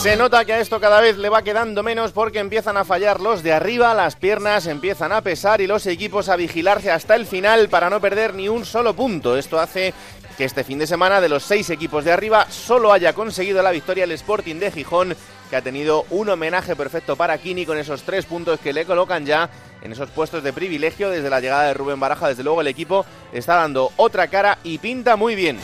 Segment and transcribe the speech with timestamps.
[0.00, 3.20] Se nota que a esto cada vez le va quedando menos porque empiezan a fallar
[3.20, 7.26] los de arriba, las piernas empiezan a pesar y los equipos a vigilarse hasta el
[7.26, 9.36] final para no perder ni un solo punto.
[9.36, 9.92] Esto hace
[10.38, 13.72] que este fin de semana de los seis equipos de arriba solo haya conseguido la
[13.72, 15.14] victoria el Sporting de Gijón
[15.50, 19.26] que ha tenido un homenaje perfecto para Kini con esos tres puntos que le colocan
[19.26, 19.50] ya
[19.82, 22.28] en esos puestos de privilegio desde la llegada de Rubén Baraja.
[22.28, 25.58] Desde luego el equipo está dando otra cara y pinta muy bien.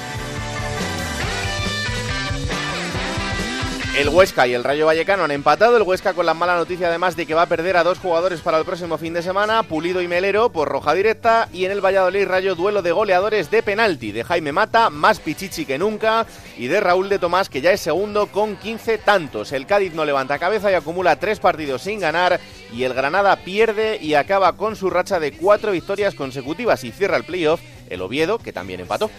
[3.96, 5.74] El Huesca y el Rayo Vallecano han empatado.
[5.78, 8.42] El Huesca con la mala noticia además de que va a perder a dos jugadores
[8.42, 11.48] para el próximo fin de semana, Pulido y Melero por roja directa.
[11.50, 15.64] Y en el Valladolid Rayo duelo de goleadores de penalti de Jaime Mata, más pichichi
[15.64, 16.26] que nunca,
[16.58, 19.52] y de Raúl de Tomás que ya es segundo con 15 tantos.
[19.52, 22.38] El Cádiz no levanta cabeza y acumula tres partidos sin ganar.
[22.74, 27.16] Y el Granada pierde y acaba con su racha de cuatro victorias consecutivas y cierra
[27.16, 29.10] el playoff el Oviedo que también empató.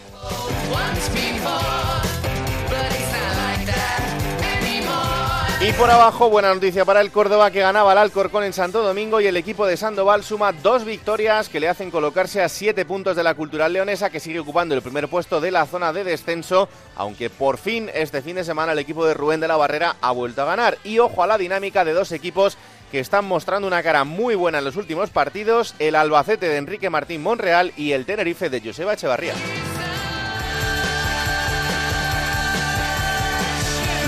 [5.60, 9.20] Y por abajo, buena noticia para el Córdoba que ganaba al Alcorcón en Santo Domingo
[9.20, 13.16] y el equipo de Sandoval suma dos victorias que le hacen colocarse a siete puntos
[13.16, 16.70] de la Cultural Leonesa que sigue ocupando el primer puesto de la zona de descenso,
[16.96, 20.12] aunque por fin este fin de semana el equipo de Rubén de la Barrera ha
[20.12, 20.78] vuelto a ganar.
[20.84, 22.56] Y ojo a la dinámica de dos equipos
[22.92, 26.92] que están mostrando una cara muy buena en los últimos partidos, el Albacete de Enrique
[26.92, 29.34] Martín Monreal y el Tenerife de Joseba Echevarría.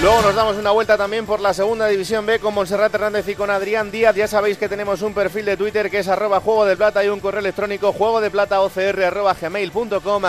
[0.01, 3.35] Luego nos damos una vuelta también por la segunda división B con Monserrat Hernández y
[3.35, 4.15] con Adrián Díaz.
[4.15, 7.09] Ya sabéis que tenemos un perfil de Twitter que es arroba juego de plata y
[7.09, 8.59] un correo electrónico juego de plata.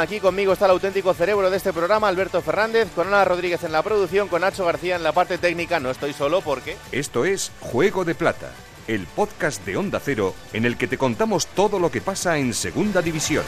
[0.01, 3.71] Aquí conmigo está el auténtico cerebro de este programa, Alberto Fernández, con Ana Rodríguez en
[3.71, 5.79] la producción, con Nacho García en la parte técnica.
[5.79, 6.77] No estoy solo porque...
[6.91, 8.51] Esto es Juego de Plata,
[8.89, 12.55] el podcast de Onda Cero en el que te contamos todo lo que pasa en
[12.55, 13.45] Segunda División.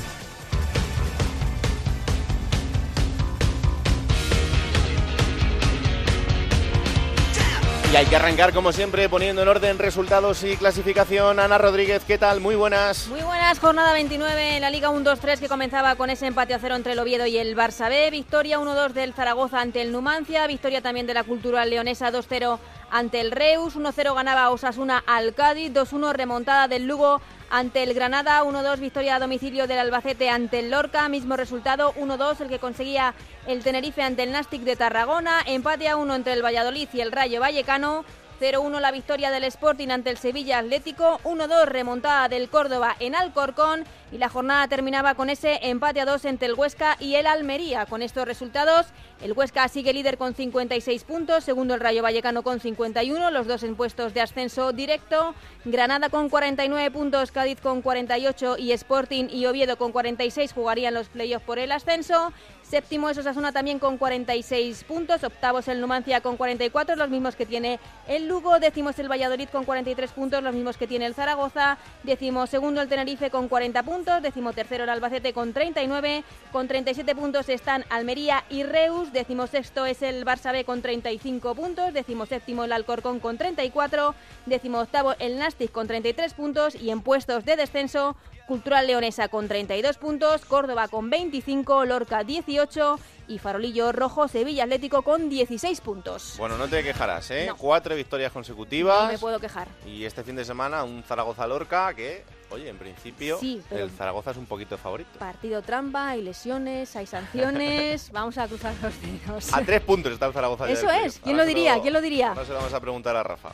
[7.92, 11.38] Y hay que arrancar, como siempre, poniendo en orden resultados y clasificación.
[11.38, 12.40] Ana Rodríguez, ¿qué tal?
[12.40, 13.06] Muy buenas.
[13.08, 16.74] Muy buenas, jornada 29 en la Liga 1-2-3 que comenzaba con ese empate a cero
[16.74, 18.10] entre el Oviedo y el Barça B.
[18.10, 20.46] Victoria 1-2 del Zaragoza ante el Numancia.
[20.46, 22.58] Victoria también de la Cultural Leonesa 2-0
[22.90, 23.76] ante el Reus.
[23.76, 25.70] 1-0 ganaba Osasuna al Cádiz.
[25.70, 27.20] 2-1 remontada del Lugo
[27.52, 32.40] ante el Granada, 1-2 victoria a domicilio del Albacete ante el Lorca, mismo resultado, 1-2
[32.40, 33.12] el que conseguía
[33.46, 37.12] el Tenerife ante el Nastic de Tarragona, empate a 1 entre el Valladolid y el
[37.12, 38.06] Rayo Vallecano,
[38.40, 43.84] 0-1 la victoria del Sporting ante el Sevilla Atlético, 1-2 remontada del Córdoba en Alcorcón
[44.12, 47.86] y la jornada terminaba con ese empate a 2 entre el Huesca y el Almería.
[47.86, 48.86] Con estos resultados,
[49.22, 53.62] el Huesca sigue líder con 56 puntos, segundo el Rayo Vallecano con 51, los dos
[53.62, 55.34] en puestos de ascenso directo,
[55.64, 61.08] Granada con 49 puntos, Cádiz con 48 y Sporting y Oviedo con 46 jugarían los
[61.08, 62.32] playoffs por el ascenso.
[62.62, 65.22] Séptimo es Osasuna también con 46 puntos.
[65.24, 68.58] Octavo es el Numancia con 44, los mismos que tiene el Lugo.
[68.60, 71.76] Décimo es el Valladolid con 43 puntos, los mismos que tiene el Zaragoza.
[72.02, 74.01] Décimo segundo el Tenerife con 40 puntos.
[74.02, 76.24] Décimo tercero el Albacete con 39.
[76.50, 79.12] Con 37 puntos están Almería y Reus.
[79.12, 81.94] Décimo sexto es el Barça B con 35 puntos.
[81.94, 84.16] Décimo séptimo el Alcorcón con 34.
[84.46, 86.74] Décimo octavo el Nastic con 33 puntos.
[86.74, 88.16] Y en puestos de descenso
[88.46, 92.98] Cultural Leonesa con 32 puntos, Córdoba con 25, Lorca 18
[93.28, 96.34] y Farolillo Rojo Sevilla Atlético con 16 puntos.
[96.38, 97.50] Bueno, no te quejarás, ¿eh?
[97.56, 99.04] Cuatro victorias consecutivas.
[99.04, 99.68] No me puedo quejar.
[99.86, 104.36] Y este fin de semana un Zaragoza-Lorca que, oye, en principio sí, el Zaragoza es
[104.36, 105.18] un poquito favorito.
[105.18, 108.10] Partido trampa, hay lesiones, hay sanciones.
[108.12, 109.52] vamos a cruzar los dedos.
[109.54, 110.68] A tres puntos está el Zaragoza.
[110.68, 111.18] Eso es.
[111.20, 111.80] ¿Quién lo diría?
[111.80, 112.34] ¿Quién lo diría?
[112.34, 113.50] No se lo vamos a preguntar a Rafa.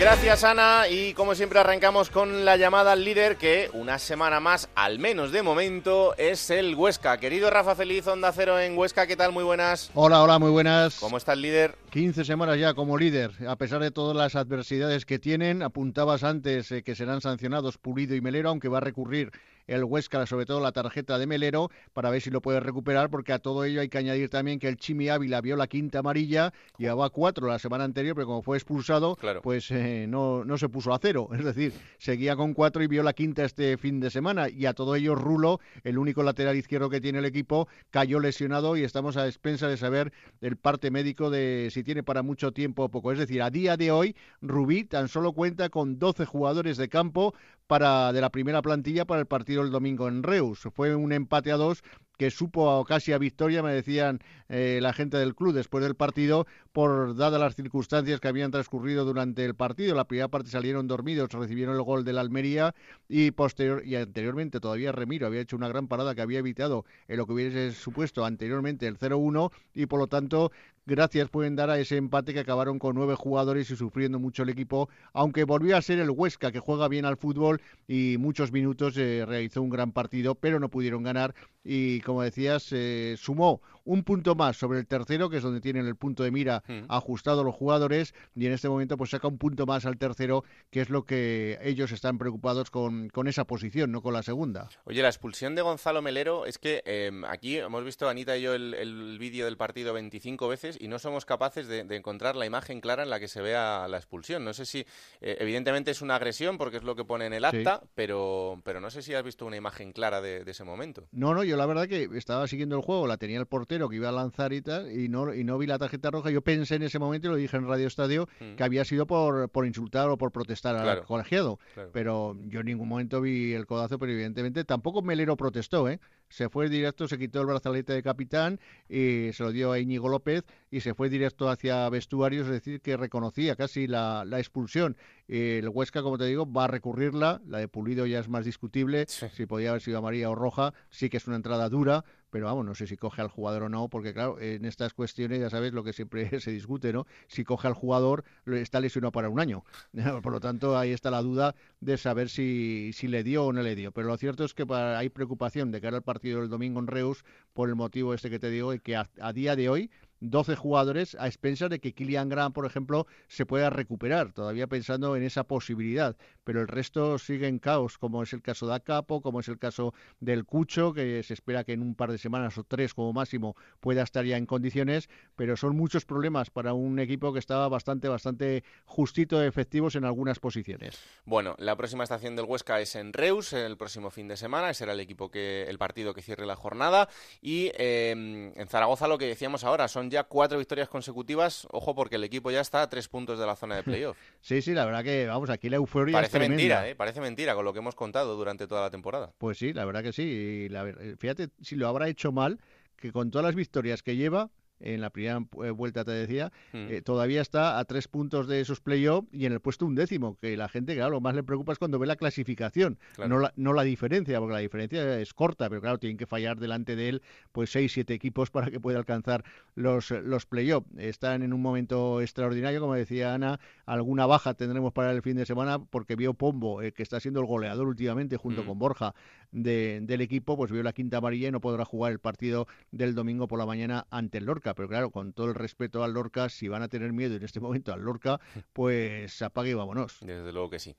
[0.00, 4.68] Gracias Ana y como siempre arrancamos con la llamada al líder que una semana más,
[4.76, 7.18] al menos de momento, es el Huesca.
[7.18, 9.32] Querido Rafa Feliz, Onda Cero en Huesca, ¿qué tal?
[9.32, 9.90] Muy buenas.
[9.94, 11.00] Hola, hola, muy buenas.
[11.00, 11.74] ¿Cómo está el líder?
[11.90, 15.64] 15 semanas ya como líder, a pesar de todas las adversidades que tienen.
[15.64, 19.32] Apuntabas antes eh, que serán sancionados Pulido y Melero, aunque va a recurrir
[19.68, 23.32] el Huesca, sobre todo la tarjeta de Melero, para ver si lo puede recuperar, porque
[23.32, 26.52] a todo ello hay que añadir también que el Chimi Ávila vio la quinta amarilla,
[26.78, 30.92] llevaba cuatro la semana anterior, pero como fue expulsado, pues eh, no, no se puso
[30.92, 34.48] a cero, es decir, seguía con cuatro y vio la quinta este fin de semana,
[34.48, 38.76] y a todo ello Rulo, el único lateral izquierdo que tiene el equipo, cayó lesionado
[38.76, 42.84] y estamos a expensa de saber el parte médico de si tiene para mucho tiempo
[42.84, 43.12] o poco.
[43.12, 47.34] Es decir, a día de hoy, Rubí tan solo cuenta con 12 jugadores de campo
[47.66, 50.60] para de la primera plantilla para el partido el domingo en Reus.
[50.74, 51.82] Fue un empate a dos
[52.18, 54.18] que supo casi a victoria, me decían
[54.48, 59.04] eh, la gente del club después del partido, por dadas las circunstancias que habían transcurrido
[59.04, 59.94] durante el partido.
[59.94, 62.74] La primera parte salieron dormidos, recibieron el gol del Almería
[63.08, 67.18] y posterior y anteriormente todavía Remiro había hecho una gran parada que había evitado en
[67.18, 70.50] lo que hubiese supuesto anteriormente el 0-1 y por lo tanto
[70.88, 74.48] gracias pueden dar a ese empate que acabaron con nueve jugadores y sufriendo mucho el
[74.48, 78.96] equipo, aunque volvió a ser el Huesca que juega bien al fútbol y muchos minutos
[78.96, 84.04] eh, realizó un gran partido, pero no pudieron ganar y como decías, eh, sumó un
[84.04, 86.84] punto más sobre el tercero, que es donde tienen el punto de mira mm.
[86.88, 90.82] ajustado los jugadores, y en este momento pues saca un punto más al tercero, que
[90.82, 94.68] es lo que ellos están preocupados con, con esa posición, no con la segunda.
[94.84, 98.54] Oye, la expulsión de Gonzalo Melero, es que em, aquí hemos visto, Anita y yo,
[98.54, 103.02] el, vídeo del partido 25 veces y no somos capaces de, encontrar la imagen clara
[103.02, 104.44] en la que se vea la expulsión.
[104.44, 104.80] No sé si,
[105.20, 108.80] eh, evidentemente es una agresión, porque es lo que pone en el acta, pero, pero
[108.80, 111.08] no sé si has visto una imagen clara de, de ese momento.
[111.10, 113.96] No, no, yo la verdad que estaba siguiendo el juego, la tenía el portero que
[113.96, 116.30] iba a lanzar y tal, y no, y no vi la tarjeta roja.
[116.30, 118.54] Yo pensé en ese momento, y lo dije en Radio Estadio, mm.
[118.54, 121.58] que había sido por, por insultar o por protestar al colegiado.
[121.92, 126.00] Pero yo en ningún momento vi el codazo, pero evidentemente tampoco Melero protestó, ¿eh?
[126.28, 130.08] se fue directo, se quitó el brazalete de capitán y se lo dio a Íñigo
[130.08, 134.96] López y se fue directo hacia vestuarios, es decir, que reconocía casi la, la expulsión.
[135.26, 139.06] El Huesca, como te digo, va a recurrirla, la de Pulido ya es más discutible,
[139.06, 142.64] si podía haber sido amarilla o roja, sí que es una entrada dura, pero vamos,
[142.64, 145.72] no sé si coge al jugador o no, porque claro, en estas cuestiones ya sabes
[145.72, 147.06] lo que siempre se discute, ¿no?
[147.26, 149.64] Si coge al jugador, está lesionado para un año.
[150.22, 153.62] Por lo tanto, ahí está la duda de saber si, si le dio o no
[153.62, 153.92] le dio.
[153.92, 157.24] Pero lo cierto es que hay preocupación de cara al partido del domingo en Reus
[157.52, 159.90] por el motivo este que te digo y que a día de hoy
[160.20, 165.16] 12 jugadores a expensas de que Kylian Graham, por ejemplo, se pueda recuperar, todavía pensando
[165.16, 169.20] en esa posibilidad, pero el resto sigue en caos, como es el caso de Acapo,
[169.20, 172.58] como es el caso del Cucho, que se espera que en un par de semanas
[172.58, 176.98] o tres como máximo pueda estar ya en condiciones, pero son muchos problemas para un
[176.98, 180.98] equipo que estaba bastante, bastante justito de efectivos en algunas posiciones.
[181.24, 184.92] Bueno, la próxima estación del Huesca es en Reus, el próximo fin de semana, será
[184.92, 187.08] el equipo que, el partido que cierre la jornada,
[187.40, 191.66] y eh, en Zaragoza lo que decíamos ahora, son ya cuatro victorias consecutivas.
[191.70, 194.16] Ojo, porque el equipo ya está a tres puntos de la zona de playoff.
[194.40, 196.94] Sí, sí, la verdad que, vamos, aquí la euforia Parece mentira, ¿eh?
[196.94, 199.32] Parece mentira con lo que hemos contado durante toda la temporada.
[199.38, 200.22] Pues sí, la verdad que sí.
[200.22, 200.86] Y la,
[201.18, 202.60] fíjate, si lo habrá hecho mal,
[202.96, 206.86] que con todas las victorias que lleva, en la primera eh, vuelta te decía, mm.
[206.88, 210.36] eh, todavía está a tres puntos de esos playoffs y en el puesto un décimo,
[210.40, 213.52] que la gente, claro, lo más le preocupa es cuando ve la clasificación, no, la,
[213.56, 217.08] no la diferencia, porque la diferencia es corta, pero claro, tienen que fallar delante de
[217.08, 217.22] él
[217.52, 219.44] pues seis, siete equipos para que pueda alcanzar
[219.74, 220.88] los, los playoffs.
[220.96, 225.46] Están en un momento extraordinario, como decía Ana, alguna baja tendremos para el fin de
[225.46, 228.66] semana porque vio Pombo, eh, que está siendo el goleador últimamente junto mm.
[228.66, 229.14] con Borja
[229.50, 233.14] de, del equipo, pues vio la quinta amarilla y no podrá jugar el partido del
[233.14, 234.74] domingo por la mañana ante el Lorca.
[234.74, 237.60] Pero claro, con todo el respeto al Lorca, si van a tener miedo en este
[237.68, 238.40] momento al Lorca,
[238.72, 240.18] pues apague y vámonos.
[240.20, 240.96] Desde luego que sí.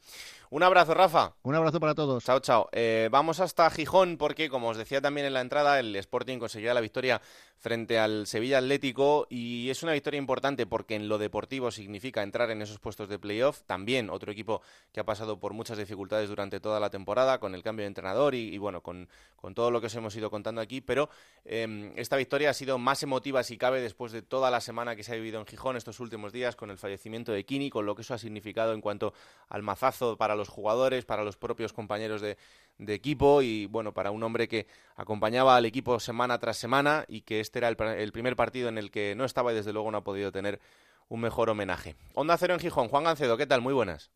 [0.50, 1.36] Un abrazo, Rafa.
[1.44, 2.24] Un abrazo para todos.
[2.24, 2.70] Chao, chao.
[2.72, 6.74] Eh, vamos hasta Gijón porque, como os decía también en la entrada, el Sporting conseguía
[6.74, 7.22] la victoria
[7.60, 12.50] frente al Sevilla Atlético y es una victoria importante porque en lo deportivo significa entrar
[12.52, 13.62] en esos puestos de playoff.
[13.66, 14.62] También otro equipo
[14.94, 18.34] que ha pasado por muchas dificultades durante toda la temporada con el cambio de entrenador
[18.34, 19.10] y, bueno, con,
[19.54, 21.10] todo lo que os hemos ido contando aquí, pero
[21.44, 25.04] em, esta victoria ha sido más emotiva si cabe después de toda la semana que
[25.04, 27.96] se ha vivido en Gijón estos últimos días con el fallecimiento de Kini, con lo
[27.96, 29.14] que eso ha significado en cuanto
[29.50, 32.38] al mazazo para los jugadores, para los propios compañeros de,
[32.80, 37.22] de equipo y bueno, para un hombre que acompañaba al equipo semana tras semana y
[37.22, 40.00] que este era el, primer partido en el que no estaba y desde luego no
[40.00, 40.60] ha podido tener
[41.10, 41.96] un mejor homenaje.
[42.16, 43.62] Onda Cero en Gijón, Juan Gancedo, ¿qué tal?
[43.62, 44.10] Muy buenas.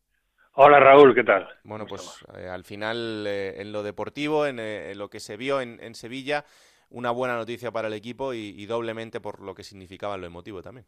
[0.54, 1.48] Hola Raúl, ¿qué tal?
[1.64, 5.60] Bueno, pues eh, al final eh, en lo deportivo, en, eh, lo que se vio
[5.60, 6.44] en, Sevilla,
[6.90, 10.86] una buena noticia para el equipo y doblemente por lo que significaba lo emotivo también.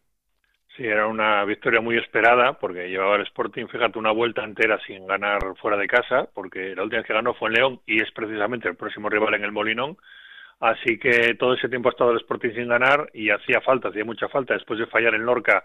[0.76, 5.06] Sí, era una victoria muy esperada porque llevaba el Sporting, fíjate, una vuelta entera sin
[5.06, 8.10] ganar fuera de casa, porque la última vez que ganó fue en León y es
[8.12, 9.96] precisamente el próximo rival en el Molinón.
[10.60, 14.04] Así que todo ese tiempo ha estado el Sporting sin ganar y hacía falta, hacía
[14.04, 15.64] mucha falta después de fallar en Lorca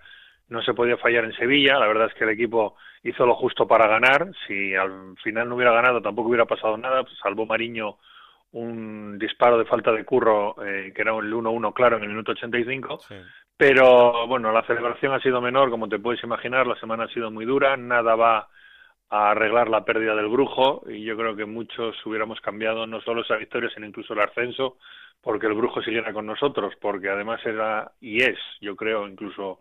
[0.52, 1.80] no se podía fallar en Sevilla.
[1.80, 4.32] La verdad es que el equipo hizo lo justo para ganar.
[4.46, 7.04] Si al final no hubiera ganado, tampoco hubiera pasado nada.
[7.24, 7.98] Salvó Mariño
[8.54, 12.32] un disparo de falta de curro, eh, que era el 1-1 claro en el minuto
[12.32, 13.00] 85.
[13.56, 16.68] Pero bueno, la celebración ha sido menor, como te puedes imaginar.
[16.68, 17.78] La semana ha sido muy dura.
[17.78, 18.50] Nada va
[19.12, 23.22] a arreglar la pérdida del brujo y yo creo que muchos hubiéramos cambiado no solo
[23.22, 24.78] esa victoria sino incluso el ascenso
[25.22, 29.60] porque el brujo siguiera con nosotros porque además era y es yo creo incluso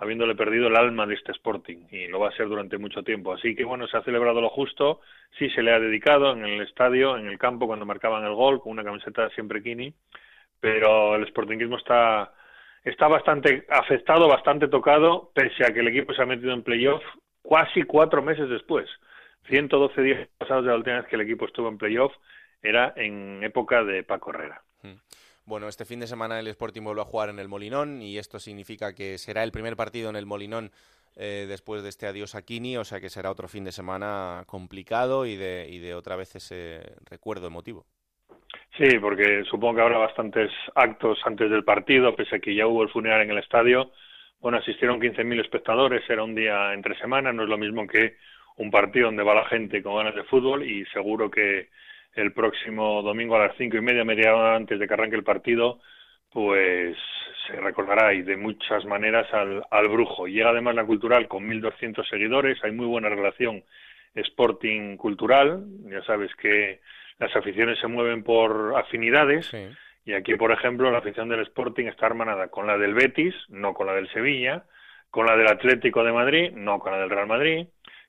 [0.00, 3.34] habiéndole perdido el alma de este Sporting y lo va a ser durante mucho tiempo.
[3.34, 5.00] Así que bueno, se ha celebrado lo justo,
[5.38, 8.60] sí se le ha dedicado en el estadio, en el campo cuando marcaban el gol
[8.60, 9.92] con una camiseta siempre Kini,
[10.58, 12.32] pero el Sportingismo está
[12.82, 17.02] está bastante afectado, bastante tocado, pese a que el equipo se ha metido en playoff
[17.48, 18.88] casi cuatro meses después.
[19.48, 22.14] 112 días pasados de la última vez que el equipo estuvo en playoff
[22.62, 24.62] era en época de Paco Herrera.
[24.82, 24.96] Hmm.
[25.50, 28.38] Bueno, este fin de semana el Sporting vuelve a jugar en el Molinón y esto
[28.38, 30.70] significa que será el primer partido en el Molinón
[31.16, 34.44] eh, después de este adiós a Kini, o sea que será otro fin de semana
[34.46, 37.84] complicado y de, y de otra vez ese recuerdo emotivo.
[38.78, 42.84] Sí, porque supongo que habrá bastantes actos antes del partido, pese a que ya hubo
[42.84, 43.90] el funeral en el estadio.
[44.38, 48.18] Bueno, asistieron 15.000 espectadores, era un día entre semana, no es lo mismo que
[48.58, 51.70] un partido donde va la gente con ganas de fútbol y seguro que
[52.14, 55.24] el próximo domingo a las cinco y media, media hora antes de que arranque el
[55.24, 55.80] partido,
[56.30, 56.96] pues
[57.46, 60.26] se recordará y de muchas maneras al, al brujo.
[60.26, 63.64] Llega además la cultural con 1.200 seguidores, hay muy buena relación
[64.14, 66.80] Sporting cultural, ya sabes que
[67.18, 69.52] las aficiones se mueven por afinidades
[70.04, 73.74] y aquí, por ejemplo, la afición del Sporting está hermanada con la del Betis, no
[73.74, 74.64] con la del Sevilla,
[75.10, 77.66] con la del Atlético de Madrid, no con la del Real Madrid,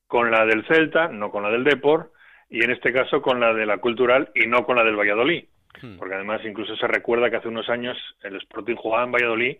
[0.07, 2.11] con la del Celta, no con la del Deport,
[2.51, 5.45] y en este caso con la de la cultural y no con la del Valladolid.
[5.81, 5.97] Hmm.
[5.97, 9.55] Porque además incluso se recuerda que hace unos años el Sporting jugaba en Valladolid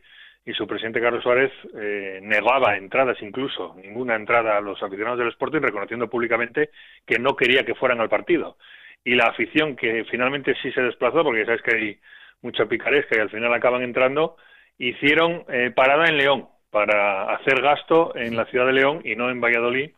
[0.45, 5.29] y su presidente Carlos Suárez eh, negaba entradas incluso, ninguna entrada a los aficionados del
[5.29, 6.71] Sporting, reconociendo públicamente
[7.05, 8.57] que no quería que fueran al partido.
[9.05, 11.99] Y la afición que finalmente sí se desplazó, porque ya sabes que hay
[12.41, 14.35] mucha picaresca y al final acaban entrando,
[14.77, 19.29] hicieron eh, parada en León para hacer gasto en la ciudad de León y no
[19.29, 19.91] en Valladolid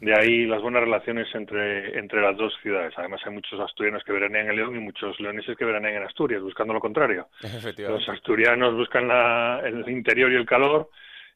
[0.00, 2.94] de ahí las buenas relaciones entre, entre las dos ciudades.
[2.96, 6.42] Además hay muchos asturianos que veranean en León y muchos leoneses que veranean en Asturias,
[6.42, 7.28] buscando lo contrario.
[7.78, 10.88] Los asturianos buscan la, el interior y el calor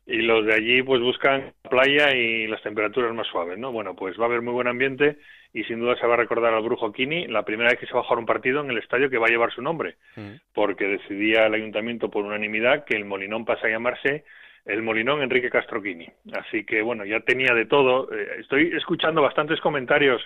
[0.06, 3.70] y los de allí pues buscan la playa y las temperaturas más suaves, ¿no?
[3.70, 5.18] Bueno, pues va a haber muy buen ambiente
[5.52, 7.92] y sin duda se va a recordar al Brujo Kini la primera vez que se
[7.92, 10.32] va a jugar un partido en el estadio que va a llevar su nombre, mm.
[10.54, 14.24] porque decidía el ayuntamiento por unanimidad que el Molinón pasa a llamarse
[14.64, 16.08] el Molinón Enrique Castroquini.
[16.32, 18.12] Así que bueno, ya tenía de todo.
[18.12, 20.22] Eh, estoy escuchando bastantes comentarios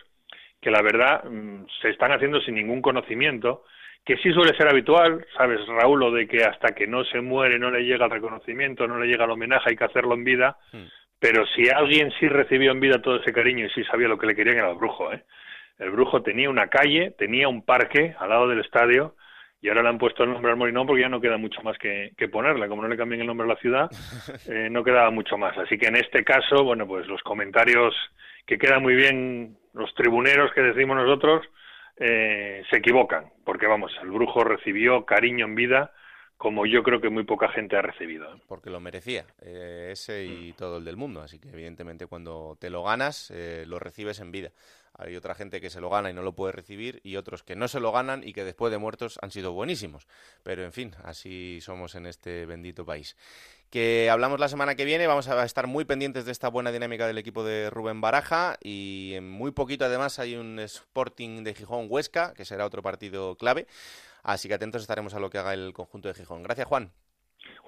[0.61, 3.65] que la verdad mm, se están haciendo sin ningún conocimiento,
[4.05, 7.59] que sí suele ser habitual, sabes Raúl, lo de que hasta que no se muere
[7.59, 10.59] no le llega el reconocimiento, no le llega el homenaje, hay que hacerlo en vida,
[10.73, 10.85] hmm.
[11.19, 14.27] pero si alguien sí recibió en vida todo ese cariño y sí sabía lo que
[14.27, 15.25] le querían era el brujo, ¿eh?
[15.79, 19.15] El brujo tenía una calle, tenía un parque al lado del estadio,
[19.61, 21.79] y ahora le han puesto el nombre al Molinón porque ya no queda mucho más
[21.79, 22.69] que, ponerle.
[22.69, 23.91] Como no le cambien el nombre a la ciudad,
[24.49, 25.57] eh, no quedaba mucho más.
[25.57, 27.95] Así que en este caso, bueno, pues los comentarios
[28.47, 31.47] que quedan muy bien, los tribuneros que decimos nosotros,
[31.97, 33.33] eh, se equivocan.
[33.45, 35.93] Porque vamos, el brujo recibió cariño en vida
[36.37, 38.31] como yo creo que muy poca gente ha recibido.
[38.35, 38.39] ¿eh?
[38.47, 40.57] Porque lo merecía, ese y mm.
[40.57, 41.23] todo el del mundo.
[41.23, 43.33] Así que evidentemente cuando te lo ganas,
[43.67, 44.51] lo recibes en vida.
[44.99, 47.57] Hay otra gente que se lo gana y no lo puede recibir y otros que
[47.57, 50.07] no se lo ganan y que después de muertos han sido buenísimos.
[50.43, 53.17] Pero en fin, así somos en este bendito país.
[53.71, 57.07] Que hablamos la semana que viene, vamos a estar muy pendientes de esta buena dinámica
[57.07, 61.87] del equipo de Rubén Baraja y en muy poquito además hay un Sporting de Gijón
[61.91, 63.67] Huesca, que será otro partido clave.
[64.23, 66.43] Así que atentos estaremos a lo que haga el conjunto de Gijón.
[66.43, 66.93] Gracias, Juan.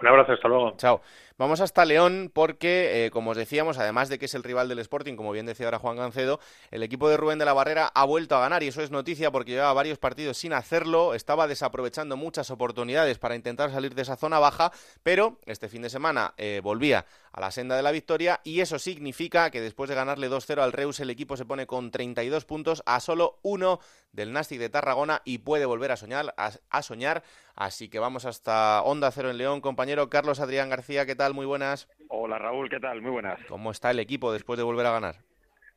[0.00, 0.76] Un abrazo, hasta luego.
[0.76, 1.00] Chao.
[1.38, 4.80] Vamos hasta León porque, eh, como os decíamos, además de que es el rival del
[4.80, 6.40] Sporting, como bien decía ahora Juan Gancedo,
[6.72, 9.30] el equipo de Rubén de la Barrera ha vuelto a ganar y eso es noticia
[9.30, 14.16] porque llevaba varios partidos sin hacerlo, estaba desaprovechando muchas oportunidades para intentar salir de esa
[14.16, 14.72] zona baja,
[15.04, 18.80] pero este fin de semana eh, volvía a la senda de la victoria y eso
[18.80, 22.82] significa que después de ganarle 2-0 al Reus el equipo se pone con 32 puntos
[22.84, 23.78] a solo uno
[24.12, 27.22] del Nastic de Tarragona y puede volver a soñar, a, soñar.
[27.54, 31.32] Así que vamos hasta Onda Cero en León, compañero Carlos Adrián García, ¿qué tal?
[31.32, 31.88] Muy buenas.
[32.08, 33.00] Hola Raúl, ¿qué tal?
[33.00, 33.40] Muy buenas.
[33.48, 35.24] ¿Cómo está el equipo después de volver a ganar?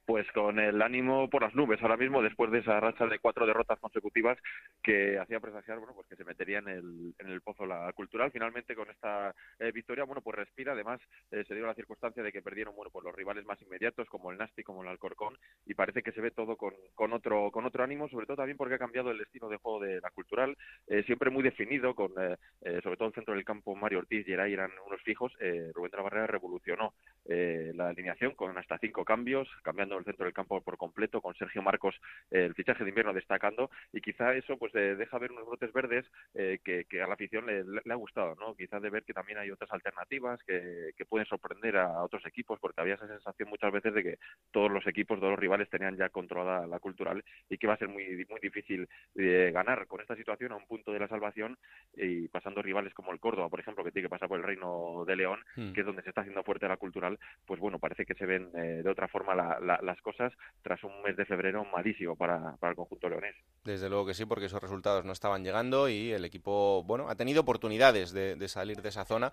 [0.06, 3.46] Pues con el ánimo por las nubes ahora mismo después de esa racha de cuatro
[3.46, 4.38] derrotas consecutivas
[4.82, 8.32] que hacía presagiar bueno pues que se metería en el, en el pozo la cultural.
[8.32, 10.74] Finalmente con esta eh, victoria bueno pues respira.
[10.74, 11.00] Además
[11.32, 14.32] eh, se dio la circunstancia de que perdieron bueno pues los rivales más inmediatos como
[14.32, 17.66] el Nasti como el Alcorcón y parece que se ve todo con, con otro con
[17.66, 20.58] otro ánimo sobre todo también porque ha cambiado el destino de juego de la cultural
[20.88, 24.54] eh, siempre muy definido con sobre todo el centro del campo Mario Ortiz y Geray
[24.54, 25.34] eran unos fijos
[25.74, 26.94] Rubén de la Barrera revolucionó
[27.26, 31.62] la alineación con hasta cinco cambios cambiando el centro del campo por completo, con Sergio
[31.62, 31.96] Marcos
[32.30, 36.60] el fichaje de invierno destacando y quizá eso pues deja ver unos brotes verdes eh,
[36.64, 38.56] que, a la afición le, ha gustado, ¿no?
[38.56, 42.80] Quizá de ver que también hay otras alternativas que, pueden sorprender a, otros equipos porque
[42.80, 44.18] había esa sensación muchas veces de que
[44.52, 47.78] todos los equipos, todos los rivales tenían ya controlada la cultural y que va a
[47.78, 51.58] ser muy, muy difícil eh, ganar con esta situación a un punto de la salvación
[51.96, 55.04] y pasando rivales como el Córdoba, por ejemplo, que tiene que pasar por el Reino
[55.06, 55.74] de León, hmm.
[55.74, 57.11] que es donde se está haciendo fuerte la cultural,
[57.46, 61.02] pues bueno, parece que se ven eh, de otra forma la, las cosas tras un
[61.02, 63.36] mes de febrero malísimo para, para el conjunto leonés.
[63.64, 67.16] Desde luego que sí, porque esos resultados no estaban llegando y el equipo, bueno, ha
[67.16, 69.32] tenido oportunidades de, salir de esa zona,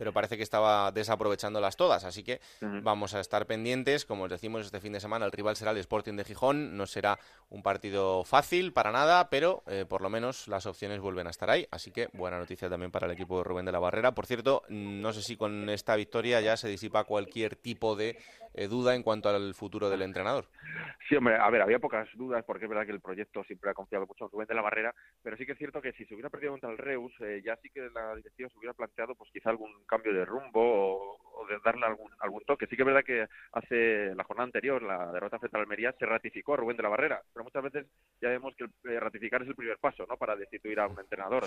[0.00, 2.04] pero parece que estaba desaprovechándolas todas.
[2.04, 4.06] Así que vamos a estar pendientes.
[4.06, 6.74] Como os decimos, este fin de semana el rival será el Sporting de Gijón.
[6.78, 7.18] No será
[7.50, 11.50] un partido fácil para nada, pero eh, por lo menos las opciones vuelven a estar
[11.50, 11.68] ahí.
[11.70, 14.14] Así que buena noticia también para el equipo de Rubén de la Barrera.
[14.14, 18.16] Por cierto, no sé si con esta victoria ya se disipa cualquier tipo de
[18.54, 20.46] eh, duda en cuanto al futuro del entrenador.
[21.08, 23.74] Sí, hombre, a ver, había pocas dudas porque es verdad que el proyecto siempre ha
[23.74, 26.14] confiado mucho en Rubén de la Barrera, pero sí que es cierto que si se
[26.14, 29.30] hubiera perdido contra el Reus, eh, ya sí que la dirección se hubiera planteado pues
[29.32, 32.66] quizá algún cambio de rumbo o, de darle algún, algún toque.
[32.66, 36.06] Sí que es verdad que hace la jornada anterior, la derrota frente a Almería, se
[36.06, 37.86] ratificó a Rubén de la Barrera, pero muchas veces
[38.20, 40.16] ya vemos que eh, ratificar es el primer paso, ¿no?
[40.16, 41.44] Para destituir a un entrenador.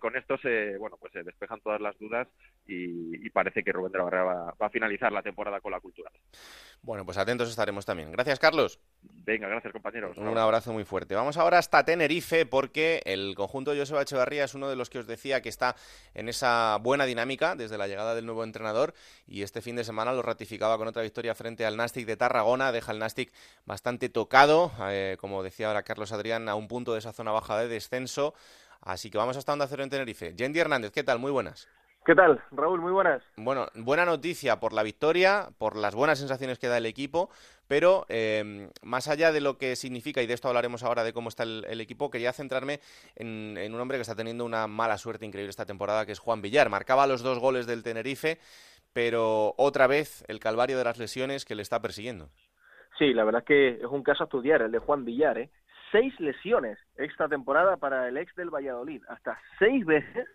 [0.00, 2.28] con esto se, bueno, pues se despejan todas las dudas
[2.66, 5.80] y, parece que Rubén de la Barrera va, va a finalizar la temporada con la
[5.80, 6.10] cultura.
[6.82, 8.10] Bueno, pues atentos estaremos también.
[8.10, 8.80] Gracias, Carlos.
[9.02, 10.16] Venga, gracias, compañeros.
[10.16, 11.14] Un abrazo muy fuerte.
[11.14, 14.98] Vamos ahora hasta Tenerife porque el conjunto de Joseba Echevarría es uno de los que
[14.98, 15.76] os decía que está
[16.14, 18.94] en esa buena dinámica desde la llegada del nuevo entrenador
[19.26, 22.72] y este fin de semana lo ratificaba con otra victoria frente al Nastic de Tarragona.
[22.72, 23.30] Deja el Nastic
[23.66, 27.58] bastante tocado, eh, como decía ahora Carlos Adrián, a un punto de esa zona baja
[27.58, 28.32] de descenso.
[28.80, 30.34] Así que vamos hasta Onda Cero en Tenerife.
[30.34, 31.18] Yendi Hernández, ¿qué tal?
[31.18, 31.68] Muy buenas.
[32.04, 32.80] ¿Qué tal, Raúl?
[32.80, 33.22] Muy buenas.
[33.36, 37.28] Bueno, buena noticia por la victoria, por las buenas sensaciones que da el equipo,
[37.68, 41.28] pero eh, más allá de lo que significa, y de esto hablaremos ahora de cómo
[41.28, 42.80] está el, equipo, quería centrarme
[43.16, 46.40] en, un hombre que está teniendo una mala suerte increíble esta temporada, que es Juan
[46.40, 46.70] Villar.
[46.70, 48.38] Marcaba los dos goles del Tenerife,
[48.94, 52.30] pero otra vez el calvario de las lesiones que le está persiguiendo.
[52.98, 55.36] Sí, la verdad es que es un caso a estudiar, el de Juan Villar.
[55.36, 55.50] ¿eh?
[55.92, 60.26] Seis lesiones esta temporada para el ex del Valladolid, hasta seis veces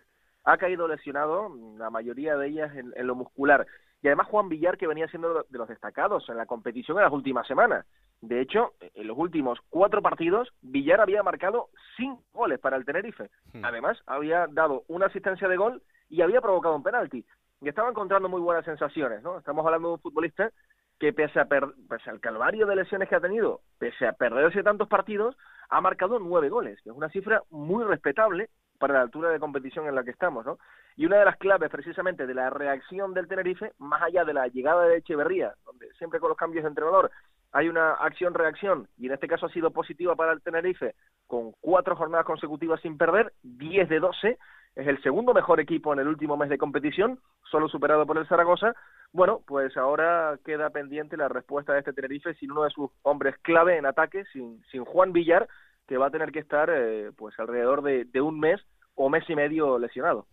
[0.46, 3.66] ha caído lesionado, la mayoría de ellas en, lo muscular.
[4.00, 7.12] Y además Juan Villar, que venía siendo de los destacados en la competición en las
[7.12, 7.84] últimas semanas.
[8.20, 13.28] De hecho, en los últimos cuatro partidos, Villar había marcado cinco goles para el Tenerife.
[13.52, 13.64] Hmm.
[13.64, 17.26] Además, había dado una asistencia de gol y había provocado un penalti.
[17.60, 19.38] Y estaba encontrando muy buenas sensaciones, ¿no?
[19.38, 20.52] Estamos hablando de un futbolista
[21.00, 24.88] que pese, a pese al calvario de lesiones que ha tenido, pese a perderse tantos
[24.88, 25.36] partidos,
[25.68, 29.86] ha marcado nueve goles, que es una cifra muy respetable para la altura de competición
[29.86, 30.58] en la que estamos, ¿no?
[30.96, 34.48] Y una de las claves precisamente de la reacción del Tenerife, más allá de la
[34.48, 37.10] llegada de Echeverría, donde siempre con los cambios de entrenador
[37.52, 40.94] hay una acción-reacción, y en este caso ha sido positiva para el Tenerife,
[41.26, 44.38] con cuatro jornadas consecutivas sin perder, 10 de 12,
[44.76, 47.18] es el segundo mejor equipo en el último mes de competición,
[47.50, 48.74] solo superado por el Zaragoza.
[49.10, 53.36] Bueno, pues ahora queda pendiente la respuesta de este Tenerife sin uno de sus hombres
[53.40, 55.48] clave en ataque, sin, sin Juan Villar,
[55.86, 58.60] que va a tener que estar eh, pues alrededor de, un mes
[58.94, 60.26] o mes y medio lesionado.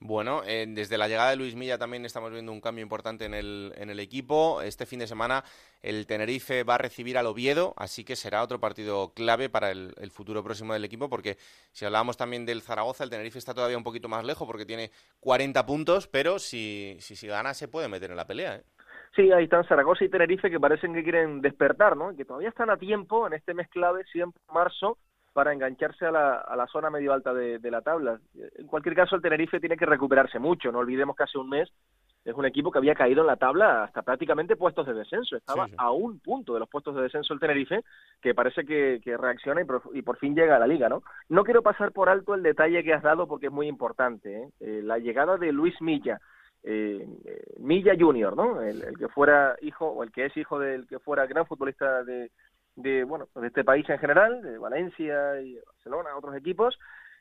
[0.00, 3.34] Bueno, eh, desde la llegada de Luis Milla también estamos viendo un cambio importante en
[3.34, 4.62] el, en el equipo.
[4.62, 5.42] Este fin de semana
[5.82, 10.10] el Tenerife va a recibir al Oviedo, así que será otro partido clave para el,
[10.12, 11.36] futuro próximo del equipo, porque
[11.72, 14.92] si hablábamos también del Zaragoza, el Tenerife está todavía un poquito más lejos porque tiene
[15.18, 18.54] 40 puntos, pero si, si, si gana se puede meter en la pelea.
[18.54, 18.64] ¿eh?
[19.14, 22.14] Sí, ahí están Zaragoza y Tenerife que parecen que quieren despertar, ¿no?
[22.16, 24.98] Que todavía están a tiempo en este mes clave, siempre marzo,
[25.32, 28.18] para engancharse a la, a la zona medio alta de, la tabla.
[28.56, 30.72] En cualquier caso, el Tenerife tiene que recuperarse mucho.
[30.72, 31.72] No olvidemos que hace un mes
[32.24, 35.36] es un equipo que había caído en la tabla hasta prácticamente puestos de descenso.
[35.36, 37.84] Estaba a un punto de los puestos de descenso el Tenerife,
[38.20, 41.02] que parece que, reacciona y por, y por, fin llega a la liga, ¿no?
[41.28, 44.42] No quiero pasar por alto el detalle que has dado porque es muy importante.
[44.42, 44.48] ¿eh?
[44.60, 46.20] Eh, la llegada de Luis Milla
[46.70, 47.08] eh,
[47.58, 48.60] Milla Junior, ¿no?
[48.60, 52.30] El, que fuera hijo o el que es hijo del que fuera gran futbolista de,
[52.76, 56.78] de bueno de este país en general, de Valencia y Barcelona, otros equipos.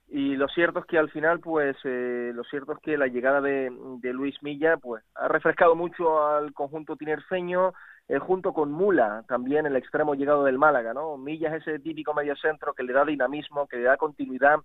[0.10, 3.42] Y lo cierto es que al final, pues, eh, lo cierto es que la llegada
[3.42, 3.70] de,
[4.14, 7.74] Luis Milla, pues, ha refrescado mucho al conjunto tinerfeño,
[8.08, 11.18] eh, junto con Mula, también el extremo llegado del Málaga, ¿no?
[11.18, 14.60] Milla es ese típico mediocentro que le da dinamismo, que le da continuidad,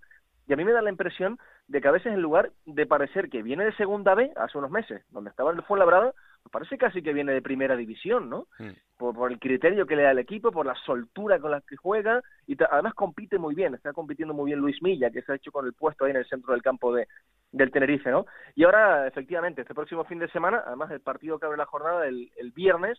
[0.52, 3.30] y a mí me da la impresión de que a veces en lugar de parecer
[3.30, 6.12] que viene de segunda B hace unos meses, donde estaba en el Fuenlabrada,
[6.50, 8.48] parece casi que viene de primera división, ¿no?
[8.58, 8.72] Mm.
[8.98, 12.20] Por, el criterio que le da el equipo, por la soltura con la que juega
[12.46, 15.50] y además compite muy bien, está compitiendo muy bien Luis Milla, que se ha hecho
[15.50, 17.08] con el puesto ahí en el centro del campo de,
[17.50, 18.26] del Tenerife, ¿no?
[18.54, 22.06] Y ahora, efectivamente, este próximo fin de semana, además el partido que abre la jornada
[22.06, 22.98] el, el viernes,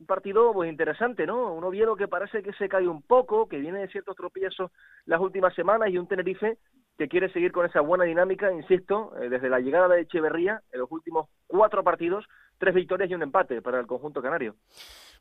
[0.00, 1.52] un partido pues interesante, ¿no?
[1.52, 4.70] Un Oviedo que parece que se cae un poco, que viene de ciertos tropiezos
[5.04, 6.58] las últimas semanas y un Tenerife
[6.98, 10.80] que quiere seguir con esa buena dinámica, insisto, eh, desde la llegada de Echeverría en
[10.80, 12.24] los últimos cuatro partidos,
[12.58, 14.54] tres victorias y un empate para el conjunto canario.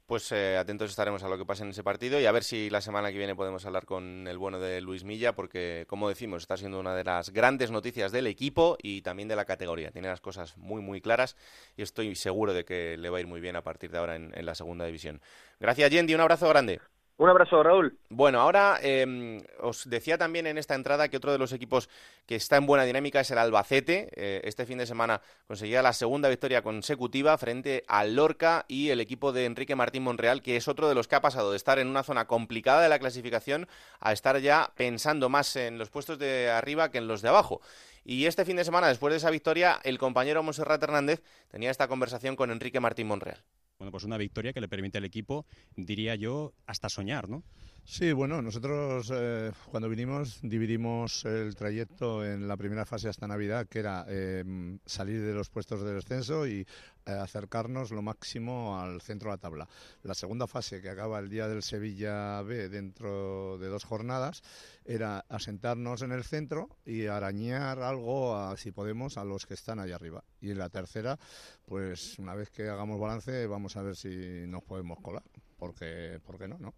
[0.06, 2.70] Pues eh, atentos estaremos a lo que pase en ese partido y a ver si
[2.70, 6.44] la semana que viene podemos hablar con el bueno de Luis Milla, porque como decimos,
[6.44, 9.92] está siendo una de las grandes noticias del equipo y también de la categoría.
[9.92, 11.38] Tiene las cosas muy, muy claras
[11.78, 14.18] y estoy seguro de que le va a ir muy bien a partir de ahora
[14.18, 15.22] en, la segunda división.
[15.62, 16.14] Gracias, Yendi.
[16.14, 16.82] Un abrazo grande.
[17.16, 18.00] Un abrazo, Raúl.
[18.10, 21.88] Bueno, ahora em, os decía también en esta entrada que otro de los equipos
[22.26, 24.10] que está en buena dinámica es el Albacete.
[24.16, 29.00] Eh, este fin de semana conseguía la segunda victoria consecutiva frente al Lorca y el
[29.00, 31.78] equipo de Enrique Martín Monreal, que es otro de los que ha pasado de estar
[31.78, 33.68] en una zona complicada de la clasificación
[34.00, 37.62] a estar ya pensando más en los puestos de arriba que en los de abajo.
[38.04, 41.88] Y este fin de semana, después de esa victoria, el compañero Monserrat Hernández tenía esta
[41.88, 43.44] conversación con Enrique Martín Monreal.
[43.84, 47.44] Bueno, pues una victoria que le permite al equipo, diría yo, hasta soñar, ¿no?
[47.86, 53.68] Sí, bueno, nosotros eh, cuando vinimos dividimos el trayecto en la primera fase hasta Navidad,
[53.68, 59.02] que era em, salir de los puestos de descenso y eh, acercarnos lo máximo al
[59.02, 59.68] centro de la tabla.
[60.04, 64.44] La segunda fase, que acaba el día del Sevilla B dentro de dos jornadas,
[64.86, 69.96] era asentarnos en el centro y arañar algo, si podemos, a los que están allá
[69.96, 70.24] arriba.
[70.40, 71.20] Y en la tercera,
[71.66, 75.24] pues una vez que hagamos balance, vamos a ver si nos podemos colar,
[75.58, 76.58] porque, ¿por qué no?
[76.60, 76.74] no?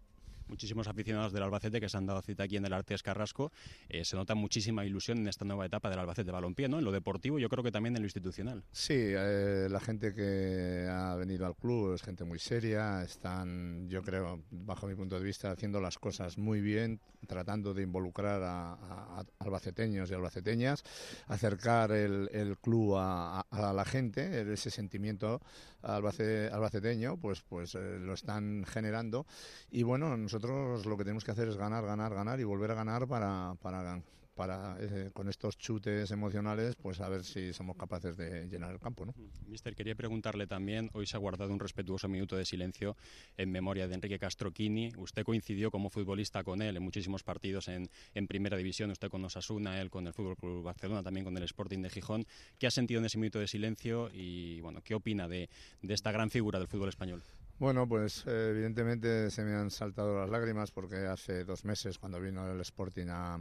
[0.48, 3.52] Muchísimos aficionados del Albacete que se han dado cita aquí en el Artes Carrasco.
[3.88, 6.78] Eh, se nota muchísima ilusión en esta nueva etapa del Albacete Balompié, ¿no?
[6.78, 8.64] En lo deportivo, yo creo que también en lo institucional.
[8.72, 14.02] Sí, eh, la gente que ha venido al club es gente muy seria, están, yo
[14.02, 19.24] creo, bajo mi punto de vista, haciendo las cosas muy bien, tratando de involucrar a,
[19.38, 20.82] albaceteños y albaceteñas,
[21.26, 25.40] acercar el, club a, la gente, ese sentimiento
[25.86, 29.26] albaceteño, pues, pues eh, lo están generando.
[29.70, 32.74] Y bueno, nosotros lo que tenemos que hacer es ganar, ganar, ganar y volver a
[32.74, 34.02] ganar para, para,
[34.36, 38.78] para eh, con estos chutes emocionales, pues a ver si somos capaces de llenar el
[38.78, 39.06] campo.
[39.06, 39.14] ¿no?
[39.46, 42.96] Mister, quería preguntarle también, hoy se ha guardado un respetuoso minuto de silencio
[43.36, 44.92] en memoria de Enrique Castroquini.
[44.98, 49.24] Usted coincidió como futbolista con él en muchísimos partidos en, en Primera División, usted con
[49.24, 52.26] Osasuna, él con el Fútbol Club Barcelona, también con el Sporting de Gijón.
[52.58, 55.48] ¿Qué ha sentido en ese minuto de silencio y bueno, qué opina de,
[55.80, 57.22] de esta gran figura del fútbol español?
[57.58, 62.20] Bueno, pues eh, evidentemente se me han saltado las lágrimas porque hace dos meses cuando
[62.20, 63.38] vino el Sporting a,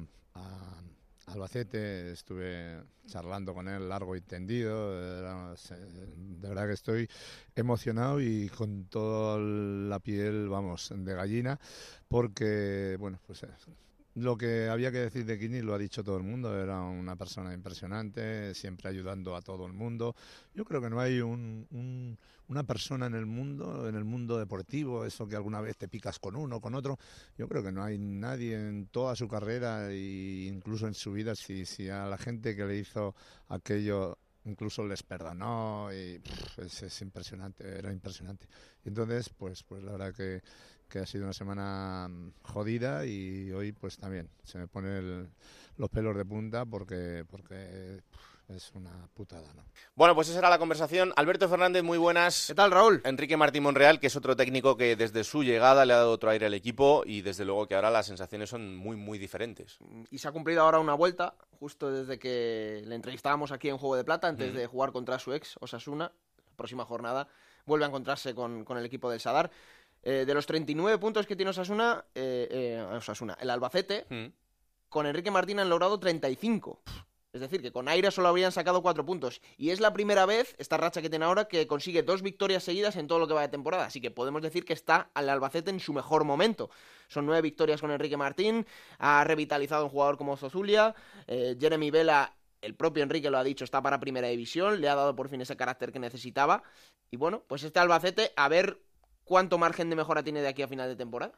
[1.27, 4.99] Albacete estuve charlando con él largo y tendido.
[4.99, 7.09] de verdad que estoy
[7.55, 11.59] emocionado y con toda la piel, vamos, de gallina
[12.07, 13.45] porque, bueno, pues
[14.15, 17.17] lo que había que decir de Kini lo ha dicho todo el mundo, era una
[17.17, 20.15] persona impresionante, siempre ayudando a todo el mundo.
[20.53, 25.03] Yo creo que no hay un, una persona en el mundo, en el mundo deportivo,
[25.03, 26.97] eso que alguna vez te picas con uno, con otro,
[27.37, 31.35] yo creo que no hay nadie en toda su carrera e incluso en su vida,
[31.35, 33.15] si, si a la gente que le hizo
[33.49, 36.21] aquello incluso les perdonó y
[36.57, 38.47] es, es, impresionante, era impresionante.
[38.83, 40.41] Y entonces, pues, pues la verdad que
[40.89, 45.29] que ha sido una semana mm, jodida y hoy pues también se me ponen
[45.77, 48.01] los pelos de punta porque, porque
[48.49, 49.65] es una putada, ¿no?
[49.95, 51.13] Bueno, pues esa era la conversación.
[51.15, 52.47] Alberto Fernández, muy buenas.
[52.47, 53.01] ¿Qué tal, Raúl?
[53.03, 56.29] Enrique Martín Monreal, que es otro técnico que desde su llegada le ha dado otro
[56.29, 59.77] aire al equipo y desde luego que ahora las sensaciones son muy, muy diferentes.
[60.11, 63.95] Y se ha cumplido ahora una vuelta, justo desde que le entrevistábamos aquí en Juego
[63.95, 66.11] de Plata, antes de jugar contra su ex, Osasuna.
[66.37, 67.27] La próxima jornada
[67.65, 69.51] vuelve a encontrarse con, con el equipo del Sadar.
[70.07, 74.25] Eh, de los 39 puntos que tiene Osasuna, eh, eh, Osasuna el Albacete, mm.
[74.87, 76.79] con Enrique Martín han logrado 35.
[77.35, 79.41] Es decir, que con Aire solo habrían sacado 4 puntos.
[79.57, 82.95] Y es la primera vez, esta racha que tiene ahora, que consigue dos victorias seguidas
[82.95, 83.85] en todo lo que va de temporada.
[83.85, 86.69] Así que podemos decir que está al Albacete en su mejor momento.
[87.09, 88.65] Son nueve victorias con Enrique Martín,
[88.99, 90.95] ha revitalizado un jugador como Zozulia,
[91.27, 95.15] Jeremy Vela el propio Enrique lo ha dicho, está para primera división, le ha dado
[95.15, 96.63] por fin ese carácter que necesitaba.
[97.11, 98.79] Y bueno, pues este Albacete, a ver
[99.25, 101.33] ¿cuánto margen de mejora tiene de aquí a final de temporada?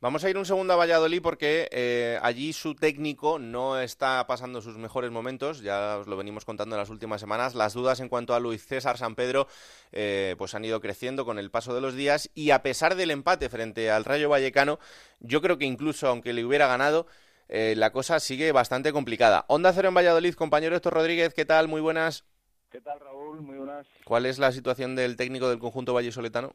[0.00, 4.62] Vamos a ir un segundo a Valladolid porque eh, allí su técnico no está pasando
[4.62, 7.54] sus mejores momentos, ya os lo venimos contando en las últimas semanas.
[7.54, 9.48] Las dudas en cuanto a Luis César San Pedro
[9.90, 13.10] eh, pues han ido creciendo con el paso de los días y a pesar del
[13.10, 14.78] empate frente al Rayo Vallecano,
[15.18, 17.06] yo creo que incluso aunque le hubiera ganado,
[17.48, 19.44] eh, la cosa sigue bastante complicada.
[19.48, 21.66] Onda Cero en Valladolid, compañero Héctor Rodríguez, ¿qué tal?
[21.66, 22.24] Muy buenas.
[22.70, 23.40] ¿Qué tal, Raúl?
[23.40, 23.88] Muy buenas.
[24.04, 26.54] ¿Cuál es la situación del técnico del conjunto vallesoletano?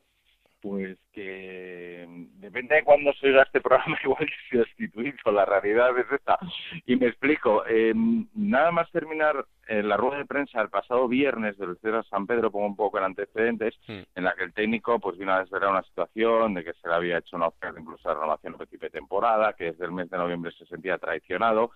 [0.65, 2.07] Pues que
[2.39, 6.39] depende de cuándo se oiga este programa, igual que se destituido, la realidad es esta.
[6.87, 7.93] Y me explico, eh,
[8.33, 12.25] nada más terminar en eh, la rueda de prensa el pasado viernes del César San
[12.25, 14.01] Pedro, pongo un poco en antecedentes, hmm.
[14.15, 16.95] en la que el técnico pues vino a desvelar una situación de que se le
[16.95, 20.51] había hecho una oferta incluso de renovación de temporada, que desde el mes de noviembre
[20.57, 21.69] se sentía traicionado,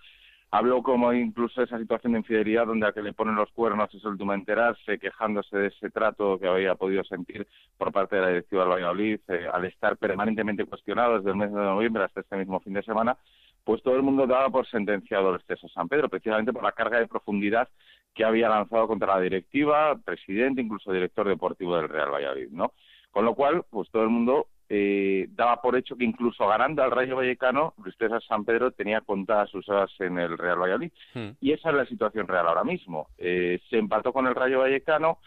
[0.52, 4.04] Habló como incluso esa situación de infidelidad donde a que le ponen los cuernos es
[4.04, 8.28] el último enterarse, quejándose de ese trato que había podido sentir por parte de la
[8.30, 12.36] directiva del Valladolid, eh, al estar permanentemente cuestionado desde el mes de noviembre hasta este
[12.36, 13.16] mismo fin de semana,
[13.64, 16.98] pues todo el mundo daba por sentenciado el exceso San Pedro, precisamente por la carga
[16.98, 17.70] de profundidad
[18.16, 22.74] que había lanzado contra la directiva, presidente, incluso director deportivo del Real Valladolid, ¿no?
[23.12, 26.92] Con lo cual, pues todo el mundo eh, daba por hecho que incluso ganando al
[26.92, 30.92] Rayo Vallecano, Luis César San Pedro tenía contadas sus horas en el Real Valladolid.
[31.16, 31.30] Hmm.
[31.42, 33.08] Y esa es la situación real ahora mismo.
[33.18, 35.18] Eh, se empató con el Rayo Vallecano,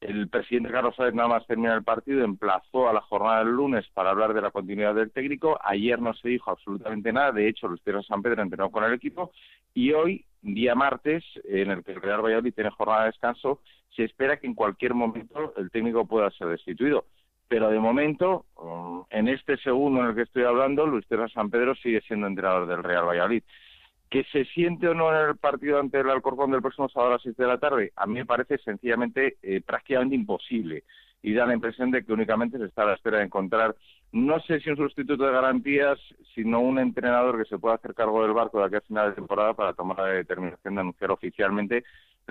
[0.00, 3.86] el presidente Carlos Sáenz nada más terminar el partido, emplazó a la jornada del lunes
[3.92, 5.58] para hablar de la continuidad del técnico.
[5.62, 8.94] Ayer no se dijo absolutamente nada, de hecho Luis César San Pedro entrenó con el
[8.94, 9.30] equipo
[9.74, 13.60] y hoy, día martes, en el que el Real Valladolid tiene jornada de descanso,
[13.94, 17.04] se espera que en cualquier momento el técnico pueda ser destituido
[17.50, 21.50] pero de momento, mm, en este segundo en el que estoy hablando, Luis César San
[21.50, 23.42] Pedro sigue siendo entrenador del Real Valladolid.
[24.08, 27.14] ¿Que se siente o no en el partido ante el Alcorcón del próximo sábado a
[27.14, 27.92] las 6 de la tarde?
[27.96, 30.84] A mí me parece sencillamente eh, prácticamente imposible
[31.22, 33.74] y da la impresión de que únicamente se está a la espera de encontrar,
[34.12, 35.98] no sé si un sustituto de garantías,
[36.36, 39.16] sino un entrenador que se pueda hacer cargo del barco de aquí a final de
[39.16, 41.84] temporada para tomar la determinación de anunciar oficialmente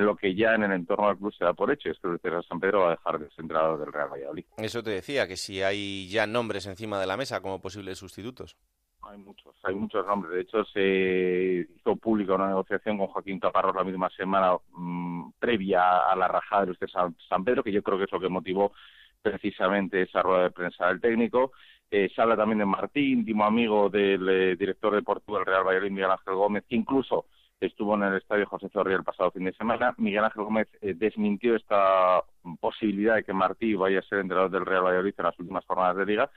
[0.03, 2.19] lo que ya en el entorno del club se da por hecho, es que el
[2.19, 4.45] César San Pedro va a dejar de ser entrenador del Real Valladolid.
[4.57, 8.57] Eso te decía, que si hay ya nombres encima de la mesa como posibles sustitutos.
[9.01, 10.33] Hay muchos, hay muchos nombres.
[10.33, 16.09] De hecho, se hizo pública una negociación con Joaquín Taparros la misma semana mm, previa
[16.09, 18.73] a la rajada de usted San, Pedro, que yo creo que es lo que motivó
[19.21, 21.53] precisamente esa rueda de prensa del técnico.
[21.89, 25.91] Eh, se habla también de Martín, íntimo amigo del eh, director deportivo del Real Valladolid,
[25.91, 27.25] Miguel Ángel Gómez, que incluso
[27.59, 29.93] estuvo en el estadio José Zorrilla el pasado fin de semana.
[29.97, 32.21] Miguel Ángel Gómez eh, desmintió esta
[32.59, 35.97] posibilidad de que Martí vaya a ser entrenador del Real Valladolid en las últimas jornadas
[35.97, 36.31] de liga.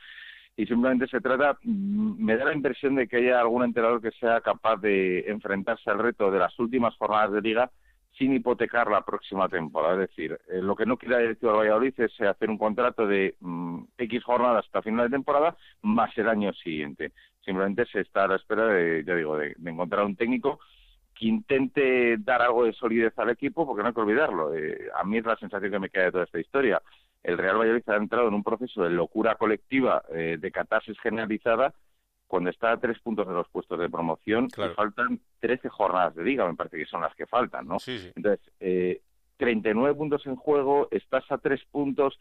[0.57, 4.11] Y simplemente se trata, mm, me da la impresión de que haya algún entrenador que
[4.13, 7.71] sea capaz de enfrentarse al reto de las últimas jornadas de liga
[8.19, 9.95] sin hipotecar la próxima temporada.
[9.95, 13.07] Es decir, eh, lo que no quiere la directiva de Valladolid es hacer un contrato
[13.07, 17.13] de mm, X jornadas hasta final de temporada más el año siguiente.
[17.45, 20.61] Simplemente se está a la espera de, ya digo, de encontrar un técnico
[21.23, 24.53] que intente dar algo de solidez al equipo, porque no hay que olvidarlo.
[24.55, 26.83] Eh, a mí es la sensación que me queda de toda esta historia.
[27.23, 31.75] El Real Valladolid ha entrado en un proceso de locura colectiva, eh, de catarsis generalizada,
[32.27, 36.25] cuando está a tres puntos de los puestos de promoción y faltan 13 jornadas de
[36.25, 37.77] liga, me parece que son las que faltan, ¿no?
[37.87, 39.01] Entonces, eh,
[39.37, 42.19] 39 puntos en juego, estás a tres puntos,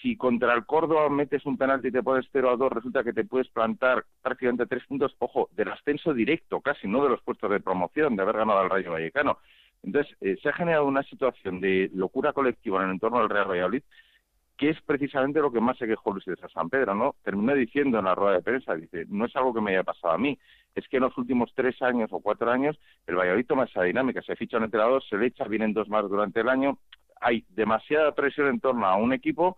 [0.00, 3.12] si contra el Córdoba metes un penalti y te pones 0 a 2, resulta que
[3.12, 7.50] te puedes plantar prácticamente tres puntos, ojo, del ascenso directo casi, no de los puestos
[7.50, 9.38] de promoción, de haber ganado al Rayo Vallecano.
[9.82, 13.50] Entonces, eh, se ha generado una situación de locura colectiva en el entorno del Real
[13.50, 13.82] Valladolid,
[14.56, 17.16] que es precisamente lo que más se quejó Luis de San Pedro, ¿no?
[17.24, 20.12] Terminó diciendo en la rueda de prensa, dice, no es algo que me haya pasado
[20.12, 20.38] a mí,
[20.74, 24.20] es que en los últimos tres años o cuatro años el Valladolid toma esa dinámica,
[24.20, 26.76] se ficha un entrenador, se le echa, vienen dos más durante el año,
[27.22, 29.56] hay demasiada presión en torno a un equipo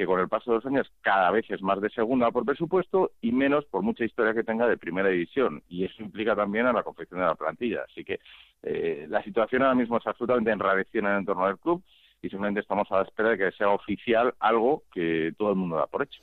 [0.00, 3.10] que con el paso de los años cada vez es más de segunda por presupuesto
[3.20, 5.62] y menos por mucha historia que tenga de primera división.
[5.68, 7.82] Y eso implica también a la confección de la plantilla.
[7.86, 8.18] Así que
[8.62, 11.82] eh, la situación ahora mismo es absolutamente enrarecida en el entorno del club
[12.22, 15.76] y simplemente estamos a la espera de que sea oficial algo que todo el mundo
[15.76, 16.22] da por hecho.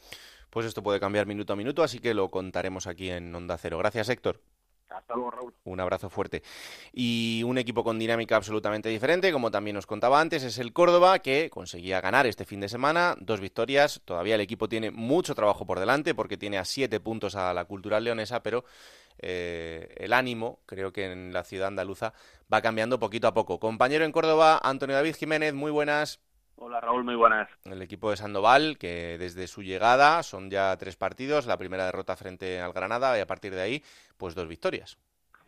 [0.49, 3.77] Pues esto puede cambiar minuto a minuto, así que lo contaremos aquí en Onda Cero.
[3.77, 4.39] Gracias, Héctor.
[4.89, 5.54] Hasta luego, Raúl.
[5.65, 6.43] Un abrazo fuerte.
[6.93, 11.19] Y un equipo con dinámica absolutamente diferente, como también os contaba antes, es el Córdoba,
[11.19, 14.02] que conseguía ganar este fin de semana, dos victorias.
[14.06, 17.65] Todavía el equipo tiene mucho trabajo por delante, porque tiene a siete puntos a la
[17.65, 18.63] cultural leonesa, pero
[19.19, 22.13] eh, el ánimo, creo que en la ciudad andaluza,
[22.52, 23.60] va cambiando poquito a poco.
[23.60, 26.21] Compañero en Córdoba, Antonio David Jiménez, muy buenas.
[26.60, 27.48] Hola Raúl, muy buenas.
[27.65, 32.15] El equipo de Sandoval, que desde su llegada son ya tres partidos, la primera derrota
[32.15, 33.84] frente al Granada y a partir de ahí,
[34.17, 34.98] pues dos victorias.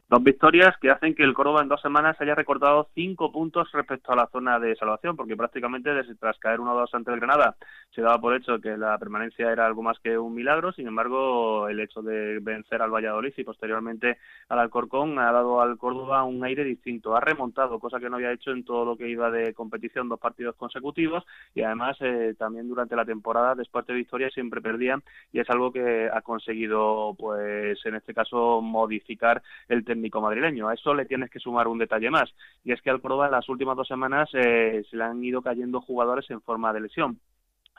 [0.09, 4.11] Dos victorias que hacen que el Córdoba en dos semanas haya recortado cinco puntos respecto
[4.11, 7.55] a la zona de salvación, porque prácticamente desde, tras caer 1-2 ante el Granada
[7.91, 10.71] se daba por hecho que la permanencia era algo más que un milagro.
[10.71, 14.17] Sin embargo, el hecho de vencer al Valladolid y posteriormente
[14.47, 17.15] al Alcorcón ha dado al Córdoba un aire distinto.
[17.15, 20.19] Ha remontado, cosa que no había hecho en todo lo que iba de competición, dos
[20.19, 25.39] partidos consecutivos y además eh, también durante la temporada, después de victoria, siempre perdían y
[25.39, 30.67] es algo que ha conseguido, pues en este caso, modificar el tema madrileño.
[30.67, 32.33] A eso le tienes que sumar un detalle más,
[32.63, 35.41] y es que al Córdoba en las últimas dos semanas eh, se le han ido
[35.41, 37.19] cayendo jugadores en forma de lesión.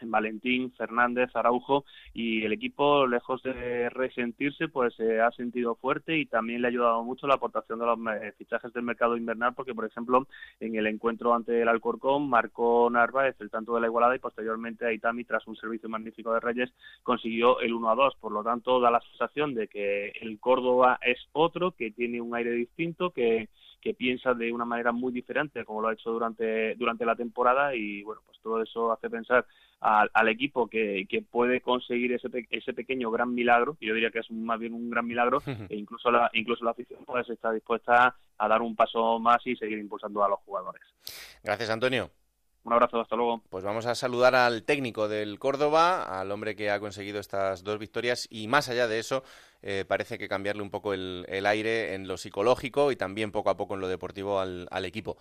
[0.03, 1.85] Valentín, Fernández, Araujo
[2.15, 6.71] y el equipo, lejos de resentirse, pues se ha sentido fuerte y también le ha
[6.71, 10.27] ayudado mucho la aportación de los eh, fichajes del mercado invernal, porque por ejemplo
[10.61, 14.87] en el encuentro ante el Alcorcón marcó Narváez el tanto de la igualada y posteriormente
[14.87, 18.15] Aitami, tras un servicio magnífico de Reyes, consiguió el 1 a 2.
[18.21, 22.35] Por lo tanto, da la sensación de que el Córdoba es otro, que tiene un
[22.35, 23.49] aire distinto, que
[23.81, 27.75] que piensa de una manera muy diferente como lo ha hecho durante, durante la temporada
[27.75, 29.47] y bueno, pues todo eso hace pensar
[29.81, 34.31] al, equipo que, que, puede conseguir ese, ese pequeño gran milagro, yo diría que es
[34.31, 38.49] más bien un gran milagro, e incluso la, incluso la afición pues está dispuesta a
[38.49, 40.83] dar un paso más y seguir impulsando a los jugadores.
[41.43, 42.11] Gracias, Antonio.
[42.63, 43.43] Un abrazo, hasta luego.
[43.49, 47.79] Pues vamos a saludar al técnico del Córdoba, al hombre que ha conseguido estas dos
[47.79, 49.23] victorias y más allá de eso,
[49.63, 53.57] eh, parece que cambiarle un poco el, aire en lo psicológico y también poco a
[53.57, 55.17] poco en lo deportivo al, equipo.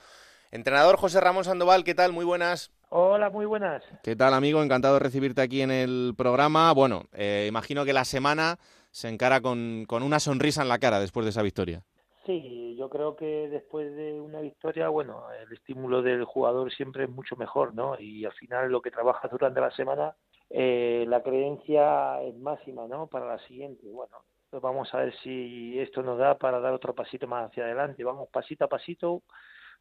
[0.51, 2.11] Entrenador José Ramón Sandoval, ¿qué tal?
[2.11, 2.71] Muy buenas.
[2.89, 3.83] Hola, muy buenas.
[4.03, 4.61] ¿Qué tal, amigo?
[4.61, 6.73] Encantado de recibirte aquí en el programa.
[6.73, 8.57] Bueno, eh, imagino que la semana
[8.91, 11.83] se encara con, con una sonrisa en la cara después de esa victoria.
[12.25, 17.09] Sí, yo creo que después de una victoria, bueno, el estímulo del jugador siempre es
[17.09, 17.99] mucho mejor, ¿no?
[17.99, 20.15] Y al final lo que trabajas durante la semana,
[20.49, 23.07] eh, la creencia es máxima, ¿no?
[23.07, 23.87] Para la siguiente.
[23.89, 24.17] Bueno,
[24.49, 28.03] pues vamos a ver si esto nos da para dar otro pasito más hacia adelante.
[28.03, 29.23] Vamos pasito a pasito,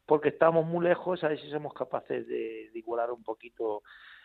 [0.05, 3.83] porque estamos muy lejos, a ver si somos capaces de, de igualar un poquito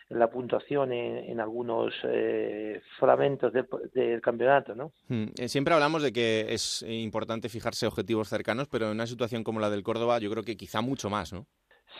[0.09, 4.91] la puntuación en, algunos eh, fragmentos del, campeonato, ¿no?
[5.07, 5.25] Hmm.
[5.37, 9.59] Eh, siempre hablamos de que es importante fijarse objetivos cercanos, pero en una situación como
[9.59, 11.47] la del Córdoba, yo creo que quizá mucho más, ¿no?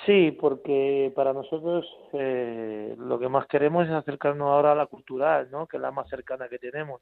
[0.05, 5.49] Sí, porque para nosotros eh, lo que más queremos es acercarnos ahora a la cultural,
[5.49, 5.67] ¿no?
[5.67, 7.01] Que es la más cercana que tenemos.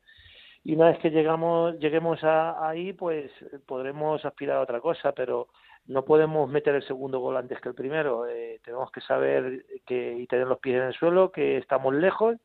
[0.63, 3.29] Y una vez que llegamos, lleguemos a, ahí, pues
[3.65, 5.49] podremos aspirar a otra cosa, pero
[5.85, 8.27] no podemos meter el segundo gol antes que el primero.
[8.27, 12.37] Eh, tenemos que saber que, y tener los pies en el suelo, que estamos lejos,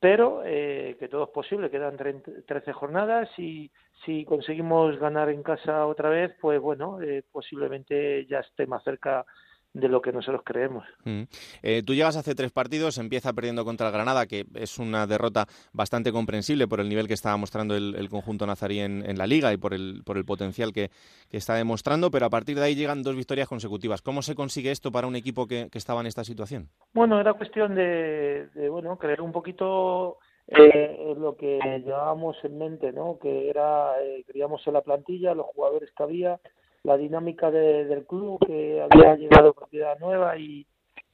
[0.00, 1.70] pero eh, que todo es posible.
[1.70, 3.70] Quedan 13 jornadas y
[4.04, 9.24] si conseguimos ganar en casa otra vez, pues bueno, eh, posiblemente ya esté más cerca
[9.74, 10.84] de lo que nosotros creemos.
[11.04, 11.22] Mm.
[11.62, 15.46] Eh, tú llegas hace tres partidos, empieza perdiendo contra el Granada, que es una derrota
[15.72, 19.56] bastante comprensible por el nivel que estaba mostrando el, conjunto nazarí en, la liga y
[19.56, 20.90] por el, por el potencial que,
[21.30, 24.00] está demostrando, pero a partir de ahí llegan dos victorias consecutivas.
[24.00, 26.68] ¿Cómo se consigue esto para un equipo que, estaba en esta situación?
[26.92, 33.18] Bueno, era cuestión de, bueno, creer un poquito eh, lo que llevábamos en mente, ¿no?
[33.20, 36.38] Que era, eh, creíamos en la plantilla, los jugadores que había,
[36.84, 40.66] la dinámica del club, que había llegado propiedad nueva y,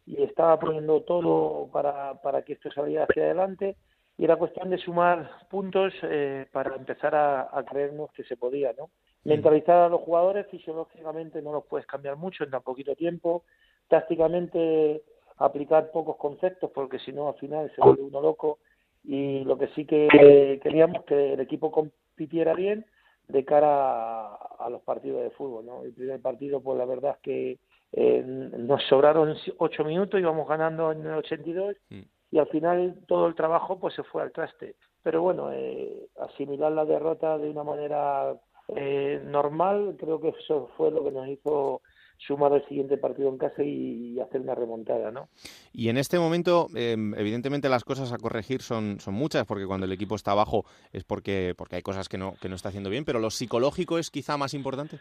[0.06, 3.76] estaba poniendo todo para, para que esto saliera hacia adelante
[4.18, 8.90] y era cuestión de sumar puntos eh, para empezar a, creernos que se podía, ¿no?
[9.24, 9.28] Mm.
[9.28, 13.44] Mentalizar a los jugadores, fisiológicamente no los puedes cambiar mucho en tan poquito tiempo,
[13.86, 15.02] tácticamente
[15.38, 18.58] aplicar pocos conceptos porque si no al final se vuelve uno loco
[19.04, 22.84] y lo que sí que queríamos que el equipo compitiera bien
[23.30, 25.66] de cara a, los partidos de fútbol.
[25.66, 25.82] ¿no?
[25.82, 27.58] El primer partido, pues la verdad es que
[27.92, 32.00] eh, nos sobraron ocho minutos, íbamos ganando en el 82 mm.
[32.30, 34.76] y al final todo el trabajo pues se fue al traste.
[35.02, 38.36] Pero bueno, eh, asimilar la derrota de una manera
[38.68, 41.80] eh, normal, creo que eso fue lo que nos hizo
[42.26, 45.28] sumar el siguiente partido en casa y, hacer una remontada, ¿no?
[45.72, 49.86] Y en este momento, em, evidentemente las cosas a corregir son, son muchas, porque cuando
[49.86, 52.90] el equipo está abajo es porque, porque hay cosas que no, que no está haciendo
[52.90, 54.98] bien, pero lo psicológico es quizá más importante.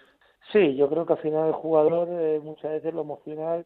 [0.53, 3.65] Sí, yo creo que al final el jugador eh, muchas veces lo emocional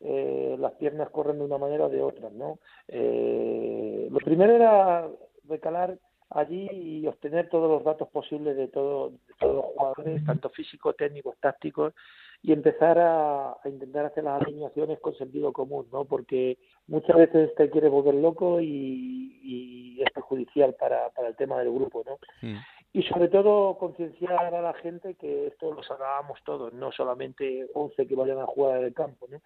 [0.00, 2.58] eh, las piernas corren de una manera o de otra, ¿no?
[2.88, 5.08] Eh, lo primero era
[5.48, 10.50] recalar allí y obtener todos los datos posibles de, todo, de todos los jugadores, tanto
[10.50, 11.94] físicos, técnicos, tácticos,
[12.44, 16.04] y empezar a, intentar hacer las alineaciones con sentido común, ¿no?
[16.04, 21.72] Porque muchas veces te quiere volver loco y, es perjudicial para, para el tema del
[21.72, 22.18] grupo, ¿no?
[22.92, 28.06] Y sobre todo concienciar a la gente que esto lo sacábamos todos, no solamente 11
[28.06, 29.40] que vayan a jugar en el campo, ¿no?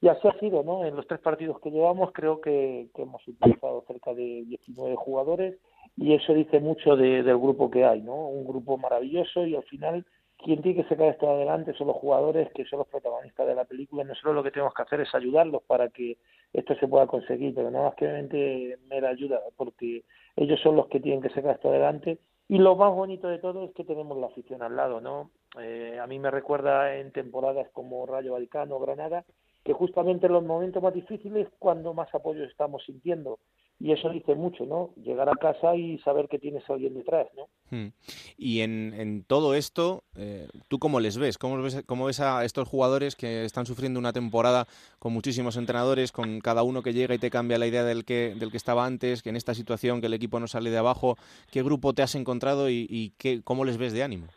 [0.00, 0.84] Y así ha sido, ¿no?
[0.84, 5.58] En los tres partidos que llevamos creo que, hemos utilizado cerca de 19 jugadores
[5.96, 8.28] y eso dice mucho del grupo que hay, ¿no?
[8.28, 10.06] Un grupo maravilloso y al final
[10.38, 13.64] quien tiene que sacar esto adelante son los jugadores que son los protagonistas de la
[13.64, 14.04] película.
[14.04, 16.18] Nosotros lo que tenemos que hacer es ayudarlos para que
[16.52, 20.04] esto se pueda conseguir, pero nada más que obviamente la ayuda, porque
[20.36, 22.18] ellos son los que tienen que sacar esto adelante.
[22.48, 25.30] Y lo más bonito de todo es que tenemos la afición al lado, ¿no?
[25.58, 29.24] Eh, a mí me recuerda en temporadas como Rayo Vallecano, Granada,
[29.64, 33.38] que justamente en los momentos más difíciles cuando más apoyo estamos sintiendo
[33.80, 34.90] y eso dice mucho, ¿no?
[34.96, 37.48] Llegar a casa y saber que tienes a alguien detrás, ¿no?
[37.70, 37.92] Hmm.
[38.38, 41.38] Y en, en, todo esto, eh, ¿tú cómo les ves?
[41.38, 41.82] ¿Cómo ves?
[41.86, 44.66] ¿Cómo ves a estos jugadores que están sufriendo una temporada
[44.98, 48.34] con muchísimos entrenadores, con cada uno que llega y te cambia la idea del que,
[48.38, 51.16] del que estaba antes, que en esta situación que el equipo no sale de abajo,
[51.50, 54.28] ¿qué grupo te has encontrado y, y qué, cómo les ves de ánimo?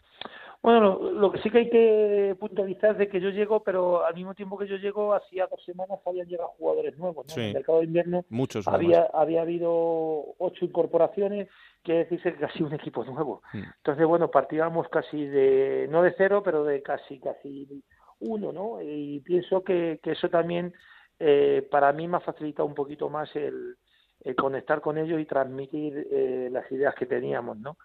[0.68, 4.14] Bueno, lo, que sí que hay que puntualizar es de que yo llego, pero al
[4.14, 7.26] mismo tiempo que yo llego, hacía dos semanas habían llegado jugadores nuevos.
[7.26, 7.42] ¿no?
[7.42, 11.48] En el mercado de invierno Muchos había, había habido ocho incorporaciones,
[11.86, 13.44] que decirse que casi un equipo nuevo.
[13.54, 13.64] Mm.
[13.78, 17.82] Entonces, bueno, partíamos casi de, no de cero, pero de casi, casi
[18.20, 18.82] uno, ¿no?
[18.82, 20.74] Y pienso que, que eso también
[21.18, 23.78] eh, para mí me ha facilitado un poquito más el,
[24.20, 27.78] el conectar con ellos y transmitir eh, las ideas que teníamos, ¿no?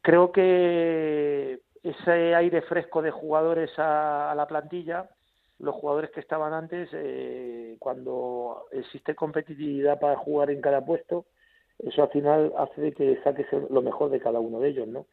[0.00, 5.08] Creo que ese aire fresco de jugadores a, la plantilla,
[5.58, 11.26] los jugadores que estaban antes, eh, cuando existe competitividad para jugar en cada puesto,
[11.78, 15.06] eso al final hace que saques lo mejor de cada uno de ellos, ¿no?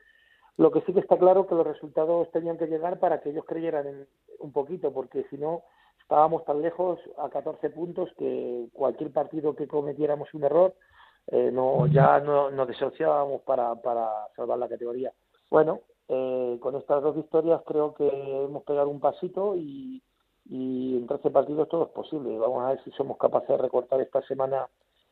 [0.57, 3.45] Lo que sí que está claro que los resultados tenían que llegar para que ellos
[3.45, 4.07] creyeran en,
[4.39, 5.63] un poquito, porque si no
[6.01, 10.73] estábamos tan lejos a 14 puntos que cualquier partido que cometiéramos un error
[11.27, 15.13] eh, no ya no nos desociábamos para, para salvar la categoría.
[15.51, 20.01] Bueno, eh, con estas dos victorias creo que hemos pegado un pasito y,
[20.49, 22.37] en 13 partidos todo es posible.
[22.37, 24.67] Vamos a ver si somos capaces de recortar esta semana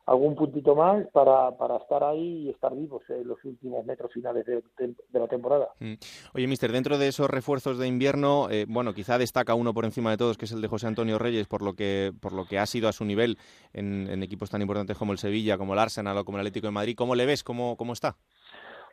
[0.05, 1.49] algún puntito más para,
[1.81, 4.63] estar ahí y estar vivos en los últimos metros finales de,
[5.11, 5.69] la temporada.
[5.79, 5.95] Mm.
[6.35, 10.11] Oye, mister, dentro de esos refuerzos de invierno, eh, bueno, quizá destaca uno por encima
[10.11, 12.59] de todos, que es el de José Antonio Reyes, por lo que, por lo que
[12.59, 13.37] ha sido a su nivel
[13.73, 16.67] en, en equipos tan importantes como el Sevilla, como el Arsenal o como el Atlético
[16.67, 16.95] de Madrid.
[16.95, 17.43] ¿Cómo le ves?
[17.43, 18.15] ¿Cómo, cómo está?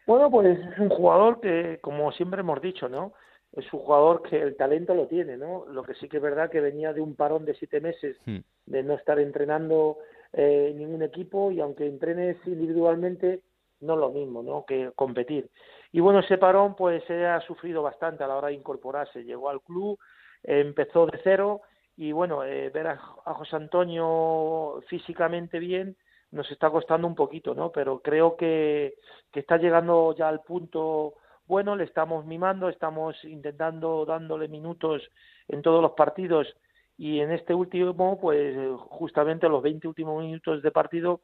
[0.06, 3.12] Bueno, pues es un jugador que, como siempre hemos dicho, ¿no?
[3.52, 5.66] Es un jugador que el talento lo tiene, ¿no?
[5.66, 8.38] Lo que sí que es verdad que venía de un parón de siete meses hmm.
[8.66, 9.98] de no estar entrenando
[10.32, 13.42] eh, ningún equipo y aunque entrenes individualmente,
[13.80, 14.64] no es lo mismo, ¿no?
[14.64, 15.50] Que competir.
[15.92, 19.24] Y bueno, ese parón pues se ha sufrido bastante a la hora de incorporarse.
[19.24, 19.98] Llegó al club,
[20.42, 21.60] empezó de cero
[21.96, 25.96] y bueno, eh, ver a José Antonio físicamente bien
[26.32, 27.70] nos está costando un poquito, ¿no?
[27.70, 28.94] Pero creo que,
[29.30, 31.14] que está llegando ya al punto
[31.46, 35.02] bueno, le estamos mimando, estamos intentando dándole minutos
[35.48, 36.56] en todos los partidos
[36.96, 38.56] y en este último, pues
[38.88, 41.20] justamente los 20 últimos minutos de partido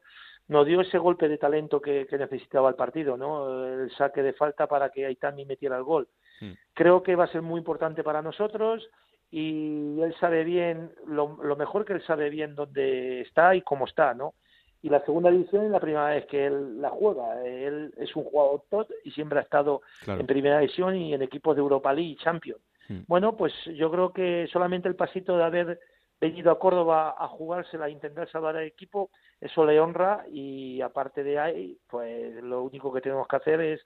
[0.47, 3.65] nos dio ese golpe de talento que, necesitaba el partido, ¿no?
[3.65, 6.07] El saque de falta para que Aitami metiera el gol.
[6.41, 6.53] Hmm.
[6.73, 8.89] Creo que va a ser muy importante para nosotros
[9.31, 13.85] y él sabe bien, lo, lo mejor que él sabe bien dónde está y cómo
[13.85, 14.33] está, ¿no?
[14.81, 17.43] Y la segunda división es la primera vez que él la juega.
[17.45, 21.55] Él es un jugador top y siempre ha estado en primera división y en equipos
[21.55, 22.61] de Europa League y Champions.
[22.87, 23.01] Hmm.
[23.07, 25.79] Bueno, pues yo creo que solamente el pasito de haber
[26.21, 29.09] venido a Córdoba a jugársela, a intentar salvar al equipo,
[29.39, 33.81] eso le honra y aparte de ahí, pues lo único que tenemos que hacer es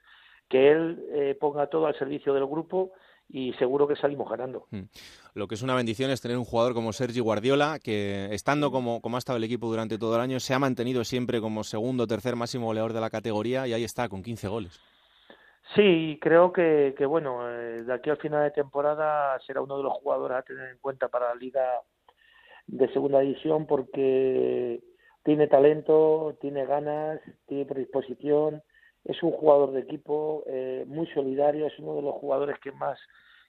[0.48, 2.92] que él eh, ponga todo al servicio del grupo
[3.28, 4.66] y seguro que salimos ganando.
[4.70, 4.84] Hmm.
[5.34, 9.00] Lo que es una bendición es tener un jugador como Sergi Guardiola, que estando como,
[9.00, 12.06] como ha estado el equipo durante todo el año, se ha mantenido siempre como segundo
[12.06, 14.80] tercer máximo goleador de la categoría y ahí está, con 15 goles.
[15.74, 19.82] Sí, creo que, que bueno, eh, de aquí al final de temporada será uno de
[19.82, 21.80] los jugadores a tener en cuenta para la liga
[22.66, 24.80] de segunda división porque
[25.24, 28.62] tiene talento, tiene ganas, tiene predisposición,
[29.04, 32.98] es un jugador de equipo eh, muy solidario, es uno de los jugadores que más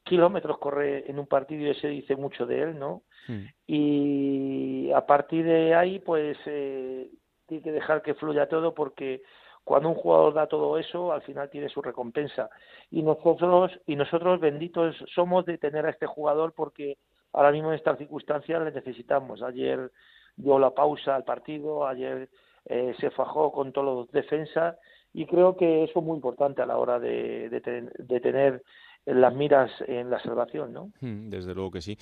[0.03, 3.03] kilómetros corre en un partido y ese dice mucho de él, ¿no?
[3.28, 3.45] Hmm.
[3.66, 7.10] Y a partir de ahí, pues eh,
[7.47, 9.24] tiene que dejar que fluya todo porque
[9.64, 12.49] cuando un jugador da todo eso, al final tiene su recompensa.
[12.91, 16.97] Y nosotros, y nosotros benditos somos de tener a este jugador porque
[17.34, 19.41] ahora mismo en estas circunstancias le necesitamos.
[19.41, 19.91] Ayer
[20.36, 22.30] dio la pausa al partido, ayer
[22.66, 24.78] eh, se fajó con todos los defensas
[25.16, 28.63] y creo que eso es muy importante a la hora de, de, tener
[29.05, 30.91] las miras en la salvación, ¿no?
[30.99, 31.97] Hmm, desde luego que sí.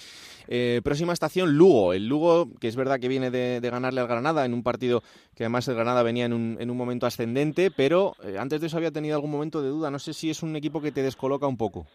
[0.47, 1.93] Eh, próxima estación, Lugo.
[1.93, 5.01] El Lugo, que es verdad que viene de, ganarle al Granada en un partido
[5.36, 8.66] que además el Granada venía en un, en un momento ascendente, pero eh, antes de
[8.66, 9.91] eso había tenido algún momento de duda.
[9.91, 11.86] No sé si es un equipo que te descoloca un poco.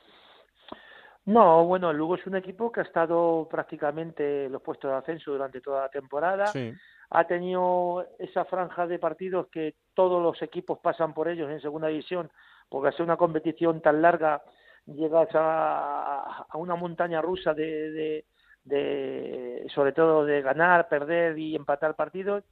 [1.27, 4.99] No, bueno, el Lugo es un equipo que ha estado prácticamente en los puestos de
[4.99, 6.47] ascenso durante toda la temporada.
[6.47, 6.73] Sí
[7.11, 11.89] ha tenido esa franja de partidos que todos los equipos pasan por ellos en segunda
[11.89, 12.31] división,
[12.69, 14.43] porque hace una competición tan larga
[14.87, 18.25] llegas a, a una montaña rusa de,
[18.65, 22.45] de, sobre todo de ganar, perder y empatar partidos.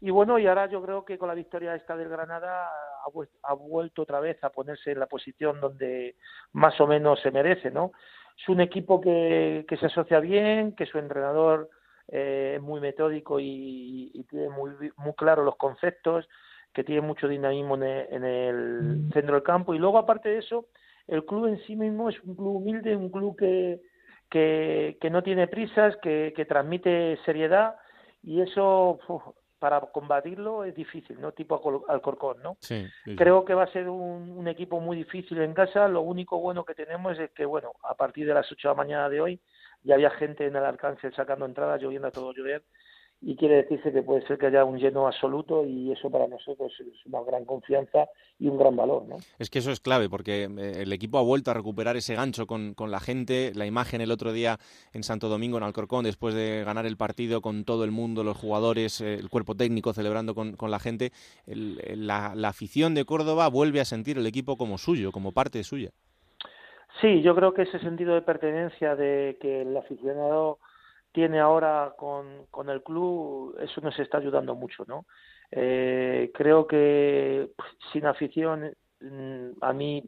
[0.00, 2.68] Y bueno, y ahora yo creo que con la victoria esta del Granada
[3.42, 6.16] ha, vuelto otra vez a ponerse en la posición donde
[6.52, 7.92] más o menos se merece, ¿no?
[8.36, 11.70] Es un equipo que, que se asocia bien, que su entrenador
[12.08, 16.28] eh, es muy metódico y, tiene muy, muy claro los conceptos,
[16.72, 19.74] que tiene mucho dinamismo en el, centro del campo.
[19.74, 20.66] Y luego, aparte de eso,
[21.06, 23.80] el club en sí mismo es un club humilde, un club que,
[24.28, 27.76] que, que no tiene prisas, que, que transmite seriedad
[28.22, 28.98] y eso
[29.58, 31.32] para combatirlo es difícil, ¿no?
[31.32, 32.56] Tipo Alcorcón, ¿no?
[32.60, 32.86] Sí,
[33.16, 35.88] Creo que va a ser un, un, equipo muy difícil en casa.
[35.88, 38.76] Lo único bueno que tenemos es que, bueno, a partir de las 8 de la
[38.76, 39.40] mañana de hoy
[39.84, 42.64] ya había gente en el alcance sacando entradas, lloviendo a todo llover,
[43.26, 46.72] y quiere decirse que puede ser que haya un lleno absoluto y eso para nosotros
[46.78, 48.06] es una gran confianza
[48.38, 49.06] y un gran valor.
[49.06, 49.16] ¿no?
[49.38, 52.46] Es que eso es clave porque eh, el equipo ha vuelto a recuperar ese gancho
[52.46, 54.58] con, con, la gente, la imagen el otro día
[54.92, 58.36] en Santo Domingo, en Alcorcón, después de ganar el partido con todo el mundo, los
[58.36, 61.12] jugadores, eh, el cuerpo técnico celebrando con, con la gente,
[61.46, 65.92] la afición de Córdoba vuelve a sentir el equipo como suyo, como parte suya.
[67.00, 70.58] Sí, yo creo que ese sentido de pertenencia de que el aficionado
[71.12, 75.06] tiene ahora con, con el club, eso nos está ayudando mucho, ¿no?
[75.50, 80.02] Eh, creo que pues, sin afición mm, a mí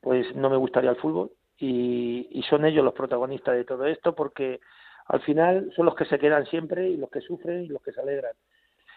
[0.00, 4.14] pues no me gustaría el fútbol y, y son ellos los protagonistas de todo esto
[4.14, 4.60] porque
[5.06, 7.92] al final son los que se quedan siempre y los que sufren y los que
[7.92, 8.32] se alegran.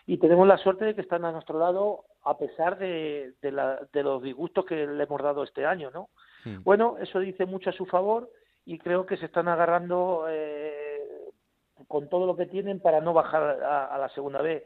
[0.05, 3.79] Y tenemos la suerte de que están a nuestro lado a pesar de, de, la,
[3.91, 6.09] de los disgustos que le hemos dado este año, ¿no?
[6.43, 6.63] Hmm.
[6.63, 8.29] Bueno, eso dice mucho a su favor
[8.65, 10.99] y creo que se están agarrando eh,
[11.87, 14.63] con todo lo que tienen para no bajar a, la segunda vez.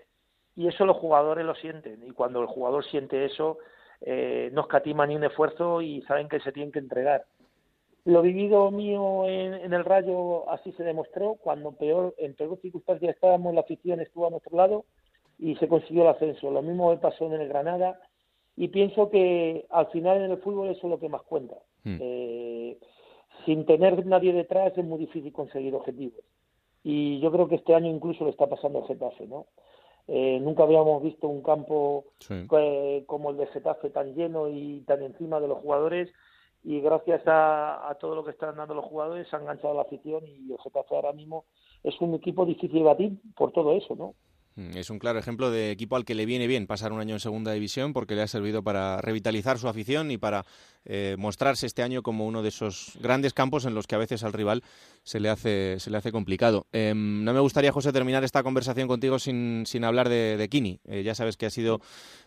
[0.55, 2.01] Y eso los jugadores lo sienten.
[2.05, 3.59] Y cuando el jugador siente eso,
[4.01, 7.25] eh, no escatima ni un esfuerzo y saben que se tienen que entregar.
[8.03, 11.35] Lo vivido mío en, el Rayo así se demostró.
[11.35, 14.85] Cuando peor, en peor circunstancias estábamos, la afición estuvo a nuestro lado
[15.37, 16.49] y se consiguió el ascenso.
[16.49, 17.99] Lo mismo me pasó en el Granada
[18.61, 21.55] y pienso que al final en el fútbol eso es lo que más cuenta.
[21.83, 21.97] Hmm.
[21.99, 22.77] Eh,
[23.43, 26.23] sin tener nadie detrás es muy difícil conseguir objetivos
[26.83, 29.47] y yo creo que este año incluso le está pasando el Getafe, ¿no?
[30.07, 35.01] Eh, nunca habíamos visto un campo eh, como el de Getafe tan lleno y tan
[35.01, 36.13] encima de los jugadores
[36.63, 39.81] y gracias a, a, todo lo que están dando los jugadores se ha enganchado la
[39.81, 41.45] afición y el Getafe ahora mismo
[41.83, 44.13] es un equipo difícil de batir por todo eso, ¿no?
[44.55, 47.15] Mm, es un claro ejemplo de equipo al que le viene bien pasar un año
[47.15, 50.45] en segunda división porque le ha servido para revitalizar su afición y para
[50.83, 54.23] eh, mostrarse este año como uno de esos grandes campos en los que a veces
[54.23, 54.63] al rival
[55.03, 56.67] se le hace, se le hace complicado.
[56.71, 60.79] Em, no me gustaría, José, terminar esta conversación contigo sin, sin hablar de, de Kini.
[60.85, 61.81] Eh, ya sabes que ha sido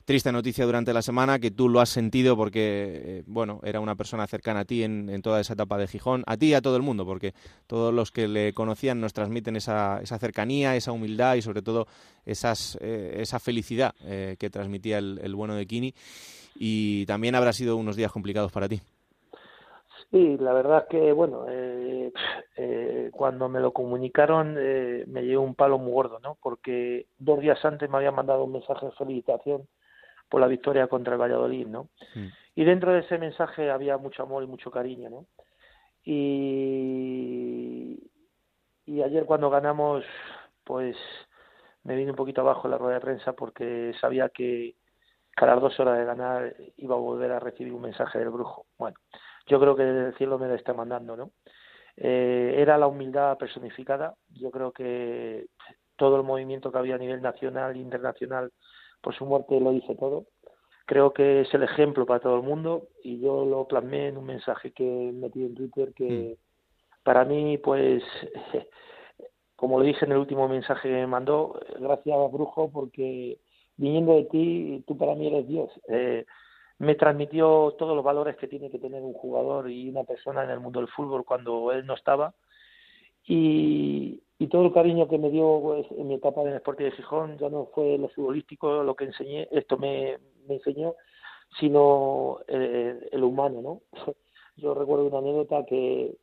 [0.05, 2.61] triste noticia durante la semana, que tú lo has sentido porque,
[3.05, 6.25] eh, bueno, era una persona cercana a ti en, en, toda esa etapa de Gijón,
[6.27, 7.35] a ti y a todo el mundo, porque
[7.67, 11.87] todos los que le conocían nos transmiten esa, esa cercanía, esa humildad y sobre todo
[12.27, 13.95] esas, eh, esa felicidad
[14.39, 15.95] que transmitía el, el bueno de Kini.
[16.57, 18.81] Y también habrá sido unos días complicados para ti.
[20.11, 22.13] Sí, la verdad es que, bueno, eh,
[22.57, 26.39] eh, cuando me lo comunicaron eh, me llevó un palo muy gordo, ¿no?
[26.41, 29.67] Porque dos días antes me habían mandado un mensaje de felicitación
[30.29, 31.89] por la victoria contra el Valladolid, ¿no?
[32.15, 32.29] Mm.
[32.55, 35.27] Y dentro de ese mensaje había mucho amor y mucho cariño, ¿no?
[36.05, 36.41] Y,
[38.87, 40.05] y ayer cuando ganamos,
[40.63, 40.97] pues
[41.83, 44.77] me vine un poquito abajo en la rueda de prensa porque sabía que
[45.35, 48.67] cada dos horas de ganar iba a volver a recibir un mensaje del brujo.
[48.79, 48.97] Bueno,
[49.47, 51.31] yo creo que desde el cielo me lo está mandando, ¿no?
[51.97, 54.15] Eh, era la humildad personificada.
[54.31, 55.47] Yo creo que
[55.97, 58.53] todo el movimiento que había a nivel nacional e internacional
[59.01, 60.27] por su muerte lo dice todo.
[60.87, 64.27] Creo que es el ejemplo para todo el mundo y yo lo plasmé en un
[64.27, 67.03] mensaje que metí en Twitter que mm.
[67.05, 68.03] para mí, pues,
[69.57, 73.39] como lo dije en el último mensaje que me mandó, gracias Brujo porque
[73.77, 75.71] viniendo de ti, tú para mí eres Dios.
[75.89, 76.27] Eh,
[76.79, 80.51] me transmitió todos los valores que tiene que tener un jugador y una persona en
[80.51, 82.35] el mundo del fútbol cuando él no estaba.
[83.27, 86.85] Y, y todo el cariño que me dio pues, en mi etapa en el Sporting
[86.85, 90.95] de Gijón ya no fue lo futbolístico lo que enseñé, esto me, me enseñó,
[91.59, 93.81] sino el, el humano, ¿no?
[94.57, 96.17] Yo recuerdo una anécdota que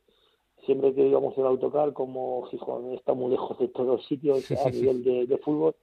[0.64, 4.70] siempre que íbamos en autocar, como Gijón está muy lejos de todos los sitios a
[4.70, 5.74] nivel de, de fútbol,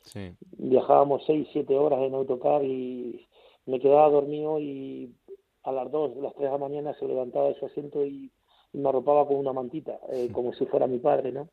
[0.57, 3.28] viajábamos seis, siete horas en autocar y
[3.70, 5.15] me quedaba dormido y
[5.63, 8.32] a las dos, las tres de la mañana se levantaba de su asiento y,
[8.72, 11.49] me arropaba con una mantita, eh, como si fuera mi padre, ¿no?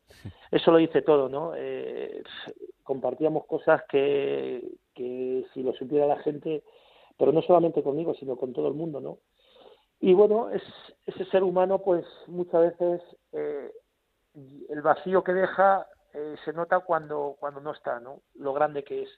[0.50, 1.54] Eso lo hice todo, ¿no?
[1.56, 2.22] Eh,
[2.82, 4.62] compartíamos cosas que,
[4.94, 6.62] que si lo supiera la gente,
[7.16, 9.16] pero no solamente conmigo, sino con todo el mundo, ¿no?
[10.00, 10.62] y bueno, es,
[11.06, 13.02] ese ser humano, pues muchas veces
[13.32, 13.72] eh,
[14.68, 18.22] el vacío que deja eh, se nota cuando, cuando no está, ¿no?
[18.34, 19.08] Lo grande que es.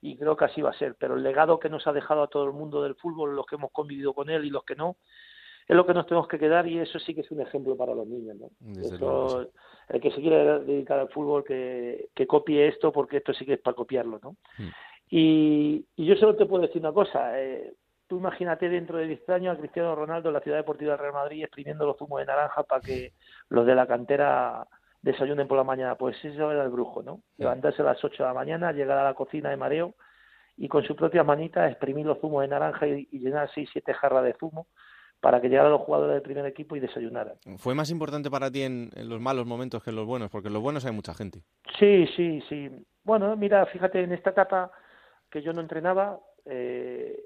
[0.00, 0.96] Y creo que así va a ser.
[0.98, 3.56] Pero el legado que nos ha dejado a todo el mundo del fútbol, los que
[3.56, 4.96] hemos convivido con él y los que no,
[5.70, 7.94] es lo que nos tenemos que quedar y eso sí que es un ejemplo para
[7.94, 9.46] los niños, ¿no?
[9.88, 13.54] El que se quiere dedicar al fútbol, que, que copie esto, porque esto sí que
[13.54, 14.30] es para copiarlo, ¿no?
[14.58, 14.70] Hmm.
[15.10, 17.40] Y, y, yo solo te puedo decir una cosa.
[17.40, 17.72] Eh,
[18.06, 21.12] tú imagínate dentro de 10 años a Cristiano Ronaldo en la Ciudad Deportiva del Real
[21.12, 23.12] Madrid exprimiendo los zumos de naranja para que
[23.48, 24.66] los de la cantera
[25.02, 25.94] desayunen por la mañana.
[25.96, 27.22] Pues eso era el brujo, ¿no?
[27.38, 29.94] Levantarse a las 8 de la mañana, llegar a la cocina de mareo
[30.56, 34.24] y con sus propias manitas exprimir los zumos de naranja y, llenar 6, 7 jarras
[34.24, 34.66] de zumo
[35.20, 37.34] para que llegaran los jugadores del primer equipo y desayunaran.
[37.58, 40.30] ¿Fue más importante para ti en, los malos momentos que en los buenos?
[40.30, 41.40] Porque en los buenos hay mucha gente.
[41.78, 42.70] Sí, sí, sí.
[43.04, 44.70] Bueno, mira, fíjate, en esta etapa
[45.30, 47.22] que yo no entrenaba, eh,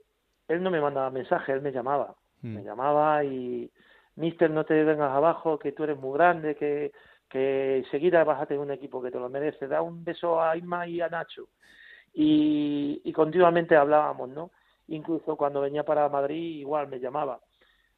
[0.48, 2.14] él no me mandaba mensajes, él me llamaba.
[2.42, 2.64] Me hmm.
[2.64, 3.70] llamaba y,
[4.16, 6.92] Mister, no te vengas abajo, que tú eres muy grande, que,
[7.28, 9.68] que enseguida vas a tener un equipo que te lo merece.
[9.68, 11.48] Da un beso a Isma y a Nacho.
[12.12, 14.50] Y, continuamente hablábamos, ¿no?
[14.88, 17.40] Incluso cuando venía para Madrid, igual me llamaba.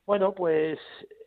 [0.06, 0.78] Bueno, pues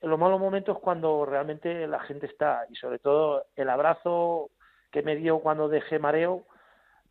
[0.02, 4.52] los malos momentos cuando realmente la gente está, y sobre todo el abrazo
[4.91, 6.45] que me dio cuando dejé mareo,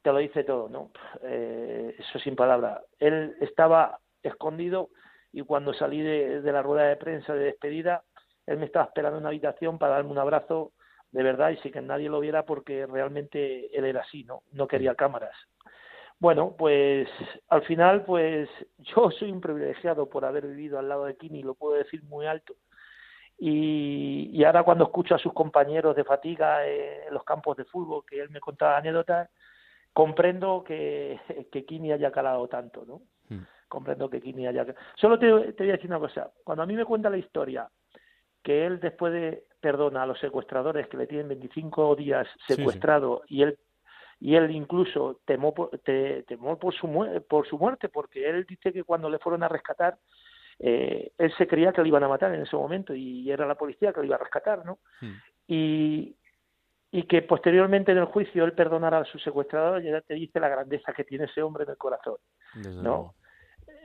[0.02, 0.90] te lo dice todo, ¿no?
[1.22, 2.80] Eh, eso sin palabras.
[2.98, 4.90] Él estaba escondido
[5.32, 8.02] y cuando salí de, la rueda de prensa de despedida,
[8.46, 10.72] él me estaba esperando en una habitación para darme un abrazo
[11.10, 14.42] de verdad y sin que nadie lo viera porque realmente él era así, ¿no?
[14.52, 15.34] No quería cámaras.
[16.20, 17.08] Bueno, pues
[17.48, 18.48] al final, pues
[18.78, 22.26] yo soy un privilegiado por haber vivido al lado de Kini, lo puedo decir muy
[22.26, 22.54] alto.
[23.40, 28.02] Y, y ahora cuando escucho a sus compañeros de fatiga en los campos de fútbol,
[28.04, 29.30] que él me contaba anécdotas,
[29.92, 31.20] comprendo que,
[31.52, 33.02] que Kini haya calado tanto, ¿no?
[33.28, 33.44] Hmm.
[33.68, 36.32] Comprendo que Kini haya Solo te, te, voy a decir una cosa.
[36.42, 37.68] Cuando a mí me cuenta la historia
[38.42, 43.42] que él después de perdona a los secuestradores que le tienen 25 días secuestrado y
[43.42, 43.58] él
[44.20, 48.84] y él incluso temó por, temó por su por su muerte porque él dice que
[48.84, 49.96] cuando le fueron a rescatar
[50.58, 53.54] eh, él se creía que le iban a matar en ese momento y era la
[53.54, 54.78] policía que le iba a rescatar, ¿no?
[55.00, 55.14] Hmm.
[55.46, 56.16] Y,
[56.90, 60.48] y que posteriormente en el juicio él perdonara a su secuestrador, ya te dice la
[60.48, 62.16] grandeza que tiene ese hombre en el corazón.
[62.82, 63.14] ¿no?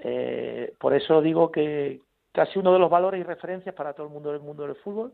[0.03, 2.01] Eh, por eso digo que
[2.31, 5.13] casi uno de los valores y referencias para todo el mundo del mundo del fútbol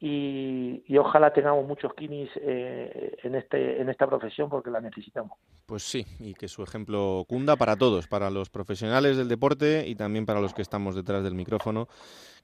[0.00, 5.38] y, ojalá tengamos muchos kinis eh, en, este, en esta profesión porque la necesitamos.
[5.66, 9.94] Pues sí, y que su ejemplo cunda para todos, para los profesionales del deporte y
[9.94, 11.88] también para los que estamos detrás del micrófono,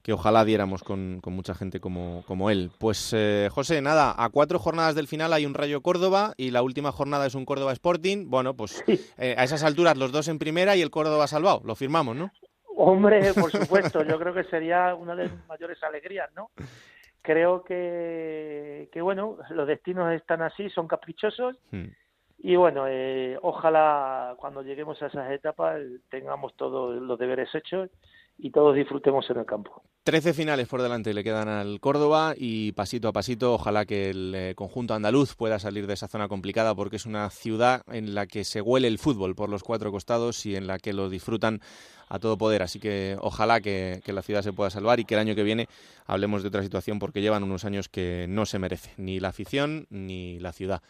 [0.03, 2.71] que ojalá diéramos con, mucha gente como, como él.
[2.79, 6.63] Pues eh, José, nada, a cuatro jornadas del final hay un Rayo Córdoba y la
[6.63, 8.31] última jornada es un Córdoba Sporting.
[8.31, 8.83] Bueno, pues
[9.19, 12.31] eh, a esas alturas los dos en primera y el Córdoba salvado, lo firmamos, ¿no?
[12.77, 16.51] Hombre, por supuesto, yo creo que sería una de las mayores alegrías, ¿no?
[17.23, 21.57] creo que, que bueno, los destinos están así, son caprichosos.
[21.71, 21.89] Hmm.
[22.43, 27.91] Y bueno, eh, ojalá cuando lleguemos a esas etapas tengamos todos los deberes hechos
[28.43, 29.83] y todos disfrutemos en el campo.
[30.03, 34.35] Trece finales por delante le quedan al Córdoba y pasito a pasito ojalá que el
[34.35, 38.27] eh, conjunto andaluz pueda salir de esa zona complicada porque es una ciudad en la
[38.27, 41.61] que se huele el fútbol por los cuatro costados y en la que lo disfrutan
[42.09, 42.63] a todo poder.
[42.63, 45.69] Así que ojalá que, la ciudad se pueda salvar y que el año que viene
[46.07, 49.87] hablemos de otra situación porque llevan unos años que no se merece ni la afición
[49.91, 50.83] ni la ciudad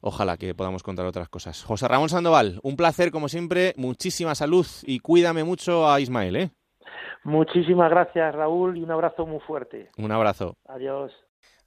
[0.00, 1.62] ojalá que podamos contar otras cosas.
[1.64, 6.50] José Ramón Sandoval, un placer como siempre, muchísima salud y cuídame mucho a Ismael, ¿eh?
[7.24, 9.90] Muchísimas gracias, Raúl, y un abrazo muy fuerte.
[9.98, 10.56] Un abrazo.
[10.66, 11.12] Adiós.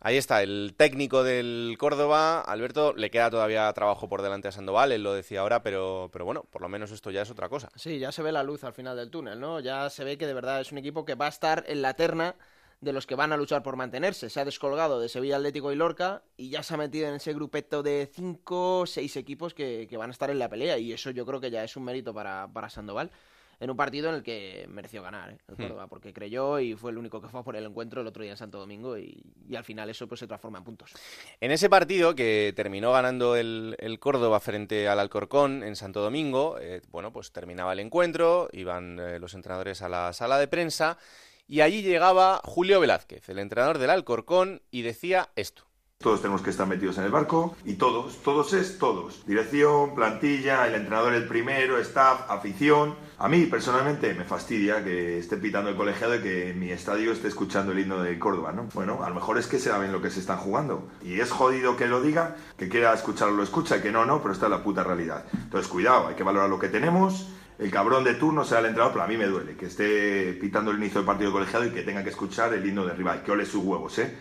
[0.04, 4.92] Ahí está, el técnico del Córdoba, Alberto, le queda todavía trabajo por delante a Sandoval,
[4.92, 7.70] él lo decía ahora, pero, pero bueno, por lo menos esto ya es otra cosa.
[7.76, 9.60] Sí, ya se ve la luz al final del túnel, ¿no?
[9.60, 11.94] Ya se ve que de verdad es un equipo que va a estar en la
[11.94, 12.34] terna
[12.80, 14.32] de los que van a luchar por mantenerse.
[14.32, 17.34] Se ha descolgado de Sevilla Atlético y Lorca y ya se ha metido en ese
[17.34, 20.94] grupeto de cinco, o seis equipos que, que, van a estar en la pelea y
[20.94, 23.12] eso yo creo que ya es un mérito para, para Sandoval
[23.62, 25.38] en un partido en el que mereció ganar ¿eh?
[25.48, 25.62] el hmm.
[25.62, 28.32] Córdoba, porque creyó y fue el único que fue por el encuentro el otro día
[28.32, 29.24] en Santo Domingo y,
[29.56, 30.92] al final eso pues se transforma en puntos.
[31.40, 36.82] En ese partido que terminó ganando el, Córdoba frente al Alcorcón en Santo Domingo, eh,
[36.90, 40.98] bueno, pues terminaba el encuentro, iban eh, los entrenadores a la sala de prensa
[41.48, 45.71] y allí llegaba Julio Velázquez, el entrenador del Alcorcón, y decía esto.
[46.02, 49.26] Todos tenemos que estar metidos en el barco y todos, todos es todos.
[49.26, 52.96] Dirección, plantilla, el entrenador el primero, staff, afición.
[53.20, 57.28] A mí personalmente me fastidia que esté pitando el colegiado y que mi estadio esté
[57.28, 58.68] escuchando el himno de Córdoba, ¿no?
[58.74, 60.90] Bueno, a lo mejor es que saben lo que se están jugando.
[61.04, 64.22] Y es jodido que lo diga, que quiera escucharlo lo escucha y que no, no,
[64.22, 65.26] pero esta es la puta realidad.
[65.34, 67.28] Entonces, cuidado, hay que valorar lo que tenemos
[67.62, 70.72] el cabrón de turno será el entrenador, pero a mí me duele que esté pitando
[70.72, 73.22] el inicio del partido colegiado y que tenga que escuchar el himno de rival.
[73.22, 74.12] Que ole sus huevos, ¿eh?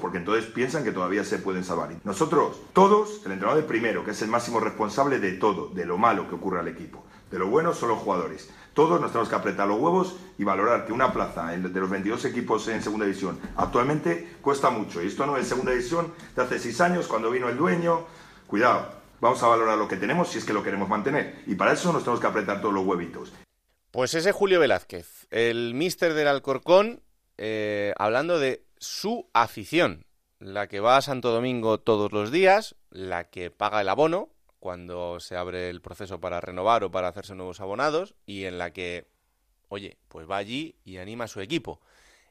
[0.00, 1.90] Porque entonces piensan que todavía se pueden salvar.
[2.04, 5.98] Nosotros, todos, el entrenador de primero, que es el máximo responsable de todo, de lo
[5.98, 7.04] malo que ocurre al equipo.
[7.30, 8.50] De lo bueno son los jugadores.
[8.74, 12.24] Todos nos tenemos que apretar los huevos y valorar que una plaza de los 22
[12.26, 15.02] equipos en segunda división actualmente cuesta mucho.
[15.02, 18.04] Y esto no es segunda división de hace seis años, cuando vino el dueño.
[18.46, 21.42] Cuidado, vamos a valorar lo que tenemos si es que lo queremos mantener.
[21.46, 23.32] Y para eso nos tenemos que apretar todos los huevitos.
[23.90, 27.00] Pues ese Julio Velázquez, el mister del Alcorcón,
[27.38, 30.06] eh, hablando de su afición,
[30.38, 35.20] la que va a Santo Domingo todos los días, la que paga el abono cuando
[35.20, 39.06] se abre el proceso para renovar o para hacerse nuevos abonados y en la que,
[39.68, 41.80] oye, pues va allí y anima a su equipo.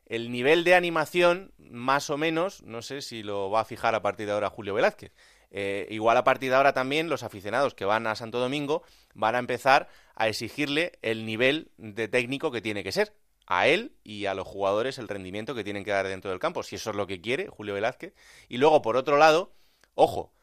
[0.06, 4.02] El nivel de animación, más o menos, no sé si lo va a fijar a
[4.02, 5.14] partir de ahora Julio Velázquez.
[5.50, 8.84] Eh, igual a partir de ahora también los aficionados que van a Santo Domingo
[9.14, 13.14] van a empezar a exigirle el nivel de técnico que tiene que ser.
[13.48, 16.64] A él y a los jugadores el rendimiento que tienen que dar dentro del campo,
[16.64, 18.14] si eso es lo que quiere Julio Velázquez.
[18.50, 19.54] Y luego, por otro lado,
[19.94, 20.34] ojo,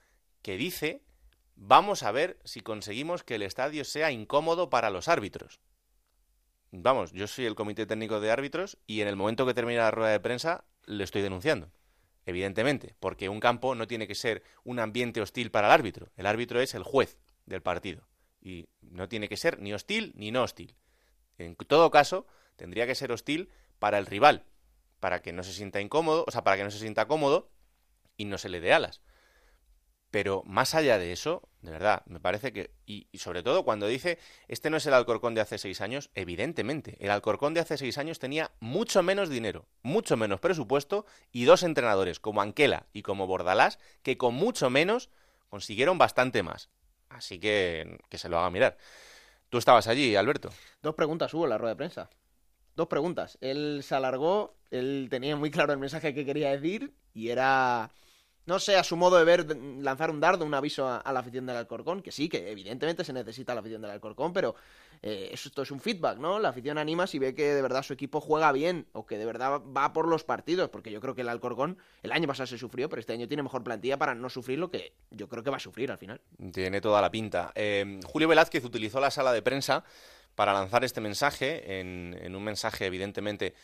[0.43, 1.03] que dice,
[1.57, 5.61] vamos a ver si conseguimos que el estadio sea incómodo para los árbitros.
[6.71, 9.91] Vamos, yo soy el comité técnico de árbitros y en el momento que termina la
[9.91, 11.71] rueda de prensa le estoy denunciando
[12.27, 16.11] evidentemente, porque un campo no tiene que ser un ambiente hostil para el árbitro.
[16.17, 18.07] El árbitro es el juez del partido
[18.41, 20.77] y no tiene que ser ni hostil ni no hostil.
[21.39, 22.27] En todo caso,
[22.57, 24.45] tendría que ser hostil para el rival,
[25.01, 27.51] para que no se sienta incómodo, o sea, para que no se sienta cómodo
[28.17, 29.01] y no se le dé alas.
[30.13, 34.19] Pero más allá de eso, de verdad, me parece que, y, sobre todo cuando dice,
[34.47, 37.97] este no es el Alcorcón de hace seis años, evidentemente, el Alcorcón de hace seis
[37.97, 43.27] años tenía mucho menos dinero, mucho menos presupuesto y dos entrenadores como Anquela y como
[43.27, 45.09] Bordalás que con mucho menos
[45.49, 46.69] consiguieron bastante más.
[47.09, 48.77] Así que que se lo haga mirar.
[49.49, 50.51] Tú estabas allí, Alberto.
[50.83, 52.11] Dos preguntas hubo en la rueda de prensa.
[52.77, 53.39] Dos preguntas.
[53.41, 57.91] Él se alargó, él tenía muy claro el mensaje que quería decir y era
[58.45, 61.47] no sé, a su modo de ver, lanzar un dardo, un aviso a, la afición
[61.47, 64.57] del Alcorcón, que sí, que evidentemente se necesita la afición del Alcorcón, pero
[65.01, 66.41] eh, esto es un feedback, ¿no?
[66.41, 69.27] La afición anima si ve que de verdad su equipo juega bien o que de
[69.27, 72.59] verdad va por los partidos, porque yo creo que el Alcorcón el año pasado se
[72.59, 75.51] sufrió, pero este año tiene mejor plantilla para no sufrir lo que yo creo que
[75.51, 76.21] va a sufrir al final.
[76.53, 77.53] Tiene toda la pinta.
[77.55, 79.85] Eh, Julio Velázquez utilizó la sala de prensa
[80.35, 83.55] para lanzar este mensaje, en un mensaje evidentemente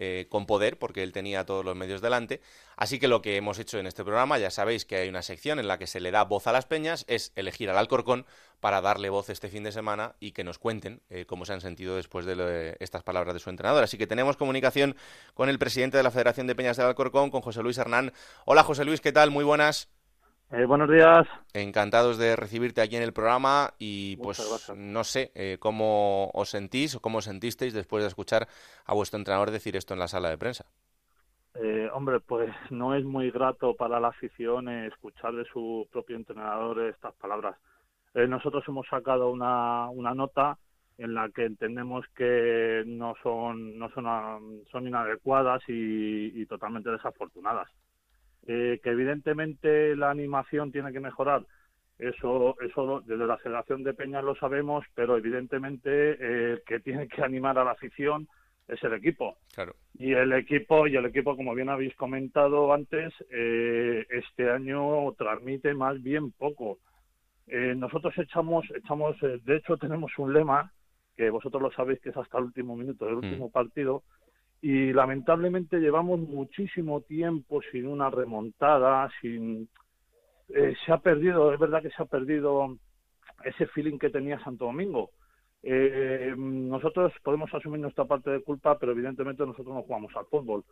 [0.00, 2.40] eh, con poder, porque él tenía todos los medios delante.
[2.76, 5.58] Así que lo que hemos hecho en este programa, ya sabéis que hay una sección
[5.58, 8.24] en la que se le da voz a las peñas, es elegir al Alcorcón
[8.60, 11.60] para darle voz este fin de semana y que nos cuenten eh, cómo se han
[11.60, 13.82] sentido después de, estas palabras de su entrenador.
[13.82, 14.94] Así que tenemos comunicación
[15.34, 18.12] con el presidente de la Federación de Peñas del Alcorcón, con José Luis Hernán.
[18.44, 19.32] Hola José Luis, ¿qué tal?
[19.32, 19.88] Muy buenas.
[20.50, 21.28] Eh, buenos días.
[21.52, 26.94] Encantados de recibirte aquí en el programa y pues no sé eh, cómo os sentís
[26.94, 28.48] o cómo os sentisteis después de escuchar
[28.86, 30.64] a vuestro entrenador decir esto en la sala de prensa.
[31.54, 36.80] Eh, hombre, pues no es muy grato para la afición escuchar de su propio entrenador
[36.80, 37.56] estas palabras.
[38.14, 40.56] nosotros hemos sacado una, una nota
[40.96, 47.68] en la que entendemos que no son no son, son inadecuadas y totalmente desafortunadas.
[48.50, 51.44] Eh, que evidentemente la animación tiene que mejorar.
[51.98, 57.22] Eso, eso desde la Federación de Peñas lo sabemos, pero evidentemente eh, que tiene que
[57.22, 58.26] animar a la afición
[58.66, 59.36] es el equipo.
[59.54, 59.74] Claro.
[59.98, 65.74] Y el equipo, y el equipo, como bien habéis comentado antes, eh, este año transmite
[65.74, 66.78] más bien poco.
[67.46, 70.72] nosotros echamos, echamos, de hecho tenemos un lema
[71.18, 73.50] que vosotros lo sabéis que es hasta el último minuto del último mm.
[73.50, 74.04] partido,
[74.60, 79.68] y lamentablemente llevamos muchísimo tiempo sin una remontada, sin
[80.48, 82.76] eh, se ha perdido, es verdad que se ha perdido
[83.44, 85.10] ese feeling que tenía Santo Domingo.
[85.62, 90.64] Eh, nosotros podemos asumir nuestra parte de culpa, pero evidentemente nosotros no jugamos al fútbol.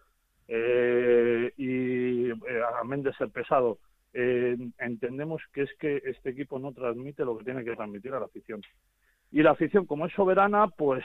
[0.49, 3.79] Eh, y a de ser pesado,
[4.13, 8.27] entendemos que es que este equipo no transmite lo que tiene que transmitir a la
[8.27, 8.63] afición.
[9.31, 11.05] Y la afición, como es soberana, pues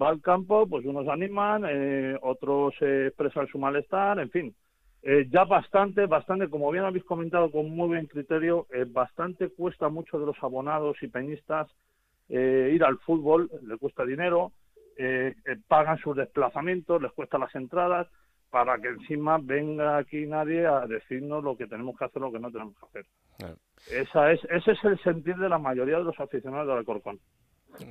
[0.00, 4.54] va al campo, pues unos animan, eh, otros eh, expresan su malestar, en fin.
[5.02, 10.18] Eh, ya bastante, bastante, como bien habéis comentado con muy buen criterio, bastante cuesta mucho
[10.18, 11.68] de los abonados y peñistas
[12.28, 14.52] ir al fútbol, les cuesta dinero,
[15.66, 18.06] pagan sus desplazamientos, les cuesta las entradas,
[18.50, 22.38] para que encima venga aquí nadie a decirnos lo que tenemos que hacer, lo que
[22.38, 23.56] no tenemos que hacer.
[23.90, 27.18] Esa es, ese es el sentir de la mayoría de los aficionados del Alcorcón.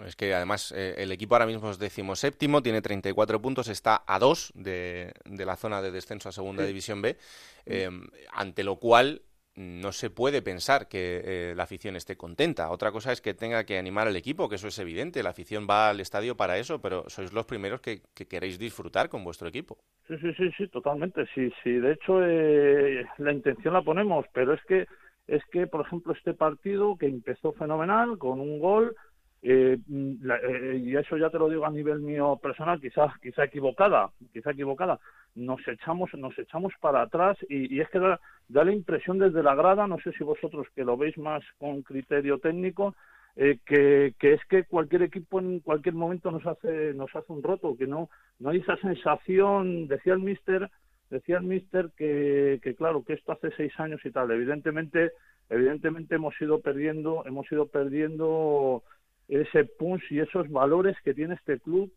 [0.05, 4.19] Es que además eh, el equipo ahora mismo es decimoséptimo, tiene 34 puntos, está a
[4.19, 7.17] dos de, la zona de descenso a Segunda División B,
[7.65, 9.21] em, ante lo cual
[9.59, 12.71] no se puede pensar que eh, la afición esté contenta.
[12.71, 15.21] Otra cosa es que tenga que animar al equipo, que eso es evidente.
[15.21, 19.23] La afición va al estadio para eso, pero sois los primeros que, queréis disfrutar con
[19.23, 19.77] vuestro equipo.
[20.07, 21.25] Sí, sí, sí, sí, totalmente.
[21.35, 21.71] Sí, sí.
[21.71, 24.87] De hecho, eh, la intención la ponemos, pero es que
[25.27, 28.95] es que, por ejemplo, este partido que empezó fenomenal con un gol
[29.41, 34.09] eh, eh, y eso ya te lo digo a nivel mío personal, quizás quizá equivocada,
[34.33, 34.99] quizá equivocada,
[35.35, 38.19] nos echamos nos echamos para atrás y, es que da,
[38.49, 42.39] la impresión desde la grada, no sé si vosotros que lo veis más con criterio
[42.39, 42.95] técnico,
[43.37, 47.41] eh, que, que, es que cualquier equipo en cualquier momento nos hace nos hace un
[47.41, 48.09] roto, que no
[48.39, 50.69] no hay esa sensación, decía el mister,
[51.09, 55.13] decía el mister que, que claro que esto hace seis años y tal, evidentemente
[55.49, 58.83] evidentemente hemos ido perdiendo hemos ido perdiendo
[59.29, 61.91] ese punch y esos valores que tiene este club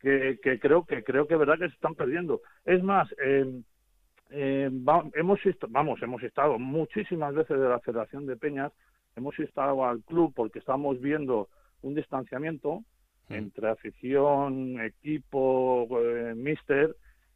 [0.00, 2.40] que, creo que creo que es verdad que se están perdiendo.
[2.64, 4.70] Es más, eh,
[5.14, 8.72] hemos vamos hemos estado muchísimas veces de la Federación de Peñas,
[9.16, 11.48] hemos estado al club porque estamos viendo
[11.82, 12.84] un distanciamiento
[13.28, 13.34] mm.
[13.34, 16.94] entre afición, equipo, eh, mister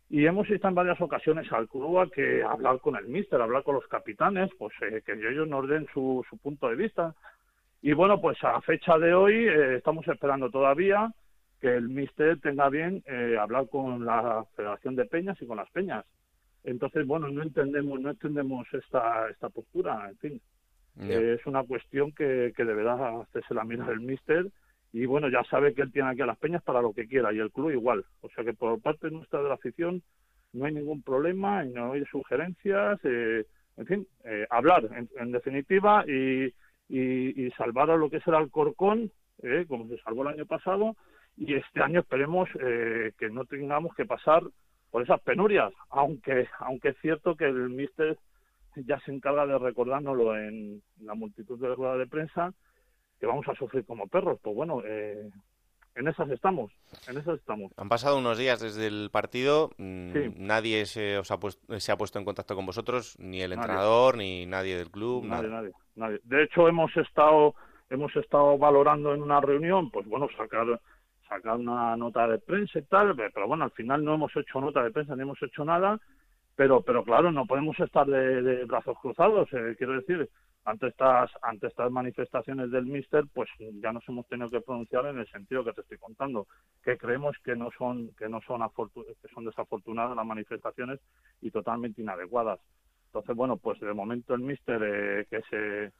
[0.09, 3.63] y hemos ido en varias ocasiones al club a que hablar con el mister, hablar
[3.63, 7.15] con los capitanes, pues eh, que ellos nos den su, su punto de vista,
[7.83, 11.13] y bueno, pues a fecha de hoy eh, estamos esperando todavía
[11.61, 15.71] que el Mister tenga bien eh, hablar con la Federación de Peñas y con las
[15.71, 16.05] Peñas.
[16.65, 20.41] Entonces, bueno, no entendemos, no entendemos esta, esta postura, en fin.
[21.01, 24.47] Eh, es una cuestión que, que deberá hacerse la mira del Mister
[24.93, 27.33] y bueno, ya sabe que él tiene aquí a las Peñas para lo que quiera
[27.33, 28.05] y el club igual.
[28.21, 30.03] O sea que por parte nuestra de la afición
[30.53, 34.07] no hay ningún problema y no hay sugerencias, en fin,
[34.51, 36.53] hablar en definitiva y
[36.91, 39.11] y, salvar a lo que es el Alcorcón,
[39.43, 40.97] eh, como se salvó el año pasado,
[41.37, 44.43] y este año esperemos eh, que no tengamos que pasar
[44.91, 48.19] por esas penurias, aunque aunque es cierto que el míster
[48.75, 52.53] ya se encarga de recordárnoslo en la multitud de ruedas de prensa,
[53.19, 54.39] que vamos a sufrir como perros.
[54.43, 55.31] Pues bueno, eh,
[55.95, 56.73] en esas estamos,
[57.09, 57.73] en esas estamos.
[57.77, 61.97] Han pasado unos días desde el partido, mm, nadie se, os ha puesto, se ha
[61.97, 65.25] puesto en contacto con vosotros, ni el entrenador, ni nadie del club.
[65.25, 66.21] Nadie, nadie, nadie.
[66.25, 67.55] De hecho, hemos estado,
[67.89, 70.81] hemos estado valorando en una reunión, pues bueno, sacar
[71.31, 74.83] sacar una nota de prensa y tal, pero bueno, al final no hemos hecho nota
[74.83, 76.01] de prensa ni hemos hecho nada,
[76.57, 80.29] pero pero claro, no podemos estar de, brazos cruzados, eh, quiero decir,
[80.65, 83.49] ante estas ante estas manifestaciones del Mister, pues
[83.81, 86.49] ya nos hemos tenido que pronunciar en el sentido que te estoy contando,
[86.83, 88.61] que creemos que no son que no son
[89.23, 91.01] que son desafortunadas las manifestaciones
[91.41, 92.59] y totalmente inadecuadas.
[93.11, 95.93] Entonces, bueno, pues de momento el Mister eh, que se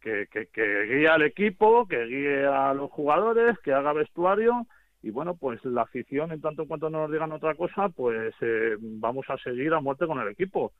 [0.00, 4.66] que, que, guíe al equipo, que guíe a los jugadores, que haga vestuario
[5.02, 8.34] y bueno, pues la afición, en tanto en cuanto no nos digan otra cosa, pues
[8.40, 10.72] eh, vamos a seguir a muerte con el equipo.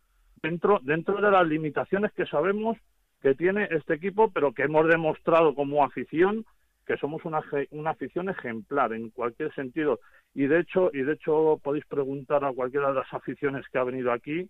[0.43, 2.79] Dentro, dentro de las limitaciones que sabemos
[3.21, 6.47] que tiene este equipo, pero que hemos demostrado como afición
[6.87, 7.43] que somos una,
[7.73, 10.01] una afición ejemplar en cualquier sentido.
[10.35, 13.85] Y de hecho, y de hecho podéis preguntar a cualquiera de las aficiones que ha
[13.85, 14.49] venido aquí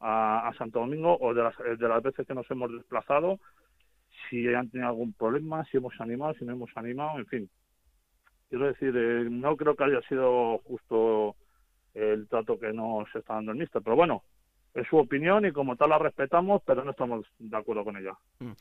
[0.00, 3.38] a, Santo Domingo o de las, de las veces que nos hemos desplazado,
[4.28, 7.50] si han tenido algún problema, si hemos animado, si no hemos animado, en fin.
[8.48, 11.36] Quiero decir, eh, no creo que haya sido justo
[11.94, 14.22] el trato que nos está dando el mister, pero bueno,
[14.74, 18.12] es su opinión y como tal la respetamos, pero no estamos de acuerdo con ella.
[18.38, 18.52] Mm.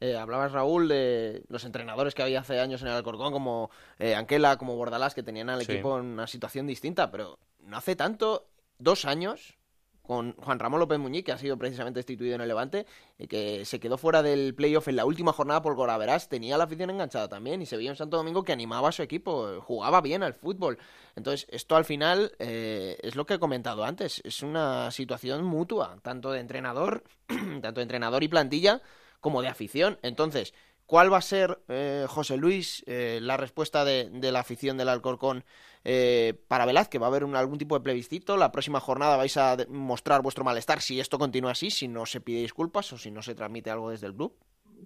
[0.00, 3.70] Eh, hablabas, Raúl, de los entrenadores que había hace años en el Alcorcón, como
[4.00, 7.94] eh, Anquela, como Bordalás, que tenían al equipo en una situación distinta, pero no hace
[7.94, 9.56] tanto, dos años,
[10.02, 12.86] con Juan Ramón López Muñiz, que ha sido precisamente destituido en el Levante,
[13.28, 16.90] que se quedó fuera del playoff en la última jornada por Goraverás, tenía la afición
[16.90, 20.22] enganchada también, y se veía en Santo Domingo que animaba a su equipo, jugaba bien
[20.22, 20.78] al fútbol.
[21.14, 25.98] Entonces, esto al final eh, es lo que he comentado antes, es una situación mutua,
[26.02, 28.82] tanto de entrenador, tanto de entrenador y plantilla,
[29.20, 29.98] como de afición.
[30.02, 30.52] Entonces,
[30.92, 35.42] ¿Cuál va a ser, eh, José Luis, eh, la respuesta de, la afición del Alcorcón
[35.84, 37.00] eh, para Velázquez?
[37.00, 38.36] ¿Va a haber algún tipo de plebiscito?
[38.36, 42.20] ¿La próxima jornada vais a mostrar vuestro malestar si esto continúa así, si no se
[42.20, 44.34] pide disculpas o si no se transmite algo desde el club?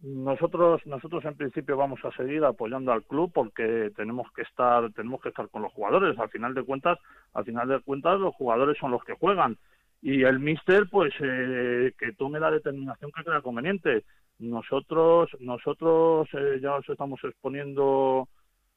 [0.02, 5.20] Nosotros, nosotros en principio vamos a seguir apoyando al club porque tenemos que estar, tenemos
[5.22, 6.18] que estar con los jugadores.
[6.18, 6.98] Al final de cuentas,
[7.32, 9.56] al final de cuentas, los jugadores son los que juegan
[10.02, 14.04] y el míster, pues, que tome la determinación que crea conveniente
[14.38, 18.28] nosotros, nosotros eh, ya os estamos exponiendo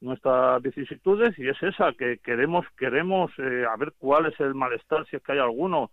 [0.01, 5.05] nuestras vicisitudes y es esa que queremos queremos eh, a ver cuál es el malestar
[5.07, 5.91] si es que hay alguno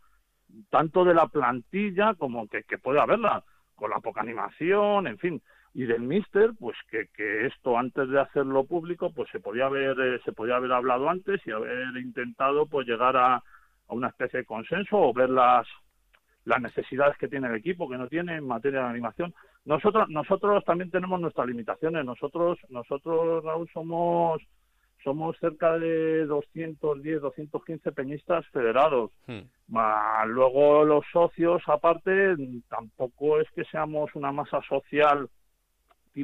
[0.70, 3.42] tanto de la plantilla como que, que puede haberla
[3.74, 5.42] con la poca animación en fin
[5.74, 9.98] y del míster pues que, que esto antes de hacerlo público pues se podía haber
[10.00, 13.42] eh, se podía haber hablado antes y haber intentado pues llegar a, a
[13.88, 15.66] una especie de consenso o ver las
[16.46, 19.34] las necesidades que tiene el equipo, que no tiene en materia de animación.
[19.64, 22.04] Nosotros, nosotros también tenemos nuestras limitaciones.
[22.04, 24.40] Nosotros, nosotros Raúl, somos
[25.02, 29.12] somos cerca de 210, 215 peñistas federados.
[29.26, 29.42] Hmm.
[30.26, 32.34] luego los socios, aparte,
[32.68, 35.28] tampoco es que seamos una masa social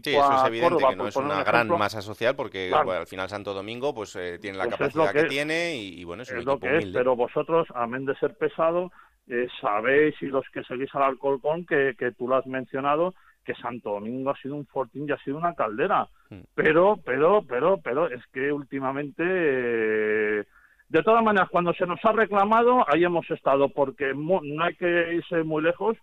[0.01, 3.53] sí, eso es evidente que no es una gran masa social porque al final Santo
[3.53, 6.79] Domingo pues eh, tiene la pues capacidad que, tiene y, bueno, es, un lo que
[6.79, 8.91] es, pero vosotros, amén de ser pesado,
[9.29, 13.15] eh, sabéis y los que seguís al Alcolcón que, que tú lo has mencionado,
[13.45, 16.09] que Santo Domingo ha sido un fortín y ha sido una caldera.
[16.31, 16.41] Mm.
[16.55, 20.45] Pero, pero, pero, pero es que últimamente, eh,
[20.89, 25.15] de todas maneras, cuando se nos ha reclamado, ahí hemos estado, porque no hay que
[25.15, 25.97] irse muy lejos.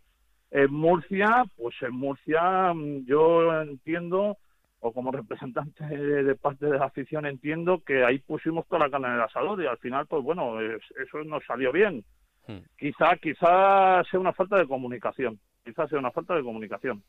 [0.52, 4.38] En Murcia, pues en Murcia mm, yo entiendo,
[4.80, 9.10] o como representante de parte de la afición entiendo, que ahí pusimos toda la carne
[9.10, 12.04] en el asador y al final, pues bueno, eso nos salió bien.
[12.50, 12.66] Mm.
[12.80, 17.04] Quizá, quizá sea una falta de comunicación, quizá sea una falta de comunicación.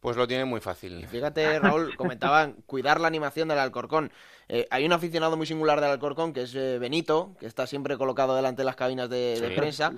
[0.00, 1.06] Pues lo tiene muy fácil.
[1.06, 4.10] Fíjate, Raúl, comentaban cuidar la animación del Alcorcón.
[4.48, 7.96] Eh, hay un aficionado muy singular del Alcorcón, que es eh, Benito, que está siempre
[7.96, 9.92] colocado delante de las cabinas de, prensa,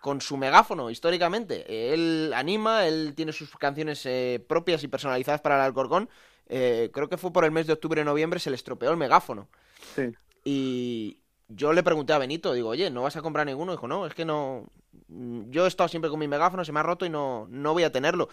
[0.00, 1.92] con su megáfono, históricamente.
[1.92, 6.08] él anima, él tiene sus canciones eh, propias y personalizadas para el Alcorcón.
[6.46, 9.48] creo que fue por el mes de octubre-noviembre, se le estropeó el megáfono.
[9.94, 10.14] Sí.
[10.42, 11.18] Y
[11.48, 13.72] yo le pregunté a Benito, digo, oye, ¿no vas a comprar ninguno?
[13.72, 14.66] Dijo, no, es que no...
[15.08, 17.84] Yo he estado siempre con mi megáfono, se me ha roto y no, no voy
[17.84, 18.28] a tenerlo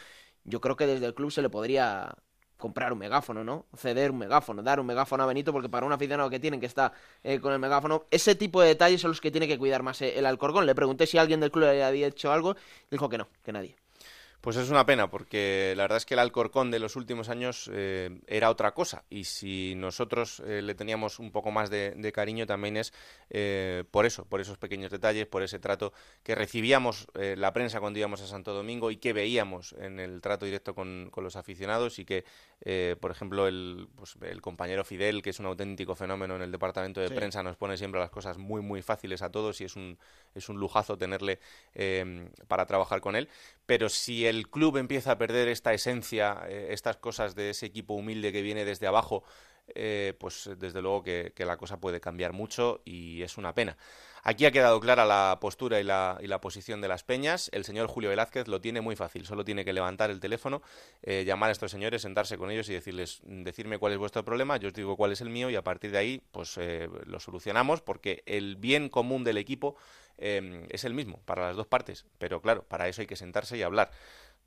[0.45, 2.15] yo creo que desde el club se le podría
[2.57, 3.65] comprar un megáfono, ¿no?
[3.75, 6.67] Ceder un megáfono, dar un megáfono a Benito, porque para un aficionado que tienen que
[6.67, 6.93] está
[7.23, 10.01] eh, con el megáfono, ese tipo de detalles son los que tiene que cuidar más
[10.01, 10.65] eh, el Alcorcón.
[10.65, 12.55] Le pregunté si alguien del club le había hecho algo,
[12.89, 13.75] dijo que no, que nadie.
[14.45, 17.67] Pues es una pena, porque la verdad es que el Alcorcón de los últimos años
[17.73, 19.03] eh, era otra cosa.
[19.09, 22.93] Y si nosotros eh, le teníamos un poco más de, cariño, también es
[23.31, 27.97] eh, por eso, por esos pequeños detalles, por ese trato que recibíamos la prensa cuando
[27.97, 32.05] íbamos a Santo Domingo y que veíamos en el trato directo con, los aficionados y
[32.05, 32.23] que,
[33.01, 37.01] por ejemplo, el, pues, el, compañero Fidel, que es un auténtico fenómeno en el departamento
[37.01, 39.97] de prensa, nos pone siempre las cosas muy, muy fáciles a todos y es un,
[40.35, 41.39] es un lujazo tenerle
[42.47, 43.27] para trabajar con él.
[43.65, 47.93] Pero si el club empieza a perder esta esencia, eh, estas cosas de ese equipo
[47.93, 49.23] humilde que viene desde abajo,
[49.73, 53.77] eh, pues desde luego que, la cosa puede cambiar mucho y es una pena.
[54.23, 57.49] Aquí ha quedado clara la postura y la, y la, posición de las peñas.
[57.51, 59.25] El señor Julio Velázquez lo tiene muy fácil.
[59.25, 60.61] Solo tiene que levantar el teléfono,
[61.03, 64.57] eh, llamar a estos señores, sentarse con ellos y decirles, decirme cuál es vuestro problema,
[64.57, 66.59] yo os digo cuál es el mío y a partir de ahí pues
[67.05, 69.75] lo solucionamos porque el bien común del equipo
[70.17, 72.05] es el mismo para las dos partes.
[72.17, 73.91] Pero claro, para eso hay que sentarse y hablar.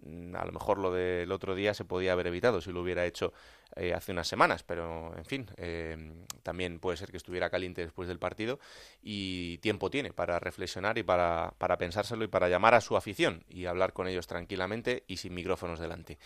[0.00, 3.04] Mm, a lo mejor lo del otro día se podía haber evitado si lo hubiera
[3.04, 3.32] hecho
[3.76, 5.96] eh, hace unas semanas, pero en fin, eh,
[6.42, 8.60] también puede ser que estuviera caliente después del partido
[9.02, 13.44] y tiempo tiene para reflexionar y para, para pensárselo y para llamar a su afición
[13.48, 16.18] y hablar con ellos tranquilamente y sin micrófonos delante.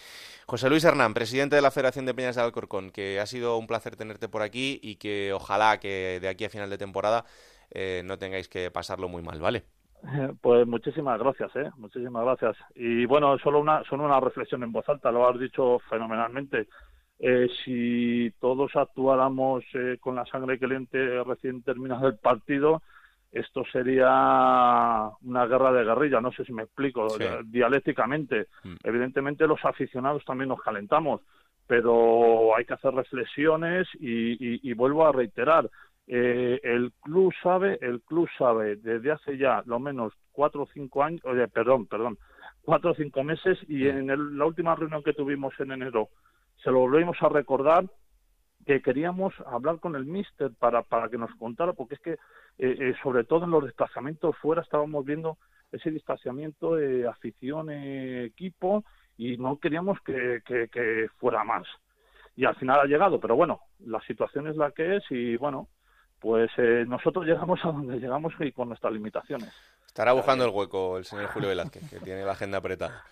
[0.46, 3.66] José Luis Hernán, presidente de la Federación de Peñas de Alcorcón, que ha sido un
[3.66, 7.24] placer tenerte por aquí y que ojalá que de aquí a final de temporada
[7.70, 9.64] eh, no tengáis que pasarlo muy mal, ¿vale?
[10.40, 11.70] Pues muchísimas gracias, ¿eh?
[11.76, 12.56] Muchísimas gracias.
[12.74, 16.68] Y bueno, solo una, solo una reflexión en voz alta, lo has dicho fenomenalmente.
[17.18, 22.82] Eh, si todos actuáramos eh, con la sangre caliente recién terminado el partido,
[23.30, 27.06] esto sería una guerra de guerrilla, no sé si me explico,
[27.44, 28.48] dialécticamente.
[28.64, 28.74] Mm.
[28.82, 31.20] Evidentemente los aficionados también nos calentamos,
[31.66, 35.70] pero hay que hacer reflexiones y vuelvo a reiterar,
[36.06, 41.02] eh, el club sabe, el club sabe desde hace ya lo menos cuatro o cinco
[41.02, 42.18] años, oye, perdón, perdón,
[42.62, 46.08] cuatro o cinco meses y en la última reunión que tuvimos en enero
[46.62, 47.84] se lo volvimos a recordar
[48.66, 52.18] que queríamos hablar con el míster para, para que nos contara, porque es que eh,
[52.58, 55.38] eh, sobre todo en los desplazamientos fuera estábamos viendo
[55.72, 58.84] ese distanciamiento de afición, equipo
[59.16, 61.66] y no queríamos que, que fuera más.
[62.36, 65.68] Y al final ha llegado, pero bueno, la situación es la que es y bueno,
[66.22, 69.52] pues eh, nosotros llegamos a donde llegamos y con nuestras limitaciones.
[69.84, 73.02] Estará buscando el hueco el señor Julio Velázquez, que tiene la agenda apretada.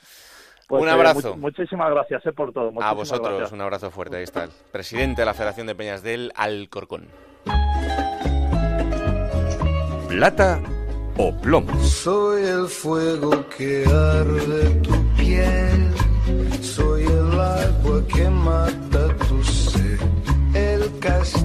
[0.69, 1.37] Pues, un eh, abrazo.
[1.37, 2.73] muchísimas gracias eh, por todo.
[2.81, 4.17] a vosotros, un abrazo fuerte.
[4.17, 7.09] Ahí está el presidente de la Federación de Peñas del Alcorcón.
[10.09, 10.61] Plata
[11.19, 11.77] o plomo.
[11.81, 15.93] Soy el fuego que arde tu piel.
[16.63, 19.99] Soy el agua que mata tu sed.
[20.55, 21.40] El castillo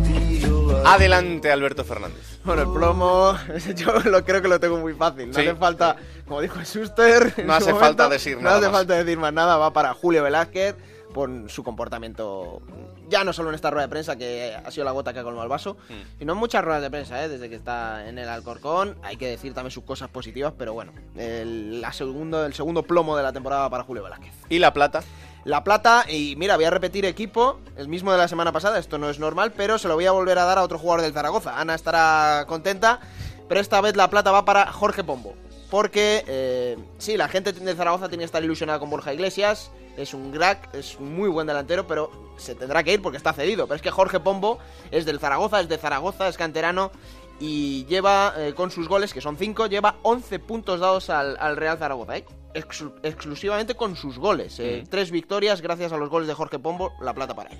[0.85, 2.39] Adelante, Alberto Fernández.
[2.43, 3.33] Bueno, el plomo,
[3.75, 5.31] yo lo creo que lo tengo muy fácil.
[5.31, 5.95] No hace falta,
[6.27, 7.33] como dijo Schuster.
[7.45, 8.59] No hace falta decir nada.
[8.59, 9.57] No hace falta decir más nada.
[9.57, 10.75] Va para Julio Velázquez,
[11.13, 12.61] por su comportamiento,
[13.09, 15.23] ya no solo en esta rueda de prensa, que ha sido la gota que ha
[15.23, 16.19] colmado el vaso, Mm.
[16.19, 17.29] sino en muchas ruedas de prensa, ¿eh?
[17.29, 18.95] desde que está en el Alcorcón.
[19.01, 23.17] Hay que decir también sus cosas positivas, pero bueno, el, la segundo, el segundo plomo
[23.17, 24.33] de la temporada para Julio Velázquez.
[24.49, 25.03] ¿Y la plata?
[25.45, 28.97] La plata, y mira, voy a repetir equipo, el mismo de la semana pasada, esto
[28.97, 31.13] no es normal, pero se lo voy a volver a dar a otro jugador del
[31.13, 31.59] Zaragoza.
[31.59, 32.99] Ana estará contenta,
[33.47, 35.35] pero esta vez la plata va para Jorge Pombo.
[35.69, 40.15] Porque, eh, sí, la gente de Zaragoza tiene que estar ilusionada con Borja Iglesias, es
[40.15, 43.67] un crack, es un muy buen delantero, pero se tendrá que ir porque está cedido.
[43.67, 44.57] Pero es que Jorge Pombo
[44.89, 46.91] es del Zaragoza, es de Zaragoza, es canterano
[47.39, 51.55] y lleva eh, con sus goles, que son 5, lleva 11 puntos dados al, al
[51.55, 52.25] Real Zaragoza, ¿eh?
[52.55, 54.59] Exclu- exclusivamente con sus goles.
[54.59, 54.81] eh.
[54.83, 54.89] Mm.
[54.89, 57.59] Tres victorias gracias a los goles de Jorge Pombo, la plata para él.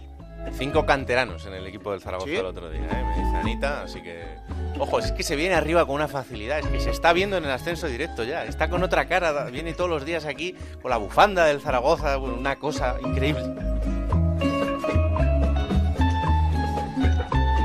[0.53, 2.35] Cinco canteranos en el equipo del Zaragoza ¿Sí?
[2.35, 3.03] el otro día, ¿eh?
[3.03, 4.23] me dice Anita, así que...
[4.77, 7.45] Ojo, es que se viene arriba con una facilidad, es que se está viendo en
[7.45, 10.97] el ascenso directo ya, está con otra cara, viene todos los días aquí con la
[10.97, 13.43] bufanda del Zaragoza, bueno, una cosa increíble.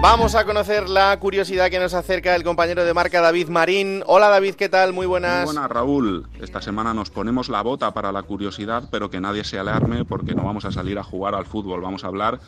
[0.03, 4.03] Vamos a conocer la curiosidad que nos acerca el compañero de marca David Marín.
[4.07, 4.95] Hola David, ¿qué tal?
[4.95, 5.45] Muy buenas.
[5.45, 6.27] Muy buenas, Raúl.
[6.41, 10.35] Esta semana nos ponemos la bota para la curiosidad, pero que nadie se alarme porque
[10.35, 11.83] no vamos a salir a jugar al fútbol.
[11.83, 12.41] Vamos a hablar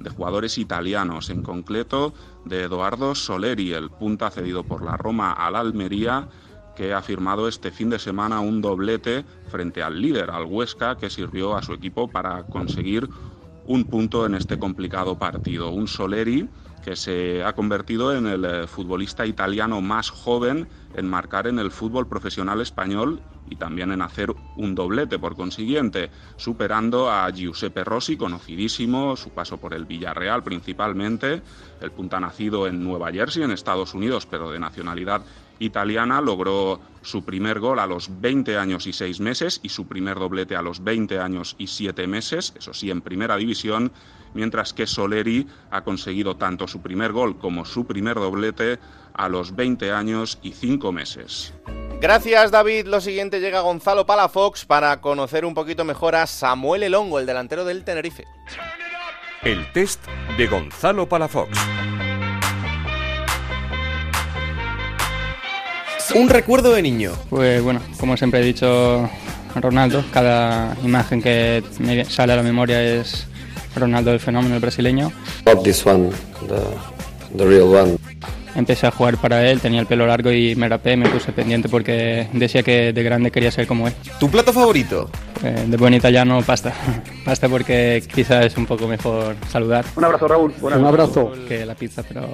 [0.00, 2.12] de jugadores italianos, en concreto
[2.44, 6.26] de Edoardo Soleri, el punta cedido por la Roma al Almería,
[6.74, 11.08] que ha firmado este fin de semana un doblete frente al líder, al Huesca, que
[11.08, 13.08] sirvió a su equipo para conseguir
[13.64, 15.70] un punto en este complicado partido.
[15.70, 16.48] Un Soleri
[16.86, 21.72] que se ha convertido en el eh, futbolista italiano más joven en marcar en el
[21.72, 23.20] fútbol profesional español
[23.50, 29.58] y también en hacer un doblete por consiguiente, superando a Giuseppe Rossi, conocidísimo, su paso
[29.58, 31.42] por el Villarreal principalmente,
[31.80, 35.22] el punta nacido en Nueva Jersey, en Estados Unidos, pero de nacionalidad
[35.58, 40.20] italiana, logró su primer gol a los 20 años y 6 meses y su primer
[40.20, 43.90] doblete a los 20 años y 7 meses, eso sí, en primera división,
[44.34, 48.78] mientras que Soleri ha conseguido tanto su primer gol como su primer doblete
[49.14, 51.54] a los 20 años y 5 meses.
[52.00, 52.86] Gracias David.
[52.86, 57.64] Lo siguiente llega Gonzalo Palafox para conocer un poquito mejor a Samuel Elongo, el delantero
[57.64, 58.24] del Tenerife.
[59.42, 60.04] El test
[60.36, 61.58] de Gonzalo Palafox.
[66.14, 67.12] Un recuerdo de niño.
[67.28, 69.08] Pues bueno, como siempre he dicho,
[69.54, 73.26] Ronaldo, cada imagen que me sale a la memoria es
[73.80, 75.12] Ronaldo el fenómeno el brasileño.
[75.44, 76.10] Not this one,
[76.48, 77.96] the, the real one.
[78.54, 81.68] Empecé a jugar para él, tenía el pelo largo y me rapé, me puse pendiente
[81.68, 83.92] porque decía que de grande quería ser como él.
[84.18, 85.10] ¿Tu plato favorito?
[85.44, 86.72] Eh, de buen italiano, pasta.
[87.26, 89.84] Pasta porque quizás es un poco mejor saludar.
[89.94, 90.54] Un abrazo, Raúl.
[90.58, 91.16] Buenas Un noches.
[91.16, 91.32] abrazo.
[91.46, 92.30] Que la pizza, pero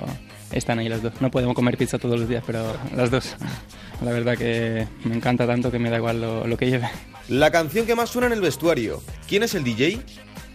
[0.52, 1.12] están ahí las dos.
[1.20, 2.62] No podemos comer pizza todos los días, pero
[2.94, 3.34] las dos.
[4.04, 6.88] La verdad que me encanta tanto que me da igual lo, lo que lleve.
[7.28, 9.00] La canción que más suena en el vestuario.
[9.28, 10.00] ¿Quién es el DJ?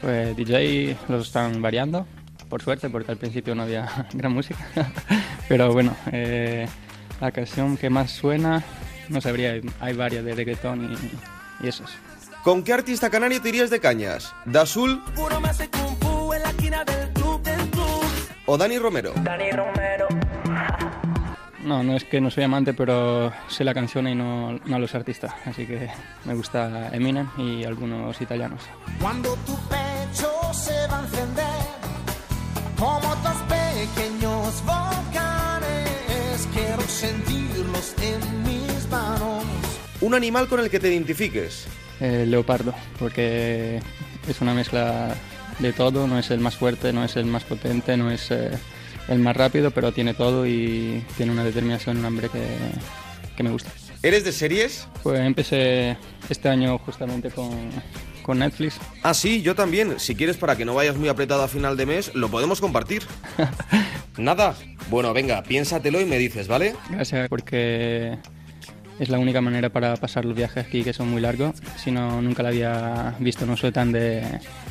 [0.02, 2.06] Pues DJ los están variando,
[2.50, 4.66] por suerte, porque al principio no había gran música.
[5.50, 6.68] Pero bueno, eh,
[7.20, 8.64] la canción que más suena,
[9.10, 11.92] no sabría, hay, varias de reggaetón y, y esos.
[12.44, 14.34] ¿Con qué artista canario te irías de cañas?
[14.46, 15.02] ¿Dasul
[18.46, 19.14] o Dani Romero?
[19.24, 20.17] Dani Romero.
[21.68, 24.96] No, no es que no soy amante, pero sé la canción y no, no los
[24.96, 25.34] artistas.
[25.46, 25.90] Así que
[26.24, 28.62] me gusta Eminem y algunos italianos.
[29.02, 31.46] Cuando tu pecho se va a encender,
[32.80, 39.44] como dos pequeños volcanes, quiero sentirlos en mis manos.
[40.00, 41.68] Un animal con el que te identifiques.
[42.00, 43.82] El Eh, leopardo, porque
[44.26, 45.16] es una mezcla
[45.60, 48.52] de todo, no es el más fuerte, no es el más potente, no es eh,
[49.08, 52.46] el más rápido, pero tiene todo y tiene una determinación, un hambre que,
[53.36, 53.72] que me gusta.
[54.04, 54.88] ¿Eres de series?
[55.04, 55.98] Pues empecé
[56.30, 57.50] este año justamente con,
[58.22, 58.78] con Netflix.
[59.04, 60.00] Ah, sí, yo también.
[60.00, 63.04] Si quieres para que no vayas muy apretado a final de mes, lo podemos compartir.
[64.18, 64.56] ¿Nada?
[64.90, 66.76] Bueno, venga, piénsatelo y me dices, ¿vale?
[66.90, 68.18] Gracias, porque
[69.00, 71.56] es la única manera para pasar los viajes aquí que son muy largos.
[71.78, 74.24] Si no, nunca la había visto, no soy tan de,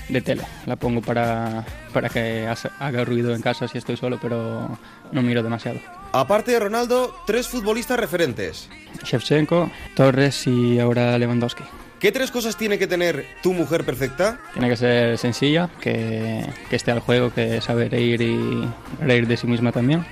[0.09, 0.43] de tele.
[0.67, 2.49] La pongo para, para que
[2.79, 4.79] haga ruido en casa si estoy solo, pero
[5.13, 5.81] no miro demasiado.
[6.13, 8.69] Aparte de Ronaldo, tres futbolistas referentes.
[9.05, 11.65] Shevchenko, Torres y ahora Lewandowski.
[12.01, 14.39] ¿Qué tres cosas tiene que tener tu mujer perfecta?
[14.53, 18.69] Tiene que ser sencilla, que, que esté al juego, que sabe reír y
[19.01, 20.05] reír de sí misma también.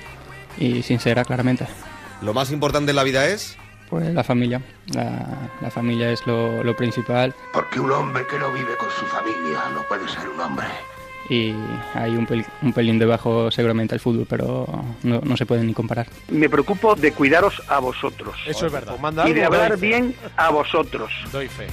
[0.58, 1.66] Y sincera, claramente.
[2.22, 3.58] Lo más importante en la vida es...
[3.95, 4.61] Pues la familia.
[4.92, 5.24] La,
[5.61, 7.32] la familia es lo, lo principal.
[7.53, 10.66] Porque un hombre que no vive con su familia no puede ser un hombre.
[11.30, 11.55] Y
[11.95, 14.66] hay un, pel- un pelín debajo seguramente al fútbol, pero
[15.05, 16.09] no, no se puede ni comparar.
[16.28, 18.34] Me preocupo de cuidaros a vosotros.
[18.49, 18.97] Eso es verdad.
[19.28, 21.12] Y de hablar bien a vosotros.
[21.30, 21.68] Doy fe.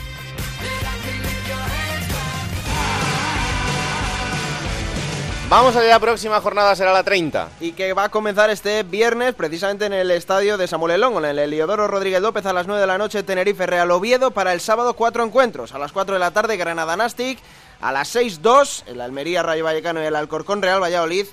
[5.52, 7.50] Vamos allá, la próxima jornada será la 30.
[7.60, 11.32] Y que va a comenzar este viernes precisamente en el estadio de Samuel Elón, en
[11.32, 14.62] el Eliodoro Rodríguez López a las 9 de la noche, Tenerife Real Oviedo, para el
[14.62, 15.74] sábado cuatro encuentros.
[15.74, 17.38] A las 4 de la tarde Granada Nastic,
[17.82, 21.26] a las 6 2 el Almería Rayo Vallecano y el Alcorcón Real Valladolid.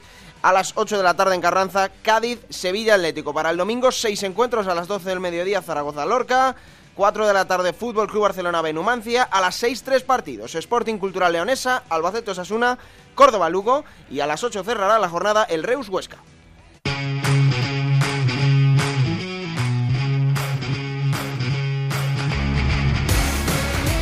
[0.43, 3.33] A las 8 de la tarde en Carranza, Cádiz, Sevilla Atlético.
[3.33, 6.57] Para el domingo, seis encuentros a las 12 del mediodía, Zaragoza Lorca.
[6.99, 9.23] 4 de la tarde, Fútbol Club Barcelona Benumancia.
[9.23, 10.57] A las 6, tres partidos.
[10.57, 12.77] Sporting Cultural Leonesa, Albacete Osasuna,
[13.15, 13.85] Córdoba Lugo.
[14.11, 16.17] Y a las 8 cerrará la jornada el Reus Huesca.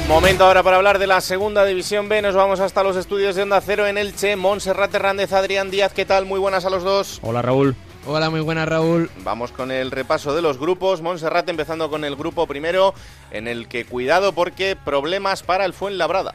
[0.08, 2.22] Momento ahora para hablar de la segunda división B.
[2.22, 4.36] Nos vamos hasta los estudios de Onda Cero en Elche.
[4.36, 6.24] Montserrat Hernández, Adrián Díaz, ¿qué tal?
[6.24, 7.18] Muy buenas a los dos.
[7.22, 7.76] Hola Raúl.
[8.08, 9.10] Hola, muy buenas Raúl.
[9.24, 11.02] Vamos con el repaso de los grupos.
[11.02, 12.94] Montserrat empezando con el grupo primero,
[13.32, 16.32] en el que cuidado porque problemas para el Fuenlabrada.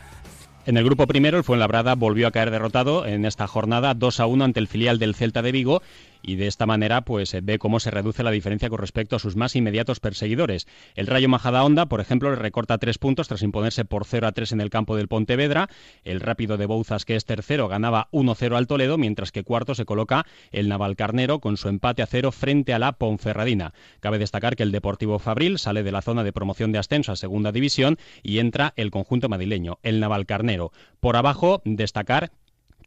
[0.66, 4.26] En el grupo primero, el Fuenlabrada volvió a caer derrotado en esta jornada 2 a
[4.26, 5.82] 1 ante el filial del Celta de Vigo
[6.22, 9.36] y de esta manera pues ve cómo se reduce la diferencia con respecto a sus
[9.36, 10.68] más inmediatos perseguidores.
[10.96, 14.54] El Rayo Majadahonda, por ejemplo, le recorta tres puntos tras imponerse por 0 a 3
[14.54, 15.70] en el campo del Pontevedra.
[16.04, 19.86] El Rápido de Bouzas, que es tercero, ganaba 1-0 al Toledo, mientras que cuarto se
[19.86, 23.74] coloca el Navalcarnero con su empate a cero frente a la Ponferradina.
[24.00, 27.16] Cabe destacar que el Deportivo Fabril sale de la zona de promoción de ascenso a
[27.16, 30.72] Segunda División y entra el conjunto madrileño, el Navalcarnero.
[31.00, 32.32] Por abajo, destacar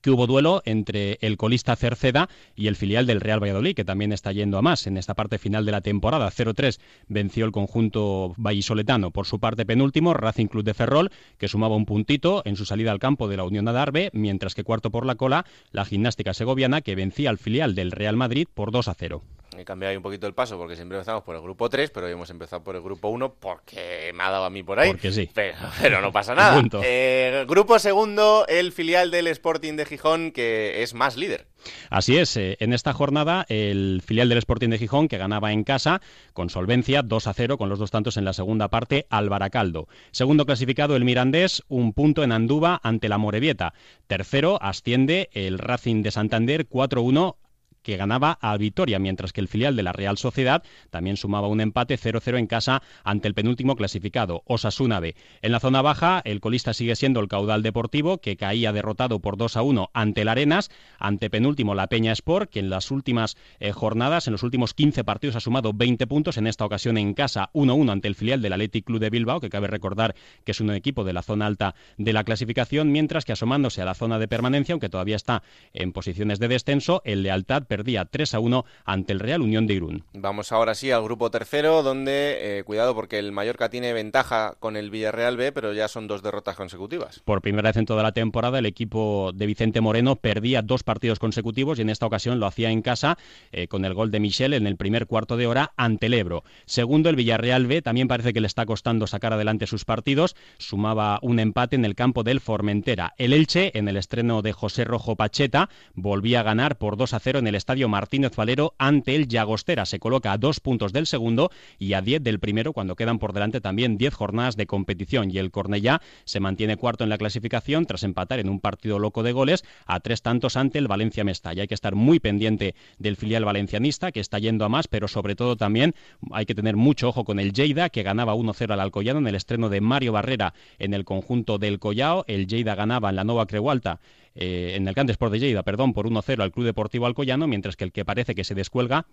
[0.05, 4.13] que hubo duelo entre el colista Cerceda y el filial del Real Valladolid, que también
[4.13, 6.31] está yendo a más en esta parte final de la temporada.
[6.31, 6.79] 0-3
[7.09, 9.13] venció el conjunto vallisoletano.
[9.13, 12.93] Por su parte penúltimo, Racing Club de Ferrol, que sumaba un puntito en su salida
[12.93, 16.83] al campo de la Unión Adarve, mientras que cuarto por la cola, la gimnástica segoviana,
[16.83, 19.23] que vencía al filial del Real Madrid por 2-0
[19.59, 22.07] he cambiado ahí un poquito el paso porque siempre empezamos por el grupo 3, pero
[22.07, 24.91] hoy hemos empezado por el grupo 1 porque me ha dado a mí por ahí.
[24.91, 25.31] Porque sí.
[25.33, 26.63] Pero, no pasa nada.
[26.83, 31.47] Eh, grupo segundo, el filial del Sporting de Gijón, que es más líder.
[31.91, 35.65] Así es, eh, en esta jornada el filial del Sporting de Gijón que ganaba en
[35.65, 36.01] casa
[36.33, 39.89] con solvencia 2 a 0 con los dos tantos en la segunda parte al Baracaldo.
[40.11, 43.73] Segundo clasificado el Mirandés, un punto en Andúba ante la Morevieta.
[44.07, 47.37] Tercero asciende el Racing de Santander 4-1
[47.85, 51.61] que ganaba a Vitoria, mientras que el filial de la Real Sociedad también sumaba un
[51.61, 55.15] empate 0-0 en casa ante el penúltimo clasificado, Osasuna B.
[55.43, 59.37] En la zona baja, el colista sigue siendo el Caudal Deportivo, que caía derrotado por
[59.37, 64.27] 2-1 ante el Arenas, ante penúltimo la Peña Sport, que en las últimas eh, jornadas,
[64.27, 67.93] en los últimos 15 partidos, ha sumado 20 puntos, en esta ocasión en casa 1-1
[67.93, 71.05] ante el filial del Athletic Club de Bilbao, que cabe recordar que es un equipo
[71.05, 74.73] de la zona alta de la clasificación, mientras que asomándose a la zona de permanencia,
[74.73, 75.43] aunque todavía está
[75.75, 79.75] en posiciones de descenso, el Lealtad perdía 3 a 1 ante el Real Unión de
[79.75, 80.05] Irún.
[80.13, 84.77] Vamos ahora sí al grupo tercero, donde, eh, cuidado porque el Mallorca tiene ventaja con
[84.77, 87.19] el Villarreal B, pero ya son dos derrotas consecutivas.
[87.25, 91.19] Por primera vez en toda la temporada, el equipo de Vicente Moreno perdía dos partidos
[91.19, 93.19] consecutivos y en esta ocasión lo hacía en casa
[93.51, 96.45] eh, con el gol de Michel en el primer cuarto de hora ante el Ebro.
[96.67, 100.37] Segundo, el Villarreal B también parece que le está costando sacar adelante sus partidos.
[100.59, 103.15] Sumaba un empate en el campo del Formentera.
[103.19, 107.19] El Elche, en el estreno de José Rojo Pacheta, volvía a ganar por 2 a
[107.19, 109.87] 0 en el Estadio Mar Martínez Valero ante el Llagostera.
[109.87, 113.33] Se coloca a dos puntos del segundo y a diez del primero cuando quedan por
[113.33, 115.31] delante también diez jornadas de competición.
[115.31, 119.23] Y el Cornellá se mantiene cuarto en la clasificación tras empatar en un partido loco
[119.23, 121.63] de goles a tres tantos ante el Valencia Mestalla.
[121.63, 125.35] Hay que estar muy pendiente del filial valencianista que está yendo a más, pero sobre
[125.35, 125.95] todo también
[126.33, 129.35] hay que tener mucho ojo con el Lleida que ganaba 1-0 al Alcoyano en el
[129.35, 132.27] estreno de Mario Barrera en el conjunto del Collao.
[132.29, 134.01] El Lleida ganaba en la Nova Creualta
[134.35, 137.77] eh, en el Can Sport de Lleida, perdón, por 1-0 al Club Deportivo Alcoyano, mientras
[137.77, 139.07] que el que parece que se descuelga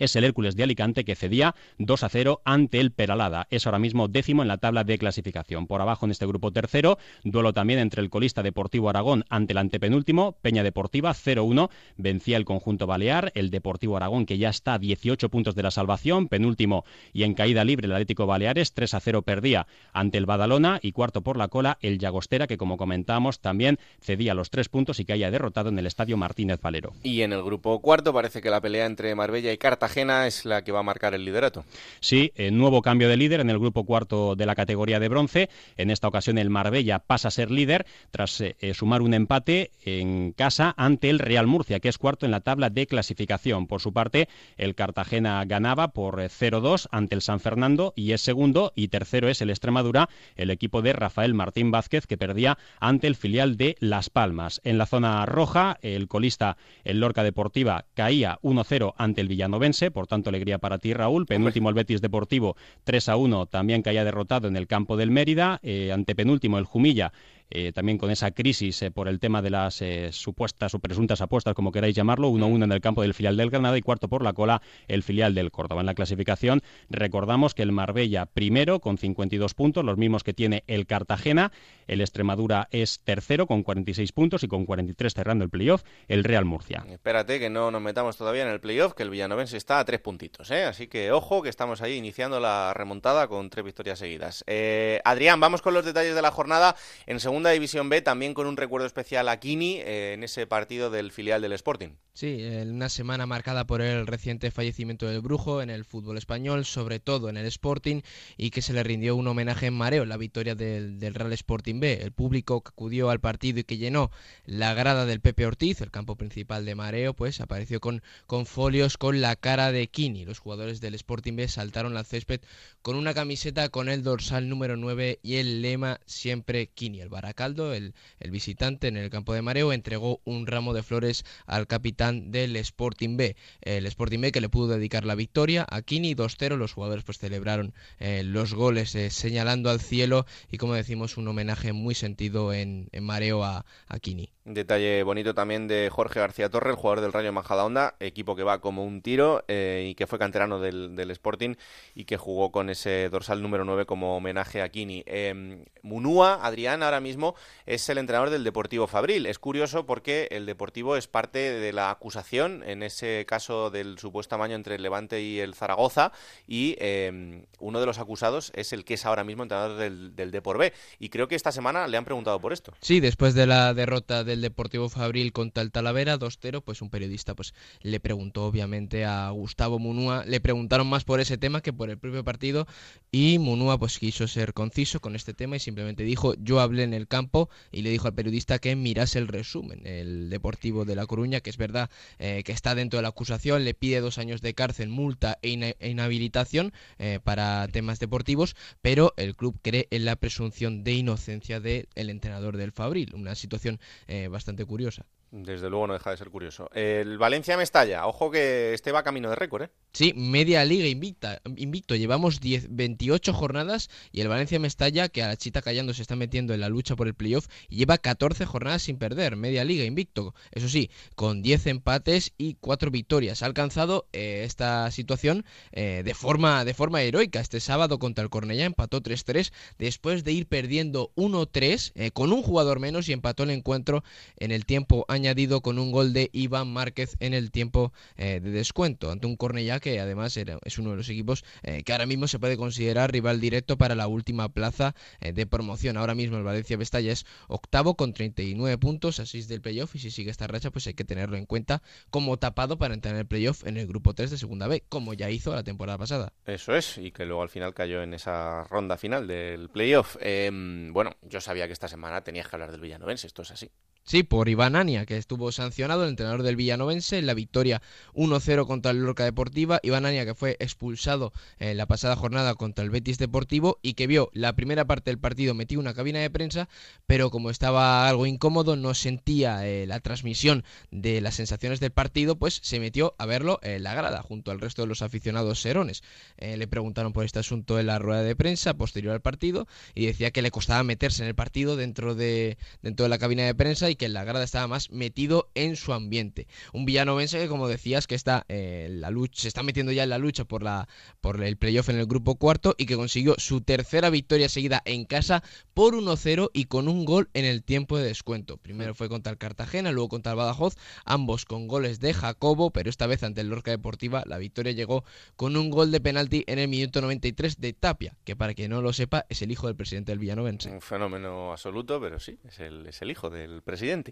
[0.00, 3.46] es el Hércules de Alicante que cedía 2 a 0 ante el Peralada.
[3.50, 5.66] Es ahora mismo décimo en la tabla de clasificación.
[5.66, 9.58] Por abajo en este grupo tercero, duelo también entre el colista Deportivo Aragón ante el
[9.58, 14.78] antepenúltimo, Peña Deportiva 0-1, vencía el conjunto balear, el Deportivo Aragón que ya está a
[14.78, 19.00] 18 puntos de la salvación, penúltimo y en caída libre el Atlético Baleares 3 a
[19.00, 23.40] 0 perdía ante el Badalona y cuarto por la cola el Llagostera que como comentamos
[23.40, 26.94] también cedía los tres puntos y que haya derrotado en el Estadio Martínez Valero.
[27.02, 30.44] Y en el grupo cuarto parece que la pelea entre Marbella y Cartagena Cartagena es
[30.44, 31.64] la que va a marcar el liderato.
[31.98, 35.50] Sí, eh, nuevo cambio de líder en el grupo cuarto de la categoría de bronce.
[35.76, 39.72] En esta ocasión el Marbella pasa a ser líder tras eh, eh, sumar un empate
[39.84, 43.66] en casa ante el Real Murcia, que es cuarto en la tabla de clasificación.
[43.66, 48.72] Por su parte, el Cartagena ganaba por 0-2 ante el San Fernando y es segundo
[48.76, 53.16] y tercero es el Extremadura, el equipo de Rafael Martín Vázquez que perdía ante el
[53.16, 54.60] filial de Las Palmas.
[54.62, 60.06] En la zona roja, el colista, el Lorca Deportiva, caía 1-0 ante el Villanovense por
[60.06, 61.24] tanto alegría para ti Raúl.
[61.24, 65.10] Penúltimo el Betis Deportivo 3 a 1, también que haya derrotado en el campo del
[65.10, 65.60] Mérida.
[65.62, 67.12] Eh, ante penúltimo el Jumilla
[67.50, 71.72] eh, también con esa crisis por el tema de las supuestas o presuntas apuestas, como
[71.72, 74.62] queráis llamarlo, 1-1 en el campo del filial del Granada y cuarto por la cola
[74.88, 75.80] el filial del Córdoba.
[75.80, 80.64] En la clasificación recordamos que el Marbella primero con 52 puntos, los mismos que tiene
[80.66, 81.52] el Cartagena,
[81.86, 86.44] el Extremadura es tercero con 46 puntos y con 43 cerrando el playoff el Real
[86.44, 86.84] Murcia.
[86.88, 90.00] Espérate que no nos metamos todavía en el playoff, que el Villanovense está a tres
[90.00, 90.64] puntitos, ¿eh?
[90.64, 94.44] así que ojo que estamos ahí iniciando la remontada con tres victorias seguidas.
[94.46, 98.46] Eh, Adrián, vamos con los detalles de la jornada en Segunda División B, también con
[98.46, 101.92] un recuerdo especial a Kini eh, en ese partido del filial del Sporting.
[102.12, 107.00] Sí, una semana marcada por el reciente fallecimiento del Brujo en el fútbol español, sobre
[107.00, 108.02] todo en el Sporting,
[108.36, 111.80] y que se le rindió un homenaje en mareo, la victoria del, del Real Sporting
[111.80, 112.02] B.
[112.02, 114.10] El público que acudió al partido y que llenó
[114.44, 118.98] la grada del Pepe Ortiz, el campo principal de mareo, pues apareció con, con folios
[118.98, 120.26] con la cara de Kini.
[120.26, 122.40] Los jugadores del Sporting B saltaron al césped
[122.82, 127.00] con una camiseta con el dorsal número 9 y el lema siempre Kini.
[127.00, 127.94] El Baracaldo, el,
[128.28, 133.16] visitante en el campo de mareo, entregó un ramo de flores al capitán del Sporting
[133.16, 133.36] B.
[133.60, 136.56] El Sporting B que le pudo dedicar la victoria a Kini 2-0.
[136.56, 141.28] Los jugadores pues celebraron eh, los goles eh, señalando al cielo y como decimos un
[141.28, 144.32] homenaje muy sentido en, mareo a, a Kini.
[144.54, 148.60] Detalle bonito también de Jorge García Torre, el jugador del Rayo Majadahonda, equipo que va
[148.60, 151.54] como un tiro eh, y que fue canterano del, Sporting
[151.94, 155.04] y que jugó con ese dorsal número 9 como homenaje a Kini.
[155.06, 157.19] Eh, Munúa, Adrián, ahora mismo
[157.66, 159.26] es el entrenador del Deportivo Fabril.
[159.26, 164.34] Es curioso porque el Deportivo es parte de la acusación, en ese caso del supuesto
[164.34, 166.12] amaño entre el Levante y el Zaragoza,
[166.46, 170.30] y eh, uno de los acusados es el que es ahora mismo entrenador del, del
[170.30, 170.72] Depor B.
[170.98, 172.72] Y creo que esta semana le han preguntado por esto.
[172.80, 177.34] Sí, después de la derrota del Deportivo Fabril contra el Talavera 2-0, pues un periodista
[177.34, 181.90] pues le preguntó obviamente a Gustavo Munúa, le preguntaron más por ese tema que por
[181.90, 182.66] el propio partido
[183.10, 186.94] y Munúa pues quiso ser conciso con este tema y simplemente dijo, yo hablé en
[186.94, 191.06] el campo y le dijo al periodista que mirase el resumen, el Deportivo de La
[191.06, 194.42] Coruña, que es verdad eh, que está dentro de la acusación, le pide dos años
[194.42, 200.04] de cárcel, multa e, e inhabilitación eh, para temas deportivos, pero el club cree en
[200.04, 205.06] la presunción de inocencia del entrenador del Fabril, una situación eh, bastante curiosa.
[205.32, 206.68] Desde luego no deja de ser curioso.
[206.74, 208.06] El Valencia me estalla.
[208.06, 209.70] Ojo que este va camino de récord, ¿eh?
[209.92, 211.96] Sí, media liga invicta, invicto.
[211.96, 216.14] Llevamos 10, 28 jornadas y el Valencia Mestalla, que a la chita callando se está
[216.14, 219.34] metiendo en la lucha por el playoff, lleva 14 jornadas sin perder.
[219.34, 220.34] Media liga invicto.
[220.52, 223.42] Eso sí, con 10 empates y 4 victorias.
[223.42, 227.40] Ha alcanzado eh, esta situación eh, de, forma, de forma heroica.
[227.40, 232.42] Este sábado contra el Cornellá empató 3-3 después de ir perdiendo 1-3 eh, con un
[232.42, 234.04] jugador menos y empató el encuentro
[234.36, 238.50] en el tiempo añadido con un gol de Iván Márquez en el tiempo eh, de
[238.50, 242.06] descuento, ante un Cornellá que además era, es uno de los equipos eh, que ahora
[242.06, 245.96] mismo se puede considerar rival directo para la última plaza eh, de promoción.
[245.98, 249.98] Ahora mismo el Valencia Vestalla es octavo con 39 puntos a 6 del playoff y
[249.98, 253.20] si sigue esta racha pues hay que tenerlo en cuenta como tapado para entrar en
[253.20, 256.32] el playoff en el grupo 3 de segunda B, como ya hizo la temporada pasada.
[256.46, 260.16] Eso es, y que luego al final cayó en esa ronda final del playoff.
[260.20, 263.70] Em, bueno, yo sabía que esta semana tenías que hablar del Villanovense, esto es así.
[264.04, 267.82] Sí, por Iván Ania, que estuvo sancionado, el entrenador del Villanovense, en la victoria
[268.14, 269.80] 1-0 contra el Lorca Deportiva.
[269.82, 274.06] Iván Ania, que fue expulsado en la pasada jornada contra el Betis Deportivo y que
[274.06, 276.68] vio la primera parte del partido metió una cabina de prensa,
[277.06, 282.36] pero como estaba algo incómodo, no sentía eh, la transmisión de las sensaciones del partido,
[282.36, 286.02] pues se metió a verlo en la grada, junto al resto de los aficionados serones.
[286.36, 290.06] Eh, le preguntaron por este asunto en la rueda de prensa posterior al partido y
[290.06, 293.54] decía que le costaba meterse en el partido dentro de, dentro de la cabina de
[293.54, 296.46] prensa y que en la grada estaba más metido en su ambiente.
[296.74, 300.10] Un villanovense que, como decías, que está eh, la lucha, se está metiendo ya en
[300.10, 300.88] la lucha por, la,
[301.22, 305.06] por el playoff en el grupo cuarto y que consiguió su tercera victoria seguida en
[305.06, 308.58] casa por 1-0 y con un gol en el tiempo de descuento.
[308.58, 312.90] Primero fue contra el Cartagena, luego contra el Badajoz, ambos con goles de Jacobo, pero
[312.90, 315.04] esta vez ante el Lorca Deportiva la victoria llegó
[315.36, 318.82] con un gol de penalti en el minuto 93 de Tapia, que para quien no
[318.82, 320.70] lo sepa es el hijo del presidente del Villanovense.
[320.70, 324.10] Un fenómeno absoluto, pero sí, es el, es el hijo del presidente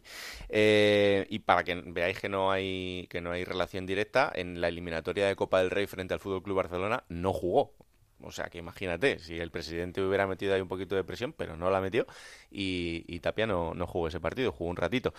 [0.48, 0.77] eh,
[1.28, 5.26] y para que veáis que no hay que no hay relación directa, en la eliminatoria
[5.26, 7.74] de Copa del Rey frente al Fútbol Club Barcelona no jugó.
[8.20, 11.56] O sea que imagínate, si el presidente hubiera metido ahí un poquito de presión, pero
[11.56, 12.04] no la metió,
[12.50, 15.12] y, Tapia no, jugó ese partido, jugó un ratito.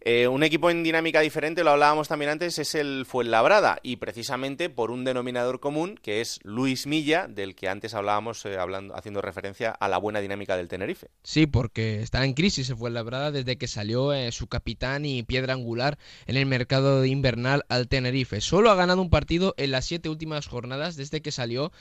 [0.00, 4.68] Eh, un equipo en dinámica diferente, lo hablábamos también antes, es el Fuenlabrada, y precisamente
[4.68, 9.22] por un denominador común, que es Luis Milla, del que antes hablábamos eh, hablando, haciendo
[9.22, 11.08] referencia a la buena dinámica del Tenerife.
[11.22, 15.54] Sí, porque está en crisis el Fuenlabrada desde que salió eh, su capitán y piedra
[15.54, 18.40] angular en el mercado invernal al Tenerife.
[18.40, 21.72] Solo ha ganado un partido en las siete últimas jornadas desde que salió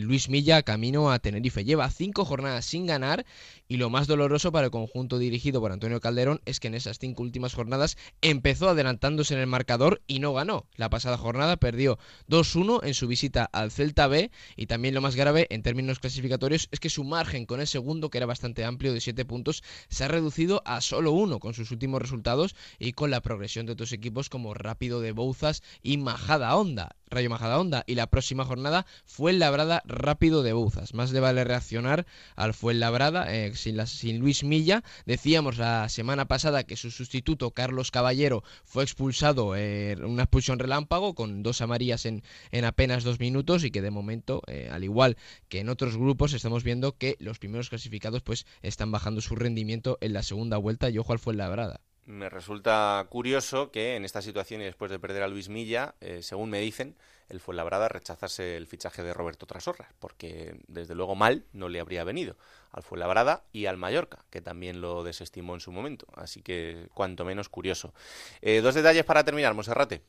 [0.00, 1.64] Luis Milla camino a Tenerife.
[1.64, 3.24] Lleva cinco jornadas sin ganar
[3.68, 6.98] y lo más doloroso para el conjunto dirigido por Antonio Calderón es que en esas
[6.98, 10.66] cinco últimas jornadas empezó adelantándose en el marcador y no ganó.
[10.76, 15.14] La pasada jornada perdió 2-1 en su visita al Celta B y también lo más
[15.14, 18.94] grave en términos clasificatorios es que su margen con el segundo, que era bastante amplio
[18.94, 23.10] de 7 puntos, se ha reducido a solo uno con sus últimos resultados y con
[23.10, 26.96] la progresión de otros equipos como Rápido de Bouzas y Majada Honda.
[27.10, 30.94] Rayo Majadahonda y la próxima jornada fue Labrada Rápido de Bouzas.
[30.94, 32.06] Más le vale reaccionar
[32.36, 34.84] al Fuenlabrada eh, sin, sin Luis Milla.
[35.06, 41.14] Decíamos la semana pasada que su sustituto Carlos Caballero fue expulsado eh, una expulsión relámpago
[41.14, 42.22] con dos amarillas en,
[42.52, 45.16] en apenas dos minutos y que de momento, eh, al igual
[45.48, 49.98] que en otros grupos, estamos viendo que los primeros clasificados pues están bajando su rendimiento
[50.00, 51.80] en la segunda vuelta y ojo al Fuenlabrada
[52.10, 56.20] me resulta curioso que en esta situación y después de perder a Luis Milla, eh,
[56.22, 56.96] según me dicen,
[57.28, 62.04] el Fuenlabrada rechazase el fichaje de Roberto Trasorra, porque desde luego mal no le habría
[62.04, 62.36] venido
[62.72, 66.06] al Fuenlabrada y al Mallorca, que también lo desestimó en su momento.
[66.14, 67.94] Así que cuanto menos curioso.
[68.42, 70.02] Eh, dos detalles para terminar, Monserrate.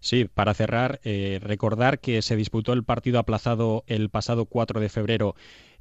[0.00, 4.88] Sí, para cerrar, eh, recordar que se disputó el partido aplazado el pasado 4 de
[4.88, 5.34] febrero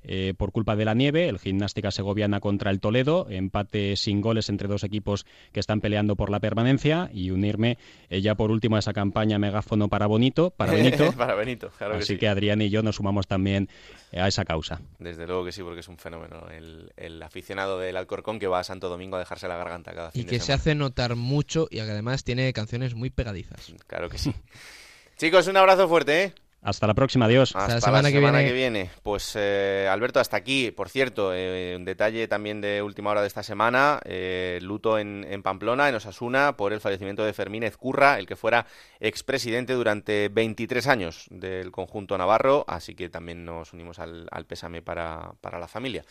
[0.07, 4.49] eh, por culpa de la nieve, el Gimnástica Segoviana contra el Toledo, empate sin goles
[4.49, 7.77] entre dos equipos que están peleando por la permanencia y unirme
[8.09, 11.11] eh, ya por último a esa campaña megáfono para Bonito, para Benito.
[11.13, 13.69] para Benito, claro Así que, que Adrián y yo nos sumamos también
[14.11, 14.81] eh, a esa causa.
[14.99, 18.63] Desde luego que sí, porque es un fenómeno el, aficionado del Alcorcón que va a
[18.63, 21.77] Santo Domingo a dejarse la garganta cada fin Y que se hace notar mucho y
[21.77, 23.73] que además tiene canciones muy pegadizas.
[23.87, 24.33] Claro que sí.
[25.17, 26.33] Chicos, un abrazo fuerte, ¿eh?
[26.65, 27.55] Hasta la próxima, adiós.
[27.55, 28.11] Hasta, la semana,
[28.43, 28.89] que, viene.
[29.03, 30.71] Pues eh, Alberto, hasta aquí.
[30.71, 35.43] Por cierto, eh, un detalle también de última hora de esta semana, eh, luto en,
[35.43, 38.65] Pamplona, en Osasuna, por el fallecimiento de Fermín Ezcurra, el que fuera
[38.99, 44.81] expresidente durante 23 años del conjunto navarro, así que también nos unimos al, al pésame
[44.81, 46.03] para, para la familia.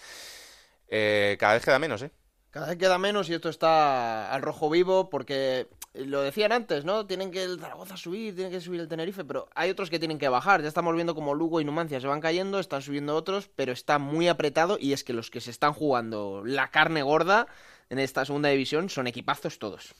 [0.88, 2.12] cada vez queda menos, ¿eh?
[2.54, 7.04] Cada vez queda menos y esto está al rojo vivo porque lo decían antes, ¿no?
[7.04, 10.20] Tienen que el Zaragoza subir, tienen que subir el Tenerife, pero hay otros que tienen
[10.20, 10.62] que bajar.
[10.62, 13.98] Ya estamos viendo como Lugo y Numancia se van cayendo, están subiendo otros, pero está
[13.98, 17.48] muy apretado y es que los que se están jugando la carne gorda
[17.90, 19.92] en esta segunda división son equipazos todos.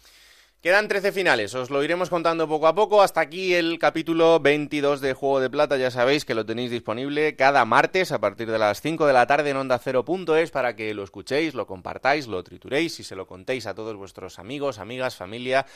[0.65, 3.03] Quedan 13 finales, os lo iremos contando poco a poco.
[3.03, 5.77] Hasta aquí el capítulo 22 de Juego de Plata.
[5.77, 9.27] Ya sabéis que lo tenéis disponible cada martes a partir de las 5 de la
[9.27, 13.27] tarde en Onda es para que lo escuchéis, lo compartáis, lo trituréis y se lo
[13.27, 15.67] contéis a todos vuestros amigos, amigas, familia,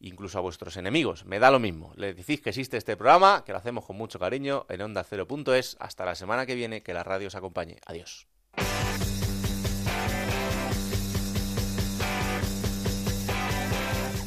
[0.00, 1.24] incluso a vuestros enemigos.
[1.24, 1.94] Me da lo mismo.
[1.96, 5.06] Le decís que existe este programa, que lo hacemos con mucho cariño en Onda
[5.56, 7.78] es Hasta la semana que viene, que la radio os acompañe.
[7.86, 8.26] Adiós.